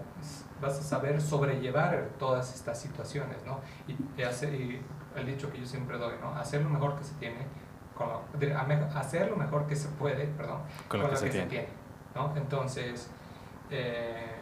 vas 0.60 0.80
a 0.80 0.82
saber 0.82 1.22
sobrellevar 1.22 2.10
todas 2.18 2.56
estas 2.56 2.80
situaciones, 2.82 3.46
¿no? 3.46 3.60
Y, 3.88 3.96
y 4.20 4.24
hacer- 4.24 4.56
y 4.56 4.82
el 5.16 5.26
dicho 5.28 5.52
que 5.52 5.60
yo 5.60 5.66
siempre 5.68 5.98
doy, 6.00 6.16
¿no? 6.20 6.30
Hacer 6.36 6.64
lo 6.64 6.70
mejor 6.70 6.96
que 6.96 7.04
se 7.04 7.14
tiene, 7.16 7.46
con 7.96 8.10
lo- 8.10 8.24
de- 8.40 8.56
a 8.56 8.64
me- 8.64 8.74
hacer 8.96 9.30
lo 9.30 9.36
mejor 9.38 9.68
que 9.68 9.76
se 9.76 9.88
puede, 9.90 10.26
perdón, 10.28 10.62
Con 10.88 11.02
lo 11.02 11.10
que 11.12 11.16
se 11.18 11.30
tiene. 11.30 11.68
¿no? 12.16 12.34
Entonces, 12.36 13.12
eh, 13.70 14.35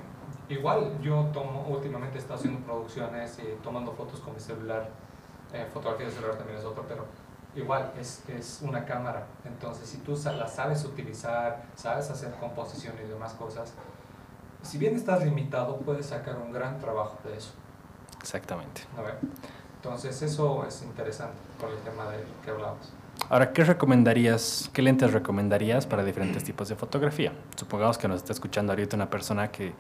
igual 0.50 1.00
yo 1.02 1.30
tomo, 1.34 1.66
últimamente 1.70 2.18
he 2.18 2.22
estado 2.22 2.40
haciendo 2.40 2.60
producciones 2.66 3.40
y 3.40 3.62
tomando 3.64 3.92
fotos 3.94 4.20
con 4.20 4.34
mi 4.34 4.40
celular, 4.40 4.90
eh, 5.54 5.68
fotografía 5.74 6.08
de 6.08 6.12
celular 6.12 6.36
también 6.38 6.60
es 6.60 6.66
otro, 6.66 6.86
pero 6.88 7.06
igual 7.56 7.92
es, 8.00 8.28
es 8.30 8.62
una 8.62 8.86
cámara. 8.86 9.28
Entonces, 9.46 9.88
si 9.88 9.98
tú 9.98 10.20
la 10.26 10.48
sabes 10.48 10.84
utilizar, 10.86 11.66
sabes 11.76 12.10
hacer 12.10 12.34
composición 12.36 12.96
y 13.04 13.08
demás 13.08 13.34
cosas, 13.34 13.74
si 14.62 14.78
bien 14.78 14.96
estás 14.96 15.24
limitado, 15.24 15.78
puedes 15.78 16.08
sacar 16.08 16.38
un 16.38 16.52
gran 16.52 16.80
trabajo 16.80 17.18
de 17.26 17.38
eso. 17.38 17.52
Exactamente. 18.20 18.82
¿no 18.96 19.04
ve? 19.04 19.12
Entonces, 19.76 20.22
eso 20.22 20.66
es 20.66 20.82
interesante 20.84 21.38
con 21.60 21.70
el 21.70 21.78
tema 21.80 22.10
del 22.10 22.24
que 22.44 22.52
hablamos. 22.52 22.94
Ahora, 23.30 23.52
¿qué 23.52 23.64
recomendarías, 23.64 24.70
qué 24.74 24.82
lentes 24.82 25.14
recomendarías 25.14 25.86
para 25.86 26.04
diferentes 26.04 26.44
tipos 26.44 26.70
de 26.70 26.76
fotografía? 26.76 27.34
Supongamos 27.56 27.98
que 27.98 28.08
nos 28.08 28.18
está 28.18 28.34
escuchando 28.34 28.72
ahorita 28.72 28.96
una 28.96 29.10
persona 29.10 29.52
que 29.52 29.74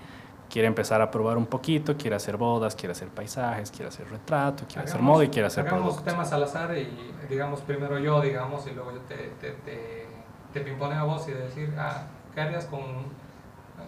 quiere 0.49 0.67
empezar 0.67 1.01
a 1.01 1.09
probar 1.11 1.37
un 1.37 1.45
poquito, 1.45 1.95
quiere 1.97 2.15
hacer 2.15 2.37
bodas, 2.37 2.75
quiere 2.75 2.91
hacer 2.91 3.07
paisajes, 3.09 3.71
quiere 3.71 3.87
hacer 3.87 4.07
retrato, 4.09 4.65
quiere 4.67 4.83
hacer 4.83 4.95
Hagamos- 4.97 5.13
moda 5.15 5.23
y 5.23 5.29
quiere 5.29 5.47
hacer 5.47 5.65
hagamos 5.67 5.83
productos. 5.95 6.05
temas 6.13 6.31
al 6.33 6.43
azar 6.43 6.77
y 6.77 7.13
digamos 7.29 7.61
primero 7.61 7.97
yo, 7.99 8.21
digamos, 8.21 8.65
y 8.67 8.71
luego 8.71 8.91
yo 8.91 8.99
te, 9.01 9.15
te, 9.41 9.51
te, 9.51 10.07
te 10.53 10.61
pimponeo 10.61 10.99
a 10.99 11.03
vos 11.03 11.27
y 11.27 11.31
decir, 11.31 11.73
ah, 11.77 12.03
¿qué 12.35 12.41
harías 12.41 12.65
con 12.65 12.79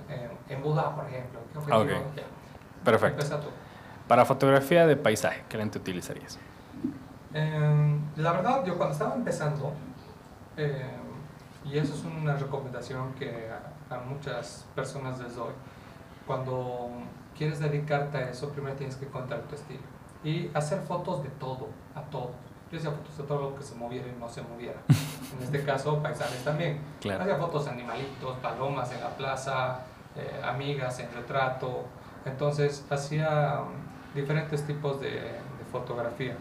eh, 0.09 0.29
en 0.49 0.61
Buda, 0.63 0.95
por 0.95 1.05
ejemplo? 1.07 1.39
¿Qué 1.51 1.57
objetivo? 1.59 1.81
Ok. 1.83 2.15
Ya. 2.15 2.23
Perfecto. 2.83 3.21
Empieza 3.21 3.39
tú. 3.41 3.47
Para 4.07 4.25
fotografía 4.25 4.85
de 4.87 4.95
paisaje, 4.97 5.43
¿qué 5.49 5.57
lente 5.57 5.77
utilizarías? 5.79 6.37
Eh, 7.33 7.99
la 8.17 8.31
verdad, 8.31 8.63
yo 8.65 8.77
cuando 8.77 8.93
estaba 8.93 9.15
empezando, 9.15 9.73
eh, 10.57 10.85
Y 11.67 11.79
eso 11.79 11.95
es 11.95 12.03
una 12.05 12.35
recomendación 12.35 13.13
que 13.15 13.49
a, 13.49 13.95
a 13.95 13.99
muchas 14.01 14.65
personas 14.75 15.19
les 15.19 15.35
doy. 15.35 15.51
Cuando 16.25 16.89
quieres 17.37 17.59
dedicarte 17.59 18.17
a 18.17 18.29
eso, 18.29 18.49
primero 18.49 18.75
tienes 18.75 18.95
que 18.95 19.05
encontrar 19.05 19.41
tu 19.41 19.55
estilo. 19.55 19.81
Y 20.23 20.49
hacer 20.53 20.81
fotos 20.81 21.23
de 21.23 21.29
todo, 21.29 21.67
a 21.93 22.01
todo. 22.01 22.31
Yo 22.71 22.79
hacía 22.79 22.91
fotos 22.91 23.17
de 23.17 23.23
todo 23.23 23.49
lo 23.49 23.55
que 23.55 23.63
se 23.63 23.75
moviera 23.75 24.07
y 24.07 24.19
no 24.19 24.27
se 24.27 24.41
moviera. 24.41 24.79
en 25.37 25.43
este 25.43 25.63
caso, 25.63 26.01
paisajes 26.01 26.43
también. 26.43 26.79
Claro. 26.99 27.23
Hacía 27.23 27.35
fotos 27.35 27.65
de 27.65 27.71
animalitos, 27.71 28.37
palomas 28.37 28.91
en 28.91 29.01
la 29.01 29.09
plaza, 29.09 29.81
eh, 30.15 30.41
amigas 30.43 30.99
en 30.99 31.13
retrato. 31.13 31.83
Entonces, 32.25 32.83
hacía 32.89 33.61
um, 33.61 34.15
diferentes 34.15 34.65
tipos 34.65 34.99
de, 34.99 35.11
de 35.11 35.65
fotografía. 35.71 36.35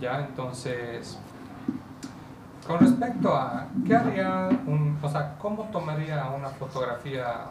Ya, 0.00 0.18
entonces, 0.18 1.18
con 2.66 2.80
respecto 2.80 3.34
a 3.34 3.66
qué 3.86 3.94
haría, 3.94 4.48
un, 4.66 4.98
o 5.00 5.08
sea, 5.08 5.36
cómo 5.38 5.64
tomaría 5.64 6.26
una 6.28 6.48
fotografía 6.48 7.50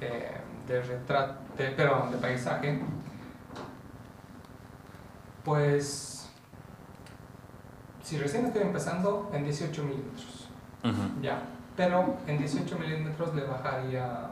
eh, 0.00 0.36
de 0.66 0.82
retrato, 0.82 1.34
de, 1.56 1.70
perdón, 1.70 2.12
de 2.12 2.18
paisaje, 2.18 2.80
pues, 5.44 6.30
si 8.02 8.18
recién 8.18 8.46
estoy 8.46 8.62
empezando, 8.62 9.30
en 9.32 9.44
18 9.44 9.82
milímetros, 9.84 10.48
Ujú. 10.84 11.22
ya, 11.22 11.42
pero 11.76 12.16
en 12.26 12.38
18 12.38 12.78
milímetros 12.78 13.34
le 13.34 13.44
bajaría 13.44 14.30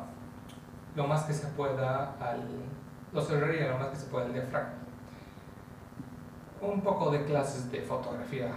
lo 0.95 1.07
más 1.07 1.25
que 1.25 1.33
se 1.33 1.47
pueda 1.49 2.15
al, 2.21 2.43
lo 3.13 3.23
cerraría 3.23 3.69
lo 3.69 3.79
más 3.79 3.89
que 3.89 3.97
se 3.97 4.07
pueda 4.07 4.27
al 4.27 4.33
diafragma. 4.33 4.73
Un 6.61 6.81
poco 6.81 7.11
de 7.11 7.25
clases 7.25 7.71
de 7.71 7.83
fotografía, 7.83 8.51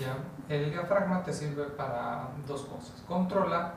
ya. 0.00 0.16
El 0.48 0.70
diafragma 0.70 1.22
te 1.22 1.32
sirve 1.32 1.64
para 1.64 2.28
dos 2.46 2.62
cosas. 2.62 3.02
Controla 3.06 3.74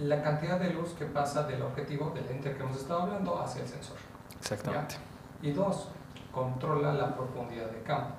la 0.00 0.22
cantidad 0.22 0.58
de 0.58 0.70
luz 0.70 0.90
que 0.90 1.06
pasa 1.06 1.44
del 1.44 1.62
objetivo, 1.62 2.10
del 2.14 2.26
lente 2.26 2.54
que 2.54 2.62
hemos 2.62 2.76
estado 2.76 3.02
hablando, 3.02 3.40
hacia 3.40 3.62
el 3.62 3.68
sensor. 3.68 3.96
Exactamente. 4.38 4.96
Y 5.42 5.52
dos, 5.52 5.88
controla 6.32 6.92
la 6.92 7.14
profundidad 7.14 7.70
de 7.70 7.82
campo, 7.82 8.14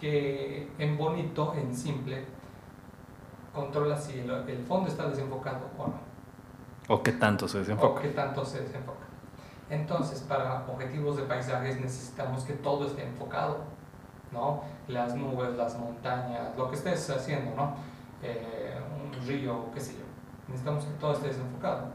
que 0.00 0.70
en 0.78 0.98
bonito, 0.98 1.54
en 1.56 1.74
simple, 1.74 2.24
controla 3.54 3.96
si 3.96 4.20
el, 4.20 4.30
el 4.30 4.64
fondo 4.64 4.88
está 4.88 5.08
desenfocado 5.08 5.68
o 5.78 5.86
no, 5.86 6.12
¿O 6.88 7.02
qué 7.02 7.12
tanto 7.12 7.46
se 7.48 7.58
o 7.58 7.60
desenfoca? 7.60 8.02
qué 8.02 8.08
tanto 8.08 8.44
se 8.44 8.60
desenfoca. 8.62 9.06
Entonces, 9.70 10.20
para 10.20 10.66
objetivos 10.66 11.16
de 11.16 11.22
paisajes 11.22 11.80
necesitamos 11.80 12.44
que 12.44 12.54
todo 12.54 12.86
esté 12.86 13.04
enfocado, 13.06 13.58
¿no? 14.30 14.64
Las 14.88 15.14
nubes, 15.14 15.54
las 15.56 15.78
montañas, 15.78 16.56
lo 16.56 16.68
que 16.68 16.76
estés 16.76 17.08
haciendo, 17.08 17.54
¿no? 17.54 17.74
Eh, 18.22 18.74
un 19.02 19.26
río, 19.26 19.70
qué 19.72 19.80
sé 19.80 19.94
yo. 19.94 20.01
Necesitamos 20.48 20.84
que 20.84 20.92
todo 20.94 21.12
esté 21.12 21.28
desenfocado. 21.28 21.92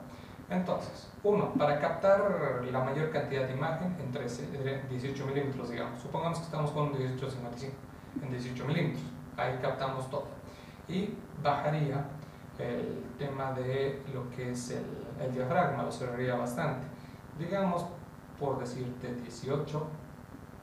Entonces, 0.49 1.09
uno, 1.23 1.53
para 1.53 1.79
captar 1.79 2.63
la 2.71 2.83
mayor 2.83 3.11
cantidad 3.11 3.47
de 3.47 3.53
imagen 3.53 3.95
en 3.99 4.11
13, 4.11 4.49
eh, 4.53 4.85
18 4.89 5.25
milímetros, 5.25 5.69
digamos. 5.69 6.01
Supongamos 6.01 6.39
que 6.39 6.45
estamos 6.45 6.71
con 6.71 6.83
un 6.83 6.91
1855 6.93 7.75
en 8.23 8.31
18 8.31 8.65
milímetros. 8.65 9.03
Ahí 9.35 9.57
captamos 9.61 10.09
todo. 10.09 10.27
Y 10.87 11.15
bajaría 11.43 12.05
el 12.57 13.03
tema 13.17 13.51
de 13.51 14.01
lo 14.13 14.29
que 14.29 14.51
es 14.51 14.71
el, 14.71 14.85
el 15.21 15.33
diafragma, 15.33 15.83
lo 15.83 15.91
cerraría 15.91 16.35
bastante. 16.35 16.87
Digamos, 17.37 17.85
por 18.39 18.57
decirte 18.59 19.13
18, 19.13 19.87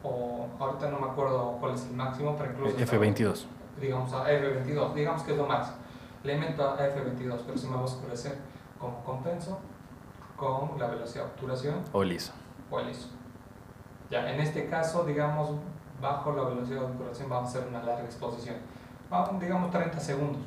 o 0.03 0.49
ahorita 0.59 0.91
no 0.91 0.99
me 0.99 1.07
acuerdo 1.07 1.57
cuál 1.61 1.75
es 1.75 1.87
el 1.87 1.95
máximo, 1.95 2.37
pero 2.37 2.53
incluso... 2.53 2.77
F22. 2.79 3.47
Digamos 3.81 4.13
a 4.13 4.31
F22, 4.31 4.95
digamos 4.95 5.23
que 5.23 5.33
es 5.33 5.39
lo 5.39 5.47
máximo. 5.47 5.79
Le 6.25 6.37
meto 6.37 6.69
a 6.69 6.79
F22, 6.79 7.41
pero 7.47 7.59
si 7.59 7.67
me 7.69 7.75
va 7.77 7.83
a 7.83 7.85
oscurecer, 7.85 8.39
como 8.79 9.05
compenso 9.05 9.59
con 10.37 10.79
la 10.79 10.89
velocidad 10.89 11.25
de 11.25 11.31
obturación 11.31 11.83
O 11.93 12.03
liso. 12.03 12.33
o 12.71 12.81
el 12.81 12.91
ISO. 12.91 13.09
Ya, 14.11 14.33
en 14.33 14.41
este 14.41 14.67
caso, 14.69 15.05
digamos, 15.05 15.51
bajo 16.01 16.33
la 16.33 16.43
velocidad 16.45 16.81
de 16.81 16.87
obturación 16.87 17.29
vamos 17.31 17.55
a 17.55 17.59
hacer 17.59 17.69
una 17.69 17.83
larga 17.83 18.05
exposición. 18.05 18.57
Vamos, 19.11 19.41
digamos 19.41 19.71
30 19.71 20.01
segundos. 20.01 20.43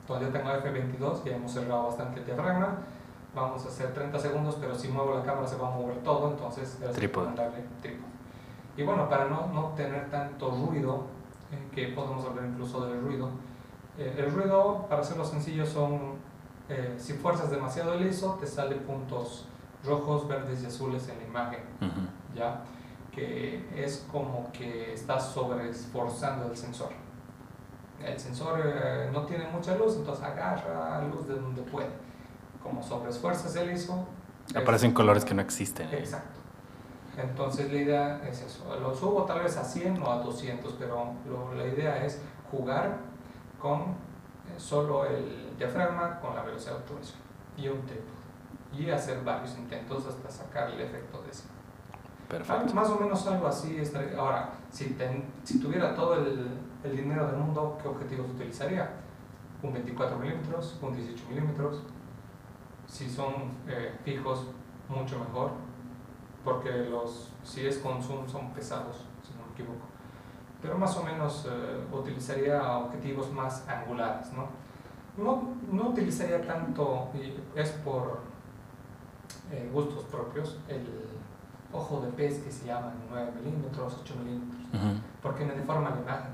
Entonces 0.00 0.32
ya 0.32 0.38
tengo 0.38 0.50
F22, 0.50 1.24
ya 1.24 1.36
hemos 1.36 1.52
cerrado 1.52 1.84
bastante 1.86 2.20
el 2.20 2.26
diafragma. 2.26 2.78
Vamos 3.34 3.64
a 3.64 3.68
hacer 3.68 3.92
30 3.92 4.18
segundos, 4.18 4.56
pero 4.60 4.74
si 4.74 4.88
muevo 4.88 5.14
la 5.14 5.22
cámara 5.22 5.46
se 5.46 5.56
va 5.56 5.68
a 5.68 5.70
mover 5.70 5.98
todo, 5.98 6.30
entonces 6.30 6.78
es 6.82 6.92
trípode. 6.92 7.28
Y 8.76 8.82
bueno, 8.82 9.08
para 9.08 9.26
no, 9.26 9.48
no 9.48 9.68
tener 9.76 10.10
tanto 10.10 10.50
ruido, 10.50 11.04
eh, 11.52 11.68
que 11.74 11.88
podemos 11.88 12.24
hablar 12.24 12.46
incluso 12.46 12.86
del 12.86 13.00
ruido, 13.02 13.28
eh, 13.98 14.14
el 14.18 14.30
ruido, 14.32 14.86
para 14.88 15.02
hacerlo 15.02 15.24
sencillo, 15.24 15.66
son, 15.66 16.16
eh, 16.68 16.94
si 16.98 17.14
fuerzas 17.14 17.50
demasiado 17.50 17.94
el 17.94 18.06
ISO, 18.06 18.34
te 18.40 18.46
sale 18.46 18.76
puntos 18.76 19.46
rojos, 19.84 20.26
verdes 20.28 20.62
y 20.62 20.66
azules 20.66 21.08
en 21.08 21.18
la 21.18 21.24
imagen. 21.24 21.60
Ujú. 21.80 22.00
¿ya? 22.34 22.62
que 23.10 23.66
es 23.74 24.06
como 24.12 24.52
que 24.52 24.92
estás 24.92 25.32
sobreesforzando 25.32 26.46
el 26.46 26.56
sensor. 26.56 26.90
El 28.04 28.16
sensor 28.20 28.60
eh, 28.64 29.10
no 29.12 29.22
tiene 29.26 29.48
mucha 29.48 29.74
luz, 29.74 29.96
entonces 29.96 30.24
agarra 30.24 31.02
luz 31.02 31.26
de 31.26 31.34
donde 31.34 31.62
puede. 31.62 31.88
Como 32.62 32.80
sobreesfuerzas 32.80 33.56
el 33.56 33.72
ISO. 33.72 34.06
es- 34.48 34.56
Aparecen 34.56 34.92
colores 34.92 35.24
que 35.24 35.34
no 35.34 35.42
existen. 35.42 35.88
Exacto. 35.92 36.38
Entonces 37.16 37.72
la 37.72 37.78
idea 37.78 38.22
es 38.28 38.40
eso. 38.42 38.78
Lo 38.80 38.94
subo 38.94 39.24
tal 39.24 39.40
vez 39.40 39.56
a 39.56 39.64
100 39.64 40.00
o 40.00 40.12
a 40.12 40.18
200, 40.18 40.74
pero 40.78 41.12
lo- 41.28 41.54
la 41.54 41.66
idea 41.66 42.04
es 42.04 42.20
jugar 42.52 42.98
con 43.60 43.80
eh, 43.80 44.54
solo 44.58 45.04
el 45.06 45.56
diafragma, 45.58 46.20
con 46.20 46.34
la 46.34 46.42
velocidad 46.42 46.72
de 46.72 46.78
obturación 46.78 47.18
y 47.56 47.68
un 47.68 47.80
trípode. 47.86 48.18
Y 48.72 48.90
hacer 48.90 49.24
varios 49.24 49.56
intentos 49.58 50.06
hasta 50.06 50.30
sacar 50.30 50.70
el 50.70 50.80
efecto 50.80 51.22
de 51.22 51.30
ese. 51.30 51.44
Perfecto. 52.28 52.74
Más 52.74 52.90
o 52.90 52.98
menos 53.00 53.26
algo 53.26 53.46
así 53.46 53.78
estaría. 53.78 54.18
Ahora, 54.18 54.50
si, 54.70 54.90
ten- 54.90 55.24
si 55.44 55.58
tuviera 55.58 55.94
todo 55.94 56.14
el, 56.14 56.48
el 56.84 56.96
dinero 56.96 57.26
del 57.28 57.36
mundo, 57.36 57.78
¿qué 57.80 57.88
objetivos 57.88 58.30
utilizaría? 58.30 58.90
Un 59.62 59.72
24 59.72 60.18
milímetros, 60.18 60.78
un 60.82 60.94
18 60.94 61.24
milímetros. 61.30 61.82
Si 62.86 63.08
son 63.08 63.52
eh, 63.66 63.94
fijos, 64.04 64.46
mucho 64.88 65.18
mejor, 65.18 65.52
porque 66.44 66.70
los, 66.90 67.30
si 67.42 67.66
es 67.66 67.78
con 67.78 68.02
zoom 68.02 68.28
son 68.28 68.50
pesados, 68.52 69.04
si 69.22 69.32
no 69.34 69.46
me 69.46 69.52
equivoco. 69.52 69.86
Pero 70.60 70.76
más 70.76 70.96
o 70.96 71.02
menos 71.04 71.46
eh, 71.48 71.84
utilizaría 71.92 72.60
objetivos 72.78 73.30
más 73.32 73.66
angulares, 73.68 74.32
¿no? 74.32 74.46
No, 75.22 75.54
no 75.72 75.88
utilizaría 75.90 76.40
tanto, 76.46 77.08
y 77.14 77.34
es 77.58 77.70
por 77.70 78.20
eh, 79.50 79.68
gustos 79.72 80.04
propios, 80.04 80.58
el 80.68 80.86
ojo 81.72 82.00
de 82.00 82.08
pez 82.12 82.38
que 82.40 82.50
se 82.50 82.66
llaman 82.66 82.94
9 83.10 83.32
milímetros, 83.42 83.98
8 84.02 84.14
milímetros, 84.22 84.60
Ujú. 84.74 85.00
porque 85.22 85.44
me 85.44 85.54
deforma 85.54 85.90
la 85.90 86.00
imagen. 86.00 86.30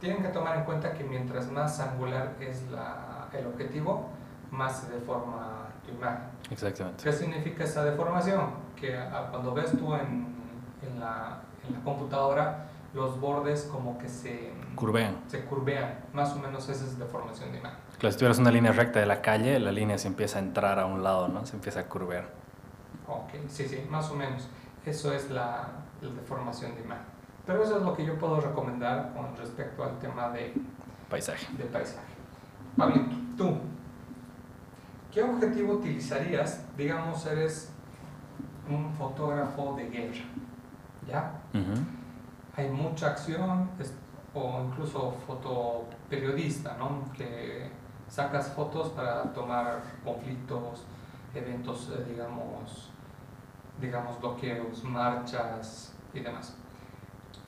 Tienen 0.00 0.22
que 0.22 0.28
tomar 0.28 0.56
en 0.58 0.64
cuenta 0.64 0.92
que 0.92 1.04
mientras 1.04 1.50
más 1.50 1.78
angular 1.80 2.34
es 2.40 2.68
la, 2.70 3.28
el 3.32 3.46
objetivo, 3.46 4.08
más 4.50 4.80
se 4.80 4.90
deforma 4.92 5.66
tu 5.86 5.92
imagen. 5.92 6.24
Exactamente. 6.50 7.04
¿Qué 7.04 7.12
significa 7.12 7.64
esa 7.64 7.84
deformación? 7.84 8.50
Que 8.76 8.96
a- 8.98 9.28
cuando 9.30 9.54
ves 9.54 9.70
tú 9.78 9.94
en, 9.94 10.34
en, 10.82 11.00
la, 11.00 11.38
en 11.66 11.74
la 11.74 11.80
computadora, 11.84 12.66
los 12.94 13.18
bordes 13.20 13.62
como 13.72 13.96
que 13.98 14.08
se, 14.08 14.52
Curvean. 14.74 15.16
se 15.28 15.44
curvean. 15.44 15.98
Más 16.12 16.32
o 16.34 16.38
menos 16.38 16.68
esa 16.68 16.84
es 16.84 16.98
deformación 16.98 17.52
de 17.52 17.58
imagen. 17.58 17.78
Claro, 17.98 18.12
si 18.12 18.18
tuvieras 18.18 18.38
una 18.38 18.50
línea 18.50 18.72
recta 18.72 19.00
de 19.00 19.06
la 19.06 19.22
calle, 19.22 19.58
la 19.60 19.72
línea 19.72 19.96
se 19.98 20.08
empieza 20.08 20.38
a 20.38 20.42
entrar 20.42 20.78
a 20.78 20.86
un 20.86 21.02
lado, 21.02 21.28
¿no? 21.28 21.46
Se 21.46 21.56
empieza 21.56 21.80
a 21.80 21.84
curvear. 21.84 22.28
Ok, 23.06 23.30
sí, 23.48 23.66
sí, 23.68 23.86
más 23.90 24.10
o 24.10 24.14
menos. 24.16 24.48
Eso 24.84 25.12
es 25.12 25.30
la, 25.30 25.68
la 26.00 26.10
deformación 26.10 26.74
de 26.74 26.82
imagen. 26.82 27.04
Pero 27.46 27.62
eso 27.62 27.76
es 27.78 27.82
lo 27.82 27.94
que 27.94 28.04
yo 28.04 28.18
puedo 28.18 28.40
recomendar 28.40 29.12
con 29.14 29.36
respecto 29.36 29.84
al 29.84 29.98
tema 29.98 30.28
de, 30.30 30.54
Paisaje. 31.08 31.46
de 31.56 31.64
paisaje. 31.64 32.06
Pablito, 32.76 33.16
tú, 33.36 33.58
¿qué 35.12 35.22
objetivo 35.22 35.74
utilizarías? 35.74 36.64
Digamos, 36.76 37.24
eres 37.26 37.70
un 38.68 38.92
fotógrafo 38.94 39.74
de 39.76 39.88
guerra, 39.90 40.24
¿ya? 41.06 41.32
Ujú. 41.52 41.80
Hay 42.56 42.68
mucha 42.68 43.08
acción, 43.08 43.70
es- 43.80 43.94
o 44.34 44.62
incluso 44.66 45.14
fotoperiodista, 45.26 46.76
¿no? 46.78 47.10
Que 47.12 47.70
sacas 48.08 48.48
fotos 48.52 48.90
para 48.90 49.22
tomar 49.32 49.82
conflictos, 50.04 50.84
eventos, 51.34 51.90
eh, 51.94 52.04
digamos, 52.08 52.90
digamos, 53.80 54.20
bloqueos, 54.20 54.84
marchas 54.84 55.94
y 56.14 56.20
demás. 56.20 56.56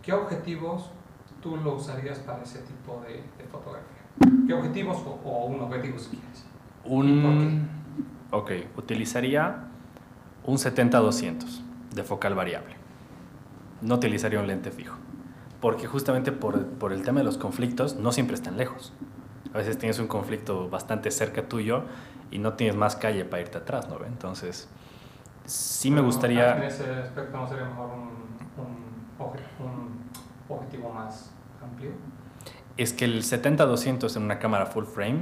¿Qué 0.02 0.12
objetivos 0.12 0.90
tú 1.42 1.56
lo 1.56 1.74
usarías 1.74 2.18
para 2.20 2.42
ese 2.42 2.58
tipo 2.60 3.00
de, 3.06 3.22
de 3.38 3.48
fotografía? 3.50 4.46
¿Qué 4.46 4.54
objetivos 4.54 4.98
o, 5.06 5.20
o 5.28 5.46
un 5.46 5.60
objetivo 5.62 5.98
si 5.98 6.10
quieres? 6.16 6.44
Un... 6.84 7.68
Ok, 8.30 8.50
utilizaría 8.76 9.64
un 10.44 10.56
70-200 10.56 11.60
de 11.94 12.02
focal 12.04 12.34
variable. 12.34 12.76
No 13.84 13.96
utilizaría 13.96 14.40
un 14.40 14.46
lente 14.46 14.70
fijo. 14.70 14.96
Porque 15.60 15.86
justamente 15.86 16.32
por, 16.32 16.66
por 16.66 16.92
el 16.92 17.02
tema 17.02 17.20
de 17.20 17.24
los 17.24 17.38
conflictos 17.38 17.96
no 17.96 18.12
siempre 18.12 18.34
están 18.34 18.56
lejos. 18.56 18.92
A 19.52 19.58
veces 19.58 19.78
tienes 19.78 19.98
un 19.98 20.08
conflicto 20.08 20.68
bastante 20.68 21.10
cerca 21.10 21.48
tuyo 21.48 21.84
y 22.30 22.38
no 22.38 22.54
tienes 22.54 22.76
más 22.76 22.96
calle 22.96 23.24
para 23.24 23.42
irte 23.42 23.58
atrás, 23.58 23.88
¿no? 23.88 24.04
Entonces, 24.04 24.68
sí 25.44 25.90
me 25.90 26.00
gustaría... 26.00 26.56
En 26.56 26.62
ese 26.64 26.90
aspecto 26.90 27.36
no 27.36 27.46
sería 27.46 27.66
mejor 27.66 27.90
un, 27.90 28.64
un, 28.64 29.66
un 29.66 29.98
objetivo 30.48 30.92
más 30.92 31.30
amplio. 31.62 31.90
Es 32.76 32.92
que 32.92 33.04
el 33.04 33.22
70-200 33.22 34.16
en 34.16 34.22
una 34.24 34.40
cámara 34.40 34.66
full 34.66 34.84
frame, 34.84 35.20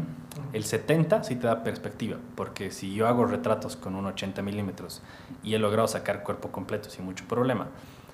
el 0.55 0.65
70 0.65 1.25
sí 1.25 1.37
te 1.37 1.47
da 1.47 1.63
perspectiva, 1.63 2.17
porque 2.35 2.71
si 2.71 2.95
yo 2.95 3.07
hago 3.07 3.27
retratos 3.27 3.77
con 3.77 3.95
un 3.95 4.07
80 4.07 4.41
milímetros 4.41 5.03
y 5.43 5.53
he 5.53 5.59
logrado 5.59 5.87
sacar 5.87 6.23
cuerpo 6.23 6.51
completo 6.51 6.89
sin 6.89 7.05
mucho 7.05 7.27
problema, 7.29 7.67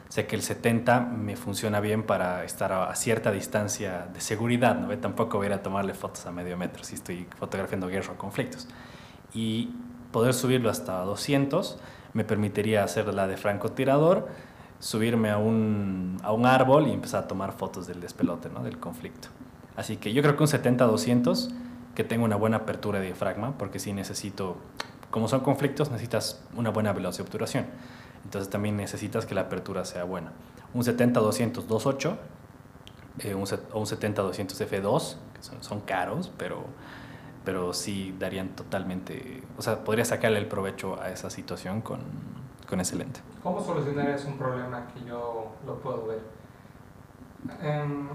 sé 0.09 0.27
que 0.27 0.37
el 0.37 0.43
70 0.43 1.01
me 1.01 1.37
funciona 1.37 1.81
bien 1.81 2.03
para 2.03 2.45
estar 2.45 2.73
a, 2.73 2.95
cierta 2.95 3.31
distancia 3.31 4.09
de 4.13 4.21
seguridad, 4.21 4.79
¿no? 4.79 4.97
Tampoco 4.99 5.39
voy 5.39 5.47
a 5.47 5.51
ir 5.51 5.55
a 5.55 5.63
tomarle 5.63 5.95
fotos 5.95 6.25
a 6.27 6.33
medio 6.33 6.57
metro 6.57 6.83
si 6.85 6.95
estoy 6.95 7.27
fotografiando 7.39 7.89
guerra 7.89 8.13
o 8.15 8.17
conflictos. 8.17 8.69
Y 9.35 9.75
poder 10.13 10.35
subirlo 10.35 10.71
hasta 10.71 11.01
200 11.03 11.79
me 12.15 12.25
permitiría 12.25 12.85
hacer 12.85 13.13
la 13.13 13.27
de 13.27 13.37
francotirador, 13.37 14.29
subirme 14.81 15.31
a 15.31 15.37
un, 15.37 16.19
a 16.23 16.33
un 16.33 16.47
árbol 16.47 16.89
y 16.89 16.93
empezar 16.93 17.25
a 17.25 17.29
tomar 17.29 17.53
fotos 17.53 17.87
del 17.87 18.01
despelote, 18.01 18.49
¿no? 18.49 18.63
del 18.63 18.79
conflicto. 18.79 19.29
Así 19.77 19.97
que 19.97 20.13
yo 20.13 20.23
creo 20.23 20.37
que 20.37 20.43
un 20.43 20.49
70-200 20.49 21.51
que 21.95 22.05
tenga 22.05 22.25
una 22.25 22.37
buena 22.37 22.59
apertura 22.59 23.01
de 23.01 23.07
diafragma, 23.07 23.59
porque 23.59 23.79
si 23.79 23.93
necesito, 23.93 24.57
como 25.11 25.29
son 25.29 25.41
conflictos, 25.41 25.91
necesitas 25.91 26.43
una 26.57 26.71
buena 26.71 26.93
velocidad 26.93 27.25
de 27.25 27.29
obturación. 27.29 27.67
Entonces 28.25 28.51
también 28.51 28.77
necesitas 28.77 29.27
que 29.27 29.35
la 29.35 29.43
apertura 29.43 29.85
sea 29.85 30.05
buena. 30.05 30.33
Un 30.75 30.83
70-200 30.83 31.67
2.8 31.67 32.17
eh, 33.21 33.35
un, 33.35 33.43
o 33.73 33.81
un 33.81 33.87
70-200 33.87 34.69
F2, 34.69 35.17
que 35.35 35.43
son, 35.43 35.63
son, 35.63 35.81
caros, 35.81 36.31
pero, 36.37 36.65
pero 37.45 37.73
sí 37.73 38.15
darían 38.19 38.51
totalmente, 38.51 39.43
o 39.57 39.63
sea, 39.63 39.83
podría 39.83 40.05
sacarle 40.05 40.39
el 40.39 40.47
provecho 40.47 41.01
a 41.01 41.11
esa 41.11 41.29
situación 41.29 41.81
con, 41.81 42.01
con 42.69 42.81
ese 42.81 42.97
lente. 42.97 43.21
¿Cómo 43.43 43.61
solucionar 43.61 44.11
es 44.11 44.25
un 44.25 44.39
problema 44.39 44.87
que 44.89 45.05
yo 45.05 45.53
lo 45.67 45.81
puedo 45.81 46.07
ver? 46.07 46.21
Em, 47.61 48.09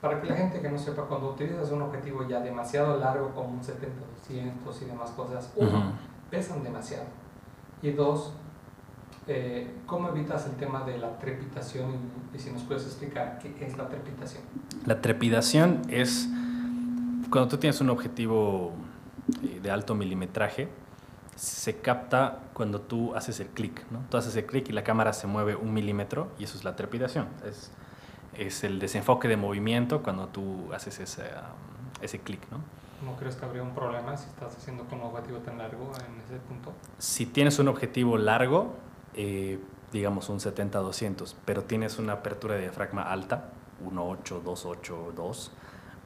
para 0.00 0.20
que 0.20 0.28
la 0.28 0.36
gente 0.36 0.60
que 0.60 0.68
no 0.70 0.78
sepa, 0.78 1.02
cuando 1.02 1.30
utilizas 1.30 1.70
un 1.70 1.82
objetivo 1.82 2.26
ya 2.26 2.40
demasiado 2.40 2.96
largo 2.98 3.30
como 3.32 3.48
un 3.48 3.60
70-200 3.60 4.82
y 4.82 4.84
demás 4.86 5.10
cosas, 5.10 5.52
uno, 5.56 5.92
pesan 6.30 6.62
demasiado. 6.62 7.04
Y 7.82 7.92
dos, 7.92 8.32
eh, 9.26 9.70
¿cómo 9.86 10.08
evitas 10.08 10.46
el 10.46 10.56
tema 10.56 10.84
de 10.84 10.98
la 10.98 11.18
trepitación? 11.18 11.98
Y, 12.34 12.38
si 12.38 12.50
nos 12.50 12.62
puedes 12.62 12.84
explicar 12.84 13.38
qué 13.40 13.66
es 13.66 13.76
la 13.76 13.88
trepitación. 13.88 14.42
La 14.84 15.00
trepidación 15.00 15.82
es 15.88 16.28
cuando 17.30 17.48
tú 17.48 17.58
tienes 17.58 17.80
un 17.80 17.90
objetivo 17.90 18.72
eh, 19.42 19.60
de 19.60 19.70
alto 19.70 19.94
milimetraje, 19.94 20.68
se 21.34 21.76
capta 21.76 22.38
cuando 22.54 22.80
tú 22.80 23.14
haces 23.14 23.40
el 23.40 23.48
clic, 23.48 23.84
¿no? 23.90 24.00
Tú 24.08 24.16
haces 24.16 24.34
el 24.36 24.46
clic 24.46 24.68
y 24.70 24.72
la 24.72 24.84
cámara 24.84 25.12
se 25.12 25.26
mueve 25.26 25.54
un 25.54 25.72
milímetro 25.72 26.28
y 26.38 26.44
eso 26.44 26.56
es 26.56 26.64
la 26.64 26.76
trepidación. 26.76 27.26
Es, 27.44 27.70
es 28.34 28.64
el 28.64 28.78
desenfoque 28.78 29.28
de 29.28 29.36
movimiento 29.36 30.02
cuando 30.02 30.28
tú 30.28 30.72
haces 30.72 30.98
ese, 31.00 31.22
um, 31.22 32.02
ese 32.02 32.20
clic, 32.20 32.40
¿no? 32.50 32.58
¿No 33.04 33.16
crees 33.16 33.36
que 33.36 33.44
habría 33.44 33.62
un 33.62 33.74
problema 33.74 34.16
si 34.16 34.26
estás 34.28 34.56
haciendo 34.56 34.84
con 34.84 35.00
un 35.00 35.06
objetivo 35.06 35.38
tan 35.40 35.58
largo 35.58 35.92
en 35.96 36.20
ese 36.22 36.38
punto? 36.48 36.72
Si 36.96 37.26
tienes 37.26 37.58
un 37.58 37.68
objetivo 37.68 38.16
largo, 38.16 38.74
eh, 39.16 39.58
digamos 39.92 40.28
un 40.28 40.38
70-200, 40.38 41.34
pero 41.44 41.64
tienes 41.64 41.98
una 41.98 42.14
apertura 42.14 42.54
de 42.54 42.62
diafragma 42.62 43.02
alta, 43.02 43.50
1.8, 43.84 44.42
2.8, 44.42 45.12
2, 45.12 45.52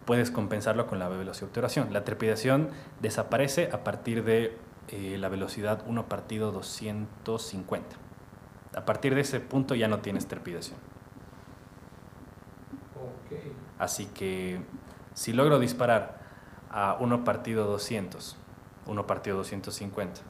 puedes 0.04 0.30
compensarlo 0.30 0.86
con 0.86 0.98
la 0.98 1.08
velocidad 1.08 1.42
de 1.42 1.46
obturación. 1.46 1.92
La 1.92 2.04
trepidación 2.04 2.70
desaparece 3.00 3.70
a 3.72 3.84
partir 3.84 4.24
de 4.24 4.56
eh, 4.88 5.16
la 5.18 5.28
velocidad 5.28 5.82
1 5.86 6.08
partido 6.08 6.52
250. 6.52 7.96
A 8.76 8.84
partir 8.84 9.14
de 9.14 9.20
ese 9.22 9.40
punto 9.40 9.74
ya 9.74 9.88
no 9.88 10.00
tienes 10.00 10.26
trepidación. 10.26 10.78
Así 13.78 14.06
que 14.06 14.60
si 15.14 15.32
logro 15.32 15.58
disparar 15.58 16.18
a 16.70 16.96
1 17.00 17.24
partido 17.24 17.66
200, 17.66 18.36
1 18.86 19.06
partido 19.06 19.38
250, 19.38 20.20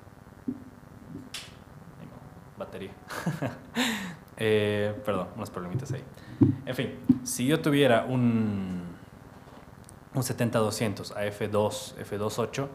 batería. 2.60 2.92
eh, 4.36 4.94
perdón, 5.04 5.28
unos 5.34 5.50
problemitas 5.50 5.90
ahí. 5.92 6.04
En 6.64 6.74
fin, 6.76 6.98
si 7.24 7.46
yo 7.46 7.60
tuviera 7.60 8.04
un, 8.04 8.84
un 10.14 10.22
70-200 10.22 11.16
a 11.16 11.24
F2, 11.24 11.96
F2.8, 11.96 12.68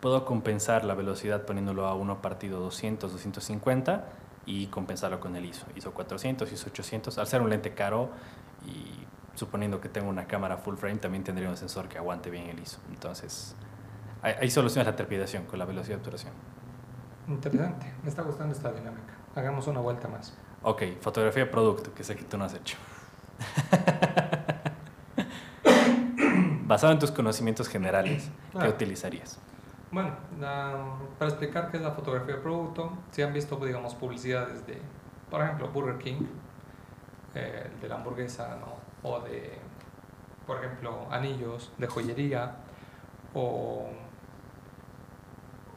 puedo 0.00 0.24
compensar 0.24 0.84
la 0.84 0.94
velocidad 0.94 1.44
poniéndolo 1.44 1.86
a 1.86 1.94
1 1.94 2.20
partido 2.20 2.60
200, 2.60 3.12
250 3.12 4.04
y 4.46 4.66
compensarlo 4.66 5.20
con 5.20 5.36
el 5.36 5.44
ISO. 5.44 5.66
ISO 5.76 5.92
400, 5.92 6.50
ISO 6.52 6.68
800. 6.70 7.18
Al 7.18 7.26
ser 7.26 7.40
un 7.40 7.50
lente 7.50 7.74
caro 7.74 8.10
y 8.66 9.06
suponiendo 9.36 9.80
que 9.80 9.88
tengo 9.88 10.08
una 10.08 10.26
cámara 10.26 10.56
full 10.56 10.76
frame, 10.76 10.96
también 10.96 11.24
tendría 11.24 11.48
un 11.48 11.56
sensor 11.56 11.88
que 11.88 11.98
aguante 11.98 12.30
bien 12.30 12.48
el 12.48 12.58
ISO. 12.58 12.78
Entonces, 12.90 13.54
hay, 14.22 14.34
hay 14.40 14.50
soluciones 14.50 14.88
a 14.88 14.90
la 14.90 14.96
trepidación 14.96 15.44
con 15.44 15.58
la 15.58 15.64
velocidad 15.64 15.96
de 15.96 16.00
obturación. 16.00 16.32
Interesante, 17.28 17.92
me 18.02 18.08
está 18.08 18.22
gustando 18.22 18.54
esta 18.54 18.72
dinámica. 18.72 19.14
Hagamos 19.36 19.66
una 19.66 19.80
vuelta 19.80 20.08
más. 20.08 20.34
Ok, 20.62 20.82
fotografía 21.02 21.44
de 21.44 21.50
producto, 21.50 21.92
que 21.92 22.02
sé 22.02 22.16
que 22.16 22.24
tú 22.24 22.38
no 22.38 22.44
has 22.44 22.54
hecho. 22.54 22.78
Basado 26.64 26.94
en 26.94 26.98
tus 26.98 27.10
conocimientos 27.10 27.68
generales, 27.68 28.30
¿qué 28.58 28.66
utilizarías? 28.66 29.38
Bueno, 29.92 30.16
para 31.18 31.30
explicar 31.30 31.70
qué 31.70 31.76
es 31.76 31.82
la 31.82 31.92
fotografía 31.92 32.36
de 32.36 32.40
producto, 32.40 32.90
si 33.10 33.20
han 33.20 33.34
visto, 33.34 33.56
digamos, 33.56 33.94
publicidades 33.94 34.66
de, 34.66 34.80
por 35.30 35.42
ejemplo, 35.42 35.68
Burger 35.68 35.98
King, 35.98 36.26
eh, 37.34 37.70
de 37.80 37.88
la 37.88 37.96
hamburguesa, 37.96 38.56
¿no? 38.56 38.76
O 39.08 39.20
de, 39.20 39.58
por 40.46 40.64
ejemplo, 40.64 41.06
anillos 41.10 41.70
de 41.76 41.86
joyería, 41.86 42.56
o, 43.34 43.86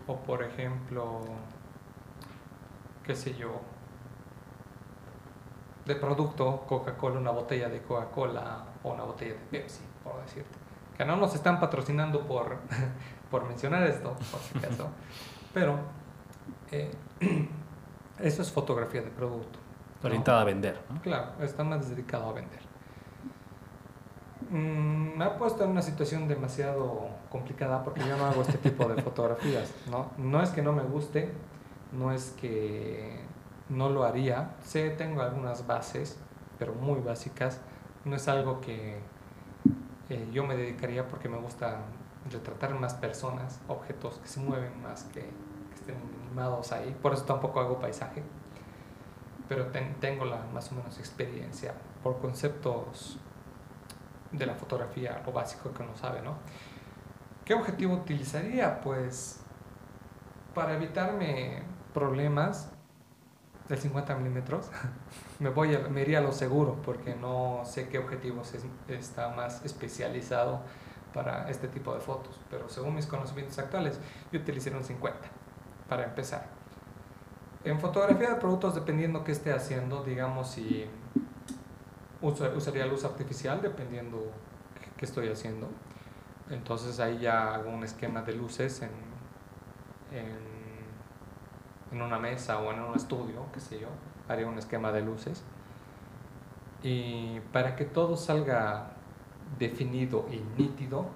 o 0.08 0.16
por 0.22 0.44
ejemplo, 0.44 1.24
qué 3.10 3.16
sé 3.16 3.34
yo, 3.34 3.50
de 5.84 5.96
producto, 5.96 6.64
Coca-Cola, 6.68 7.18
una 7.18 7.32
botella 7.32 7.68
de 7.68 7.82
Coca-Cola 7.82 8.66
o 8.84 8.94
una 8.94 9.02
botella 9.02 9.34
de 9.34 9.40
Pepsi, 9.50 9.82
por 10.04 10.22
decirte. 10.22 10.56
Que 10.96 11.04
no 11.06 11.16
nos 11.16 11.34
están 11.34 11.60
patrocinando 11.60 12.28
por 12.28 12.58
por 13.32 13.48
mencionar 13.48 13.82
esto, 13.88 14.14
por 14.14 14.40
si 14.42 14.60
acaso. 14.60 14.90
Pero 15.56 15.80
eh, 16.72 16.92
eso 18.20 18.44
es 18.44 18.52
fotografía 18.52 19.02
de 19.02 19.10
producto. 19.10 19.58
Orientada 20.04 20.42
a 20.42 20.44
vender. 20.44 20.80
Claro, 21.02 21.32
está 21.42 21.64
más 21.64 21.90
dedicado 21.90 22.30
a 22.30 22.34
vender. 22.34 22.62
Mm, 24.52 25.18
me 25.18 25.26
ha 25.26 25.36
puesto 25.36 25.64
en 25.64 25.72
una 25.72 25.82
situación 25.82 26.28
demasiado 26.28 27.10
complicada 27.32 27.84
porque 27.84 28.02
yo 28.02 28.16
no 28.18 28.28
hago 28.28 28.44
este 28.44 28.60
tipo 28.60 28.88
de 28.88 29.02
fotografías. 29.02 29.74
¿no? 29.90 30.12
no 30.20 30.44
es 30.44 30.52
que 30.52 30.62
no 30.62 30.74
me 30.74 30.84
guste, 30.84 31.34
no 31.92 32.12
es 32.12 32.32
que 32.40 33.20
no 33.70 33.90
lo 33.90 34.04
haría. 34.04 34.56
Sé, 34.64 34.90
tengo 34.92 35.22
algunas 35.22 35.68
bases, 35.68 36.18
pero 36.58 36.74
muy 36.74 37.00
básicas. 37.00 37.62
No 38.06 38.16
es 38.16 38.28
algo 38.28 38.62
que 38.62 39.00
eh, 40.10 40.30
yo 40.32 40.46
me 40.46 40.56
dedicaría 40.56 41.08
porque 41.08 41.30
me 41.30 41.38
gusta 41.38 41.82
retratar 42.32 42.78
más 42.80 42.94
personas, 42.94 43.60
objetos 43.68 44.18
que 44.20 44.28
se 44.28 44.40
mueven 44.40 44.82
más 44.82 45.04
que, 45.06 45.30
estén 45.74 45.98
animados 46.26 46.72
ahí. 46.72 46.96
Por 47.02 47.14
eso 47.14 47.24
tampoco 47.24 47.60
hago 47.60 47.80
paisaje. 47.80 48.24
Pero 49.48 49.68
tengo 50.00 50.26
la 50.26 50.46
más 50.54 50.72
o 50.72 50.76
menos 50.76 51.00
experiencia 51.00 51.74
por 52.04 52.20
conceptos 52.20 53.18
de 54.32 54.46
la 54.46 54.54
fotografía, 54.54 55.24
lo 55.26 55.32
básico 55.32 55.74
que 55.74 55.82
uno 55.82 55.96
sabe, 55.96 56.22
¿no? 56.22 56.36
¿Qué 57.46 57.56
objetivo 57.56 57.96
utilizaría? 57.96 58.80
Pues 58.80 59.42
para 60.54 60.76
evitarme 60.76 61.64
problemas 61.94 62.72
de 63.68 63.78
50 63.78 64.16
milímetros, 64.16 64.70
me, 65.40 65.50
voy 65.50 65.76
a, 65.76 65.80
me 65.90 66.02
iría 66.02 66.20
a 66.20 66.22
lo 66.22 66.32
seguro 66.32 66.82
porque 66.84 67.16
no 67.16 67.62
sé 67.66 67.88
qué 67.88 68.00
objetivos 68.00 68.54
está 68.88 69.30
más 69.30 69.64
especializado 69.64 70.62
para 71.14 71.50
este 71.50 71.68
tipo 71.68 71.94
de 71.94 72.00
fotos, 72.00 72.40
pero 72.50 72.70
según 72.70 72.96
mis 72.96 73.06
conocimientos 73.06 73.58
actuales, 73.60 74.00
yo 74.32 74.40
utilicé 74.40 74.76
un 74.76 74.84
50 74.84 75.20
para 75.88 76.06
empezar. 76.06 76.48
En 77.64 77.80
fotografía 77.80 78.30
de 78.30 78.36
productos, 78.36 78.76
dependiendo 78.76 79.24
qué 79.24 79.32
esté 79.32 79.52
haciendo, 79.52 80.04
digamos 80.04 80.52
si 80.52 80.86
usaría 82.22 82.86
luz 82.86 83.04
artificial, 83.04 83.62
dependiendo 83.62 84.32
qué 84.98 85.06
estoy 85.06 85.30
haciendo. 85.30 85.70
Entonces 86.50 87.00
ahí 87.00 87.20
ya 87.20 87.54
hago 87.54 87.70
un 87.70 87.84
esquema 87.84 88.22
de 88.22 88.34
luces 88.34 88.82
en, 88.82 88.90
en, 90.18 90.59
en 91.92 92.02
una 92.02 92.20
mesa 92.20 92.60
o 92.60 92.72
en 92.72 92.80
un 92.82 92.96
estudio, 92.96 93.46
qué 93.54 93.60
sé 93.60 93.80
yo, 93.80 93.88
haría 94.28 94.48
un 94.48 94.58
esquema 94.58 94.92
de 94.92 95.02
luces. 95.02 95.44
Y 96.84 97.40
para 97.52 97.76
que 97.76 97.86
todo 97.86 98.16
salga 98.16 98.92
definido 99.58 100.26
y 100.32 100.40
nítido, 100.62 101.08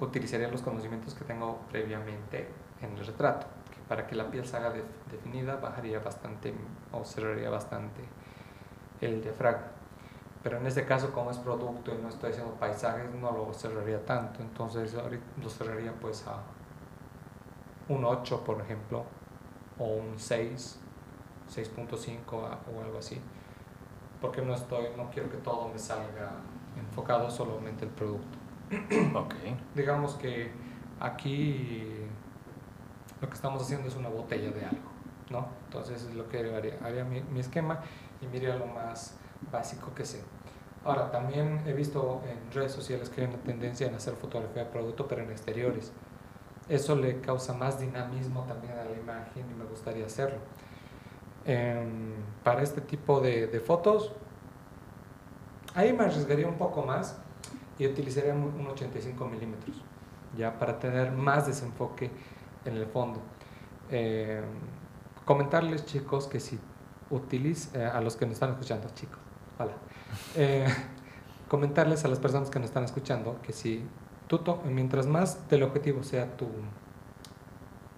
utilizaría 0.00 0.48
los 0.48 0.62
conocimientos 0.62 1.14
que 1.14 1.24
tengo 1.24 1.58
previamente 1.70 2.48
en 2.82 2.96
el 2.96 3.06
retrato, 3.06 3.46
que 3.70 3.78
para 3.88 4.06
que 4.06 4.14
la 4.14 4.30
piel 4.30 4.46
salga 4.46 4.70
de- 4.70 4.84
definida 5.10 5.56
bajaría 5.56 5.98
bastante 6.00 6.52
o 6.92 7.04
cerraría 7.04 7.50
bastante 7.50 8.02
el 9.00 9.22
diafragma. 9.22 9.68
Pero 10.42 10.58
en 10.58 10.66
este 10.66 10.84
caso, 10.84 11.10
como 11.12 11.30
es 11.30 11.38
producto 11.38 11.94
y 11.94 11.98
no 12.02 12.08
estoy 12.10 12.32
haciendo 12.32 12.52
paisajes, 12.54 13.12
no 13.14 13.32
lo 13.32 13.52
cerraría 13.54 14.04
tanto. 14.04 14.42
Entonces, 14.42 14.94
lo 15.42 15.48
cerraría 15.48 15.92
pues 15.92 16.26
a 16.26 16.42
un 17.88 18.04
8, 18.04 18.42
por 18.44 18.60
ejemplo, 18.60 19.04
o 19.78 19.84
un 19.86 20.18
6, 20.18 20.78
6.5 21.48 22.46
a- 22.46 22.58
o 22.74 22.82
algo 22.82 22.98
así. 22.98 23.20
Porque 24.20 24.40
no 24.42 24.54
estoy, 24.54 24.86
no 24.96 25.10
quiero 25.10 25.30
que 25.30 25.36
todo 25.38 25.68
me 25.68 25.78
salga 25.78 26.30
enfocado 26.78 27.30
solamente 27.30 27.84
el 27.84 27.90
producto. 27.90 28.38
Ok. 29.14 29.34
Digamos 29.74 30.14
que 30.14 30.50
aquí 31.00 31.98
lo 33.20 33.28
que 33.28 33.34
estamos 33.34 33.62
haciendo 33.62 33.88
es 33.88 33.96
una 33.96 34.08
botella 34.08 34.50
de 34.50 34.64
algo, 34.64 34.90
¿no? 35.30 35.46
Entonces 35.66 36.02
es 36.04 36.14
lo 36.14 36.28
que 36.28 36.38
haría, 36.38 36.78
haría 36.82 37.04
mi, 37.04 37.20
mi 37.22 37.40
esquema 37.40 37.80
y 38.20 38.26
miraría 38.26 38.56
lo 38.56 38.66
más 38.66 39.16
básico 39.52 39.94
que 39.94 40.04
sé. 40.04 40.22
Ahora, 40.84 41.10
también 41.10 41.62
he 41.66 41.72
visto 41.72 42.22
en 42.28 42.52
redes 42.52 42.72
sociales 42.72 43.08
que 43.08 43.22
hay 43.22 43.26
una 43.28 43.38
tendencia 43.38 43.86
en 43.86 43.94
hacer 43.94 44.14
fotografía 44.16 44.64
de 44.64 44.70
producto, 44.70 45.06
pero 45.08 45.22
en 45.22 45.30
exteriores. 45.30 45.92
Eso 46.68 46.96
le 46.96 47.20
causa 47.20 47.52
más 47.52 47.78
dinamismo 47.78 48.44
también 48.44 48.72
a 48.72 48.84
la 48.84 48.92
imagen 48.92 49.44
y 49.50 49.54
me 49.54 49.64
gustaría 49.64 50.06
hacerlo. 50.06 50.38
Em, 51.44 52.14
para 52.42 52.62
este 52.62 52.80
tipo 52.80 53.20
de, 53.20 53.60
fotos, 53.60 54.12
ahí 55.74 55.92
me 55.92 56.04
arriesgaría 56.04 56.48
un 56.48 56.56
poco 56.56 56.82
más 56.82 57.18
y 57.78 57.86
utilizaría 57.86 58.32
un 58.32 58.44
un 58.44 58.66
85 58.68 59.26
milímetros, 59.26 59.82
ya 60.36 60.58
para 60.58 60.78
tener 60.78 61.12
más 61.12 61.46
desenfoque 61.46 62.10
en 62.64 62.76
el 62.76 62.86
fondo. 62.86 63.20
Eh, 63.90 64.42
comentarles, 65.26 65.84
chicos, 65.84 66.26
que 66.26 66.40
si 66.40 66.58
utiliz 67.10 67.74
eh, 67.74 67.84
a 67.84 68.00
los 68.00 68.16
que 68.16 68.24
nos 68.24 68.34
están 68.34 68.50
escuchando, 68.50 68.88
chicos, 68.94 69.18
hola. 69.58 69.72
Eh, 70.36 70.66
comentarles 71.48 72.04
a 72.06 72.08
las 72.08 72.18
personas 72.18 72.48
que 72.48 72.58
nos 72.58 72.68
están 72.68 72.84
escuchando 72.84 73.40
que 73.42 73.52
si 73.52 73.86
tú, 74.26 74.40
mientras 74.64 75.06
más 75.06 75.48
del 75.48 75.62
objetivo 75.62 76.02
sea 76.02 76.36
tu, 76.36 76.46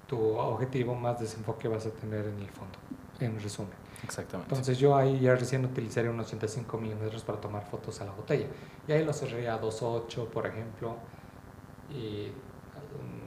tu 0.07 0.18
objetivo, 0.39 0.95
más 0.95 1.20
desenfoque 1.20 1.68
vas 1.68 1.87
a 1.87 1.91
tener 1.91 2.27
en 2.27 2.39
el 2.39 2.51
fondo, 2.51 2.79
en 3.20 3.41
resumen. 3.41 3.87
Exactamente. 4.03 4.55
Entonces 4.55 4.79
yo 4.79 4.95
ahí 4.97 5.20
ya 5.20 5.35
recién 5.35 5.64
utilizaría 5.64 6.11
un 6.11 6.20
85 6.20 6.79
milímetros 6.79 7.24
para 7.24 7.41
tomar 7.41 7.64
fotos 7.64 8.01
a 8.01 8.05
la 8.05 8.12
botella. 8.12 8.47
Y 8.87 8.93
ahí 8.93 9.05
lo 9.05 9.12
cerraría 9.12 9.55
a 9.55 9.61
2.8, 9.61 10.29
por 10.29 10.47
ejemplo, 10.47 10.97
y 11.91 12.31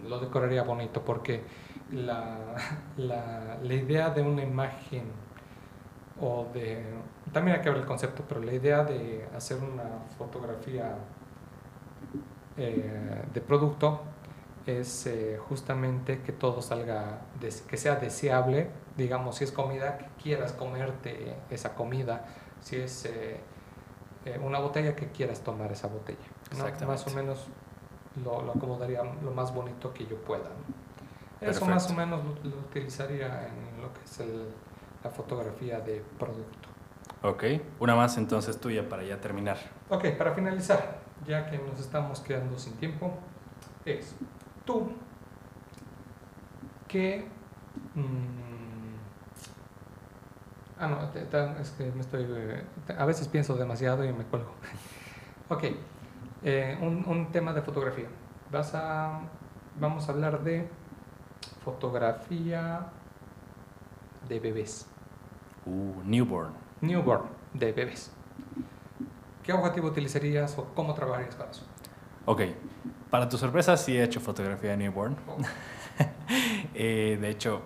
lo 0.08 0.20
decoraría 0.20 0.64
bonito 0.64 1.04
porque 1.04 1.44
la, 1.92 2.56
la, 2.98 3.58
la 3.62 3.74
idea 3.74 4.10
de 4.10 4.22
una 4.22 4.44
imagen 4.44 5.04
o 6.22 6.48
de... 6.54 6.84
También 7.34 7.58
hay 7.58 7.64
que 7.64 7.70
ver 7.70 7.80
el 7.80 7.86
concepto, 7.86 8.24
pero 8.28 8.42
la 8.42 8.54
idea 8.54 8.84
de 8.84 9.28
hacer 9.36 9.58
una 9.58 10.06
fotografía 10.18 10.96
eh, 12.60 13.24
de 13.34 13.42
producto 13.42 14.02
es 14.66 15.08
eh, 15.08 15.40
justamente 15.50 16.22
que 16.22 16.32
todo 16.32 16.62
salga, 16.62 17.22
que 17.68 17.78
sea 17.78 17.96
deseable, 17.96 18.70
digamos, 18.98 19.38
si 19.38 19.46
es 19.46 19.52
comida, 19.52 19.98
que 19.98 20.06
quieras 20.22 20.54
comerte 20.54 21.36
esa 21.50 21.74
comida, 21.74 22.26
si 22.62 22.76
es 22.76 23.06
eh, 23.06 23.40
eh, 24.26 24.40
una 24.44 24.60
botella, 24.60 24.96
que 24.96 25.08
quieras 25.08 25.40
tomar 25.42 25.72
esa 25.72 25.88
botella. 25.88 26.20
¿no? 26.58 26.88
Más 26.88 27.08
o 27.08 27.12
menos 27.12 27.48
lo, 28.24 28.42
lo 28.44 28.52
acomodaría 28.52 29.02
lo 29.04 29.32
más 29.32 29.54
bonito 29.54 29.94
que 29.94 30.06
yo 30.06 30.18
pueda. 30.18 30.44
¿no? 30.50 31.48
Eso 31.50 31.66
más 31.66 31.90
o 31.90 31.94
menos 31.94 32.24
lo, 32.24 32.50
lo 32.50 32.58
utilizaría 32.58 33.48
en 33.48 33.82
lo 33.82 33.94
que 33.94 34.04
es 34.04 34.20
el- 34.20 34.50
la 35.04 35.10
fotografía 35.10 35.80
de 35.80 36.04
producto. 36.20 36.68
Ok. 37.24 37.44
Una 37.80 37.96
más 37.96 38.18
entonces 38.18 38.60
tuya 38.60 38.88
para 38.90 39.04
ya 39.04 39.20
terminar. 39.22 39.58
Ok, 39.90 40.10
para 40.18 40.34
finalizar, 40.34 40.99
ya 41.28 41.50
que 41.50 41.58
nos 41.58 41.80
estamos 41.80 42.20
quedando 42.22 42.58
sin 42.58 42.74
tiempo, 42.74 43.14
es 43.86 44.16
tú 44.66 44.92
que... 46.88 47.28
mm, 47.96 48.96
ah, 50.80 50.88
no, 50.88 51.60
es 51.60 51.70
que 51.72 51.92
me 51.92 52.02
estoy... 52.02 52.26
eh, 52.28 52.64
a 52.98 53.06
veces 53.06 53.28
pienso 53.28 53.56
demasiado 53.56 54.04
y 54.04 54.14
me 54.14 54.24
cuelgo. 54.26 54.52
ok, 55.50 55.64
eh, 56.44 56.78
un, 56.82 57.04
un 57.08 57.32
tema 57.32 57.54
de 57.54 57.62
fotografía. 57.62 58.08
Vas 58.52 58.74
a, 58.74 59.22
vamos 59.80 60.10
a 60.10 60.12
hablar 60.12 60.44
de 60.44 60.68
fotografía 61.64 62.88
de 64.28 64.40
bebés. 64.40 64.88
Uh, 65.66 66.02
newborn. 66.04 66.54
Newborn 66.82 67.26
de 67.54 67.72
bebés. 67.72 68.12
¿Qué 69.50 69.54
objetivo 69.54 69.88
utilizarías 69.88 70.56
o 70.60 70.66
cómo 70.76 70.94
trabajarías 70.94 71.34
con 71.34 71.50
eso? 71.50 71.64
Ok. 72.26 72.42
Para 73.10 73.28
tu 73.28 73.36
sorpresa, 73.36 73.76
sí 73.78 73.98
he 73.98 74.04
hecho 74.04 74.20
fotografía 74.20 74.70
de 74.70 74.78
newborn. 74.78 75.16
Eh, 76.76 77.18
de 77.20 77.30
hecho, 77.30 77.64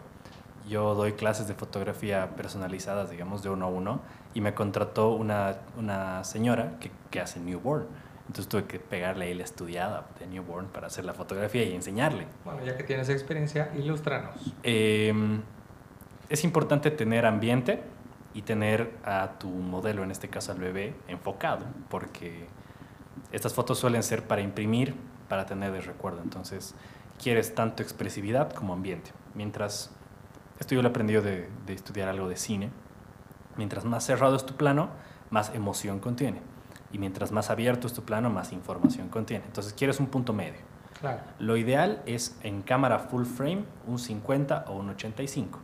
yo 0.67 0.95
doy 0.95 1.11
clases 1.11 1.47
de 1.47 1.53
fotografía 1.53 2.35
personalizadas, 2.37 3.09
digamos, 3.11 3.43
de 3.43 3.49
uno 3.49 3.65
a 3.65 3.67
uno, 3.67 4.01
y 4.33 4.39
me 4.39 4.53
contrató 4.53 5.09
una, 5.09 5.57
una 5.77 6.23
señora 6.23 6.79
que, 6.79 6.89
que 7.11 7.19
hace 7.19 7.41
newborn. 7.41 7.85
Entonces 8.27 8.47
tuve 8.47 8.63
que 8.63 8.79
pegarle 8.79 9.25
ahí 9.25 9.33
la 9.33 9.43
estudiada 9.43 10.07
de 10.19 10.25
newborn 10.25 10.67
para 10.67 10.87
hacer 10.87 11.03
la 11.03 11.13
fotografía 11.13 11.63
y 11.63 11.75
enseñarle. 11.75 12.25
Bueno, 12.45 12.63
ya 12.63 12.77
que 12.77 12.83
tienes 12.83 13.09
experiencia, 13.09 13.71
ilústranos. 13.77 14.53
Eh, 14.63 15.13
es 16.29 16.43
importante 16.45 16.89
tener 16.89 17.25
ambiente 17.25 17.83
y 18.33 18.41
tener 18.41 18.97
a 19.05 19.33
tu 19.39 19.49
modelo, 19.49 20.03
en 20.03 20.11
este 20.11 20.29
caso 20.29 20.51
al 20.51 20.59
bebé, 20.59 20.95
enfocado, 21.07 21.65
porque 21.89 22.47
estas 23.31 23.53
fotos 23.53 23.79
suelen 23.79 24.03
ser 24.03 24.27
para 24.27 24.41
imprimir, 24.41 24.95
para 25.29 25.45
tener 25.45 25.71
de 25.71 25.81
recuerdo. 25.81 26.21
Entonces, 26.21 26.75
quieres 27.21 27.53
tanto 27.55 27.83
expresividad 27.83 28.51
como 28.51 28.73
ambiente. 28.73 29.11
Mientras, 29.35 29.91
esto 30.59 30.75
yo 30.75 30.81
lo 30.81 30.89
he 30.89 30.91
aprendido 30.91 31.21
de, 31.21 31.49
de 31.65 31.73
estudiar 31.73 32.09
algo 32.09 32.27
de 32.27 32.35
cine, 32.35 32.69
mientras 33.55 33.85
más 33.85 34.05
cerrado 34.05 34.35
es 34.35 34.45
tu 34.45 34.55
plano, 34.55 34.89
más 35.29 35.53
emoción 35.53 35.99
contiene. 35.99 36.41
Y 36.91 36.99
mientras 36.99 37.31
más 37.31 37.49
abierto 37.49 37.87
es 37.87 37.93
tu 37.93 38.03
plano, 38.03 38.29
más 38.29 38.51
información 38.51 39.09
contiene. 39.09 39.45
Entonces, 39.45 39.73
quieres 39.73 39.99
un 39.99 40.07
punto 40.07 40.33
medio. 40.33 40.59
Claro. 40.99 41.21
Lo 41.39 41.57
ideal 41.57 42.01
es 42.05 42.37
en 42.43 42.61
cámara 42.61 42.99
full 42.99 43.25
frame 43.25 43.65
un 43.87 43.99
50 43.99 44.65
o 44.67 44.73
un 44.73 44.89
85. 44.89 45.59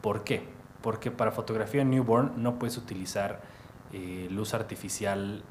¿Por 0.00 0.24
qué? 0.24 0.48
Porque 0.82 1.10
para 1.10 1.30
fotografía 1.30 1.84
newborn 1.84 2.42
no 2.42 2.58
puedes 2.58 2.76
utilizar 2.76 3.40
eh, 3.92 4.28
luz 4.30 4.54
artificial 4.54 5.42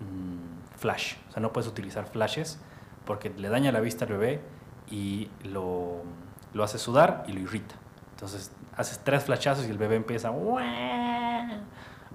mm, 0.00 0.76
flash. 0.78 1.14
O 1.28 1.32
sea, 1.32 1.40
no 1.40 1.52
puedes 1.52 1.68
utilizar 1.68 2.06
flashes 2.06 2.58
porque 3.04 3.30
le 3.30 3.48
daña 3.48 3.70
la 3.72 3.80
vista 3.80 4.04
al 4.04 4.12
bebé 4.12 4.40
y 4.90 5.30
lo, 5.44 6.02
lo 6.52 6.64
hace 6.64 6.78
sudar 6.78 7.24
y 7.28 7.32
lo 7.32 7.40
irrita. 7.40 7.74
Entonces 8.14 8.50
haces 8.76 9.00
tres 9.04 9.24
flashazos 9.24 9.66
y 9.66 9.70
el 9.70 9.78
bebé 9.78 9.96
empieza 9.96 10.32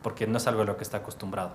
porque 0.01 0.28
no 0.28 0.38
es 0.38 0.47
algo 0.47 0.62
a 0.62 0.66
lo 0.66 0.78
que 0.78 0.84
está 0.84 0.97
acostumbrado. 0.97 1.53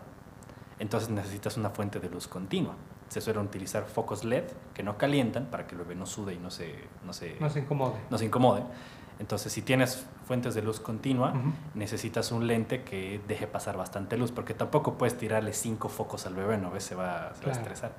Entonces 0.78 1.08
necesitas 1.08 1.56
una 1.56 1.70
fuente 1.70 2.00
de 2.00 2.08
luz 2.08 2.28
continua. 2.28 2.74
Se 3.08 3.20
suelen 3.20 3.44
utilizar 3.44 3.84
focos 3.84 4.24
LED 4.24 4.44
que 4.74 4.82
no 4.82 4.98
calientan 4.98 5.46
para 5.46 5.66
que 5.66 5.74
el 5.74 5.82
bebé 5.82 5.94
no 5.94 6.06
sude 6.06 6.34
y 6.34 6.38
no 6.38 6.50
se, 6.50 6.74
no 7.04 7.12
se, 7.12 7.36
No 7.40 7.48
se 7.50 7.60
incomode. 7.60 7.94
no 8.10 8.18
se 8.18 8.24
incomode. 8.24 8.62
Entonces, 9.18 9.52
si 9.52 9.62
tienes 9.62 10.06
fuentes 10.26 10.54
de 10.54 10.62
luz 10.62 10.80
continua, 10.80 11.34
necesitas 11.74 12.32
un 12.32 12.46
lente 12.46 12.82
que 12.82 13.20
deje 13.28 13.46
pasar 13.46 13.76
bastante 13.76 14.16
luz, 14.16 14.32
porque 14.32 14.54
tampoco 14.54 14.94
puedes 14.94 15.16
tirarle 15.16 15.52
cinco 15.52 15.88
focos 15.88 16.26
al 16.26 16.34
bebé, 16.34 16.58
¿no 16.58 16.70
ves? 16.70 16.84
Se 16.84 16.94
va, 16.94 17.32
se 17.34 17.44
va 17.44 17.52
a 17.52 17.54
estresar. 17.54 17.92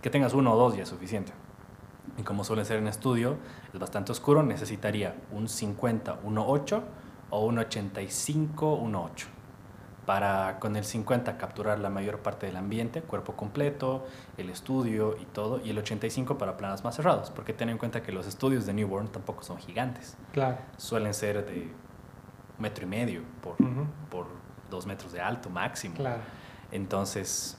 Que 0.00 0.10
tengas 0.10 0.32
uno 0.32 0.54
o 0.54 0.56
dos 0.56 0.76
ya 0.76 0.84
es 0.84 0.88
suficiente. 0.88 1.32
Y 2.18 2.22
como 2.22 2.44
suele 2.44 2.64
ser 2.64 2.78
en 2.78 2.88
estudio, 2.88 3.36
es 3.72 3.78
bastante 3.78 4.12
oscuro, 4.12 4.42
necesitaría 4.42 5.14
un 5.32 5.48
50, 5.48 6.22
1.8 6.22 6.82
o 7.30 7.44
un 7.44 7.58
85, 7.58 8.80
1.8. 8.82 9.35
Para 10.06 10.60
con 10.60 10.76
el 10.76 10.84
50 10.84 11.36
capturar 11.36 11.80
la 11.80 11.90
mayor 11.90 12.20
parte 12.20 12.46
del 12.46 12.56
ambiente, 12.56 13.02
cuerpo 13.02 13.32
completo, 13.34 14.06
el 14.38 14.50
estudio 14.50 15.16
y 15.20 15.24
todo, 15.24 15.60
y 15.64 15.70
el 15.70 15.78
85 15.78 16.38
para 16.38 16.56
planos 16.56 16.84
más 16.84 16.94
cerrados, 16.94 17.30
porque 17.32 17.52
ten 17.52 17.68
en 17.70 17.76
cuenta 17.78 18.02
que 18.04 18.12
los 18.12 18.26
estudios 18.28 18.66
de 18.66 18.72
Newborn 18.72 19.08
tampoco 19.08 19.42
son 19.42 19.58
gigantes, 19.58 20.16
Claro. 20.32 20.58
suelen 20.76 21.12
ser 21.12 21.44
de 21.44 21.68
metro 22.58 22.84
y 22.84 22.88
medio 22.88 23.22
por, 23.42 23.56
por 24.08 24.26
dos 24.70 24.86
metros 24.86 25.12
de 25.12 25.20
alto 25.20 25.50
máximo. 25.50 25.96
Claro. 25.96 26.22
Entonces, 26.70 27.58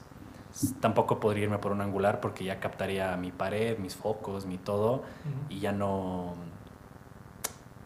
tampoco 0.80 1.20
podría 1.20 1.44
irme 1.44 1.58
por 1.58 1.72
un 1.72 1.82
angular 1.82 2.18
porque 2.20 2.44
ya 2.44 2.60
captaría 2.60 3.14
mi 3.18 3.30
pared, 3.30 3.76
mis 3.78 3.94
focos, 3.94 4.46
mi 4.46 4.56
todo, 4.56 4.94
Ujú. 4.94 5.02
y 5.50 5.60
ya 5.60 5.72
no 5.72 6.34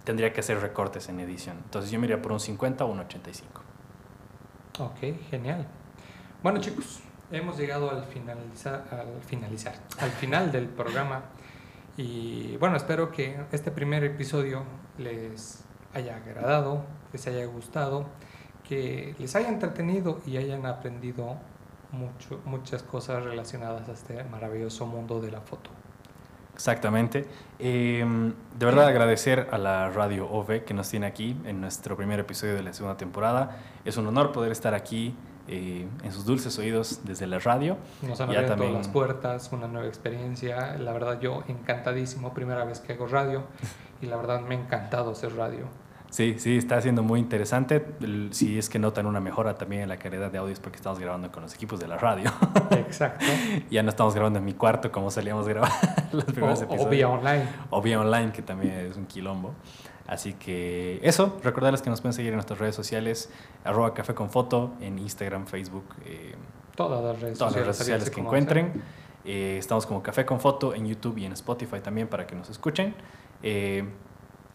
tendría 0.05 0.33
que 0.33 0.39
hacer 0.41 0.61
recortes 0.61 1.09
en 1.09 1.19
edición. 1.19 1.57
Entonces 1.65 1.91
yo 1.91 1.99
me 1.99 2.07
iría 2.07 2.23
por 2.23 2.31
un 2.31 2.39
50 2.41 2.85
o 2.85 2.89
un 2.93 3.01
85. 3.01 3.62
Ok, 4.79 5.01
genial. 5.29 5.67
Bueno 6.43 6.59
chicos, 6.59 7.01
hemos 7.31 7.59
llegado 7.59 7.91
al 7.91 8.05
finalizar, 8.05 8.87
al 8.91 9.21
finalizar, 9.23 9.75
al 9.99 10.11
final 10.11 10.51
del 10.51 10.67
programa. 10.67 11.25
Y 11.99 12.57
bueno, 12.57 12.77
espero 12.79 13.13
que 13.13 13.39
este 13.53 13.71
primer 13.71 14.03
episodio 14.03 14.63
les 14.97 15.63
haya 15.93 16.17
agradado, 16.17 16.87
les 17.13 17.27
haya 17.27 17.45
gustado, 17.45 18.07
que 18.67 19.15
les 19.19 19.37
haya 19.37 19.51
entretenido 19.51 20.23
y 20.25 20.39
hayan 20.39 20.65
aprendido 20.65 21.37
mucho, 21.91 22.41
muchas 22.47 22.83
cosas 22.83 23.23
relacionadas 23.25 23.91
a 23.91 23.93
este 23.93 24.25
maravilloso 24.25 24.87
mundo 24.87 25.21
de 25.21 25.33
la 25.33 25.43
foto. 25.43 25.69
Exactamente. 26.55 27.27
Eh, 27.59 28.05
de 28.59 28.67
verdad 28.67 28.87
agradecer 28.87 29.49
a 29.51 29.59
la 29.59 29.91
radio 29.91 30.29
OV 30.31 30.65
que 30.65 30.75
nos 30.75 30.89
tiene 30.89 31.07
aquí 31.07 31.37
en 31.45 31.61
nuestro 31.61 31.97
primer 31.97 32.21
episodio 32.21 32.55
de 32.55 32.63
la 32.63 32.73
segunda 32.73 32.97
temporada. 32.97 33.59
Es 33.85 33.97
un 33.97 34.07
honor 34.07 34.33
poder 34.33 34.53
estar 34.53 34.75
aquí 34.75 35.15
eh, 35.49 35.89
en 36.05 36.13
sus 36.13 36.25
dulces 36.25 36.57
oídos 36.59 37.01
desde 37.05 37.27
la 37.27 37.39
radio. 37.39 37.77
Nos 38.03 38.21
han 38.21 38.29
abierto 38.29 38.51
también... 38.51 38.75
las 38.75 38.89
puertas, 38.89 39.51
una 39.53 39.67
nueva 39.67 39.89
experiencia. 39.89 40.77
La 40.79 40.93
verdad 40.93 41.21
yo 41.21 41.43
encantadísimo, 41.49 42.33
primera 42.33 42.65
vez 42.65 42.81
que 42.81 42.93
hago 42.93 43.07
radio 43.07 43.45
y 44.01 44.07
la 44.07 44.17
verdad 44.17 44.41
me 44.41 44.55
ha 44.55 44.59
encantado 44.59 45.11
hacer 45.11 45.35
radio. 45.35 45.67
Sí, 46.13 46.35
sí, 46.39 46.59
está 46.59 46.79
siendo 46.83 47.03
muy 47.03 47.21
interesante. 47.21 47.83
Si 48.33 48.59
es 48.59 48.69
que 48.69 48.79
notan 48.79 49.07
una 49.07 49.19
mejora 49.19 49.55
también 49.55 49.81
en 49.81 49.89
la 49.89 49.97
calidad 49.97 50.31
de 50.31 50.37
audio 50.37 50.53
es 50.53 50.61
porque 50.61 50.77
estamos 50.77 50.99
grabando 50.99 51.33
con 51.33 51.43
los 51.43 51.55
equipos 51.55 51.81
de 51.81 51.89
la 51.89 51.97
radio. 51.97 52.31
Exacto. 52.71 53.25
ya 53.71 53.83
no 53.83 53.89
estamos 53.89 54.15
grabando 54.15 54.39
en 54.39 54.45
mi 54.45 54.53
cuarto 54.53 54.93
como 54.93 55.11
solíamos 55.11 55.49
grabar 55.49 55.73
los 56.13 56.25
primeros 56.25 56.61
o, 56.61 56.65
episodios. 56.65 56.87
O 56.87 56.91
vía 56.91 57.09
online. 57.09 57.45
O 57.71 57.81
vía 57.81 57.99
online, 57.99 58.31
que 58.31 58.43
también 58.43 58.75
es 58.75 58.97
un 58.99 59.07
quilombo. 59.07 59.55
Así 60.07 60.35
que 60.35 61.01
eso, 61.03 61.41
recordarles 61.43 61.81
que 61.81 61.89
nos 61.89 62.03
pueden 62.03 62.13
seguir 62.13 62.29
en 62.29 62.37
nuestras 62.37 62.59
redes 62.59 62.75
sociales, 62.75 63.31
arroba 63.65 63.95
café 63.95 64.13
con 64.13 64.29
foto, 64.29 64.75
en 64.81 64.99
Instagram, 64.99 65.47
Facebook. 65.47 65.87
Eh, 66.05 66.35
todas 66.77 67.03
las 67.03 67.23
redes 67.23 67.39
todas 67.39 67.55
sociales, 67.55 67.55
las 67.55 67.65
redes 67.65 67.77
sociales 67.79 68.11
que 68.11 68.21
encuentren. 68.21 68.83
Eh, 69.25 69.57
estamos 69.59 69.87
como 69.87 70.03
Café 70.03 70.27
con 70.27 70.41
Foto 70.41 70.75
en 70.75 70.87
YouTube 70.87 71.17
y 71.17 71.25
en 71.25 71.33
Spotify 71.33 71.81
también 71.81 72.07
para 72.09 72.27
que 72.27 72.35
nos 72.35 72.51
escuchen. 72.51 72.95
Eh, 73.43 73.85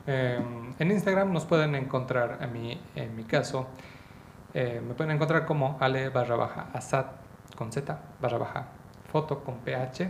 Em, 0.08 0.74
en 0.80 0.92
Instagram 0.92 1.34
nos 1.34 1.46
pueden 1.46 1.76
encontrar, 1.76 2.40
a 2.42 2.48
mí, 2.48 2.80
en 2.96 3.16
mi 3.16 3.26
caso, 3.26 3.68
eh, 4.54 4.82
me 4.86 4.94
pueden 4.94 5.14
encontrar 5.14 5.46
como 5.46 5.78
ale 5.82 6.10
barra 6.10 6.38
baja 6.38 6.70
asad 6.74 7.06
con 7.58 7.72
z 7.72 8.00
barra 8.22 8.38
baja 8.38 8.68
foto 9.12 9.44
con 9.44 9.56
ph. 9.60 10.10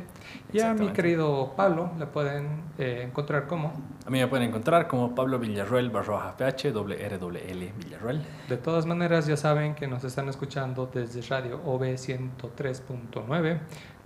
Y 0.53 0.59
a 0.59 0.73
mi 0.73 0.89
querido 0.89 1.53
Pablo 1.55 1.91
le 1.97 2.05
pueden 2.05 2.61
eh, 2.77 3.03
encontrar 3.07 3.47
como. 3.47 3.73
A 4.05 4.09
mí 4.09 4.19
me 4.19 4.27
pueden 4.27 4.49
encontrar 4.49 4.87
como 4.87 5.15
Pablo 5.15 5.39
Villarruel 5.39 5.89
barra 5.89 6.13
baja 6.13 6.37
ph 6.37 6.71
doble 6.71 7.03
r 7.03 7.17
doble 7.17 7.49
l 7.49 7.73
Villarruel. 7.77 8.23
De 8.49 8.57
todas 8.57 8.85
maneras 8.85 9.25
ya 9.25 9.37
saben 9.37 9.75
que 9.75 9.87
nos 9.87 10.03
están 10.03 10.29
escuchando 10.29 10.89
desde 10.93 11.21
Radio 11.23 11.61
OB 11.65 11.81
103.9. 11.81 13.59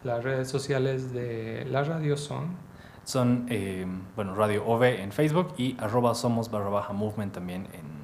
Las 0.03 0.23
redes 0.23 0.49
sociales 0.49 1.13
de 1.13 1.65
la 1.69 1.83
radio 1.83 2.17
son 2.17 2.70
son, 3.03 3.47
eh, 3.49 3.85
bueno, 4.15 4.35
Radio 4.35 4.65
OV 4.65 4.83
en 4.83 5.11
Facebook 5.11 5.53
y 5.57 5.75
arroba 5.79 6.13
somos 6.15 6.51
barra 6.51 6.69
baja 6.69 6.93
movement 6.93 7.33
también 7.33 7.67
en, 7.73 8.01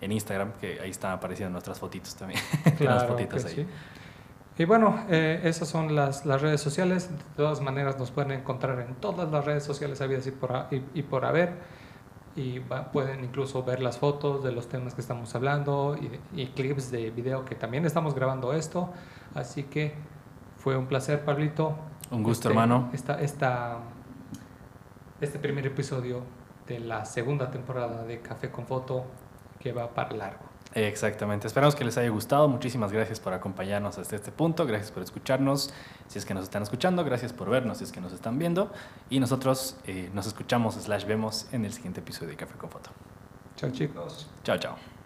en 0.00 0.12
Instagram, 0.12 0.52
que 0.60 0.80
ahí 0.80 0.90
están 0.90 1.12
apareciendo 1.12 1.52
nuestras 1.52 1.78
fotitos 1.78 2.14
también. 2.14 2.40
Claro 2.78 3.08
fotitos 3.08 3.44
ahí. 3.44 3.54
Sí. 3.54 3.66
Y 4.58 4.64
bueno, 4.64 5.04
eh, 5.08 5.40
esas 5.44 5.68
son 5.68 5.94
las, 5.94 6.26
las, 6.26 6.42
redes 6.42 6.60
sociales. 6.60 7.10
De 7.10 7.24
todas 7.36 7.60
maneras, 7.60 7.96
nos 7.98 8.10
pueden 8.10 8.32
encontrar 8.32 8.80
en 8.80 8.96
todas 8.96 9.30
las 9.30 9.44
redes 9.44 9.62
sociales 9.62 10.00
habidas 10.00 10.26
y 10.26 10.32
por, 10.32 10.66
y, 10.72 10.82
y 10.94 11.02
por 11.02 11.24
haber. 11.24 11.52
Y 12.34 12.60
pueden 12.92 13.24
incluso 13.24 13.62
ver 13.62 13.80
las 13.80 13.98
fotos 13.98 14.44
de 14.44 14.52
los 14.52 14.68
temas 14.68 14.94
que 14.94 15.00
estamos 15.00 15.34
hablando 15.34 15.96
y, 15.96 16.40
y, 16.40 16.46
clips 16.48 16.90
de 16.90 17.10
video 17.10 17.44
que 17.44 17.54
también 17.54 17.84
estamos 17.84 18.14
grabando 18.14 18.52
esto. 18.52 18.92
Así 19.34 19.64
que 19.64 19.94
fue 20.56 20.76
un 20.76 20.86
placer, 20.86 21.24
Pablito. 21.24 21.76
Un 22.10 22.22
gusto, 22.22 22.48
este, 22.48 22.48
hermano. 22.48 22.90
Esta, 22.92 23.20
esta 23.20 23.78
este 25.20 25.38
primer 25.38 25.66
episodio 25.66 26.22
de 26.66 26.80
la 26.80 27.04
segunda 27.04 27.50
temporada 27.50 28.04
de 28.04 28.20
Café 28.20 28.50
con 28.50 28.66
Foto 28.66 29.04
que 29.58 29.72
va 29.72 29.94
para 29.94 30.14
largo. 30.14 30.48
Exactamente, 30.74 31.46
esperamos 31.46 31.74
que 31.74 31.84
les 31.84 31.96
haya 31.96 32.10
gustado. 32.10 32.46
Muchísimas 32.46 32.92
gracias 32.92 33.20
por 33.20 33.32
acompañarnos 33.32 33.98
hasta 33.98 34.16
este 34.16 34.30
punto, 34.30 34.66
gracias 34.66 34.90
por 34.90 35.02
escucharnos, 35.02 35.72
si 36.08 36.18
es 36.18 36.26
que 36.26 36.34
nos 36.34 36.44
están 36.44 36.62
escuchando, 36.62 37.04
gracias 37.04 37.32
por 37.32 37.48
vernos, 37.48 37.78
si 37.78 37.84
es 37.84 37.92
que 37.92 38.00
nos 38.00 38.12
están 38.12 38.38
viendo. 38.38 38.70
Y 39.08 39.18
nosotros 39.18 39.78
eh, 39.86 40.10
nos 40.12 40.26
escuchamos, 40.26 40.74
slash 40.74 41.06
vemos 41.06 41.48
en 41.52 41.64
el 41.64 41.72
siguiente 41.72 42.00
episodio 42.00 42.30
de 42.30 42.36
Café 42.36 42.54
con 42.58 42.70
Foto. 42.70 42.90
Chao 43.56 43.70
chicos. 43.70 44.28
Chao, 44.44 44.58
chao. 44.58 44.97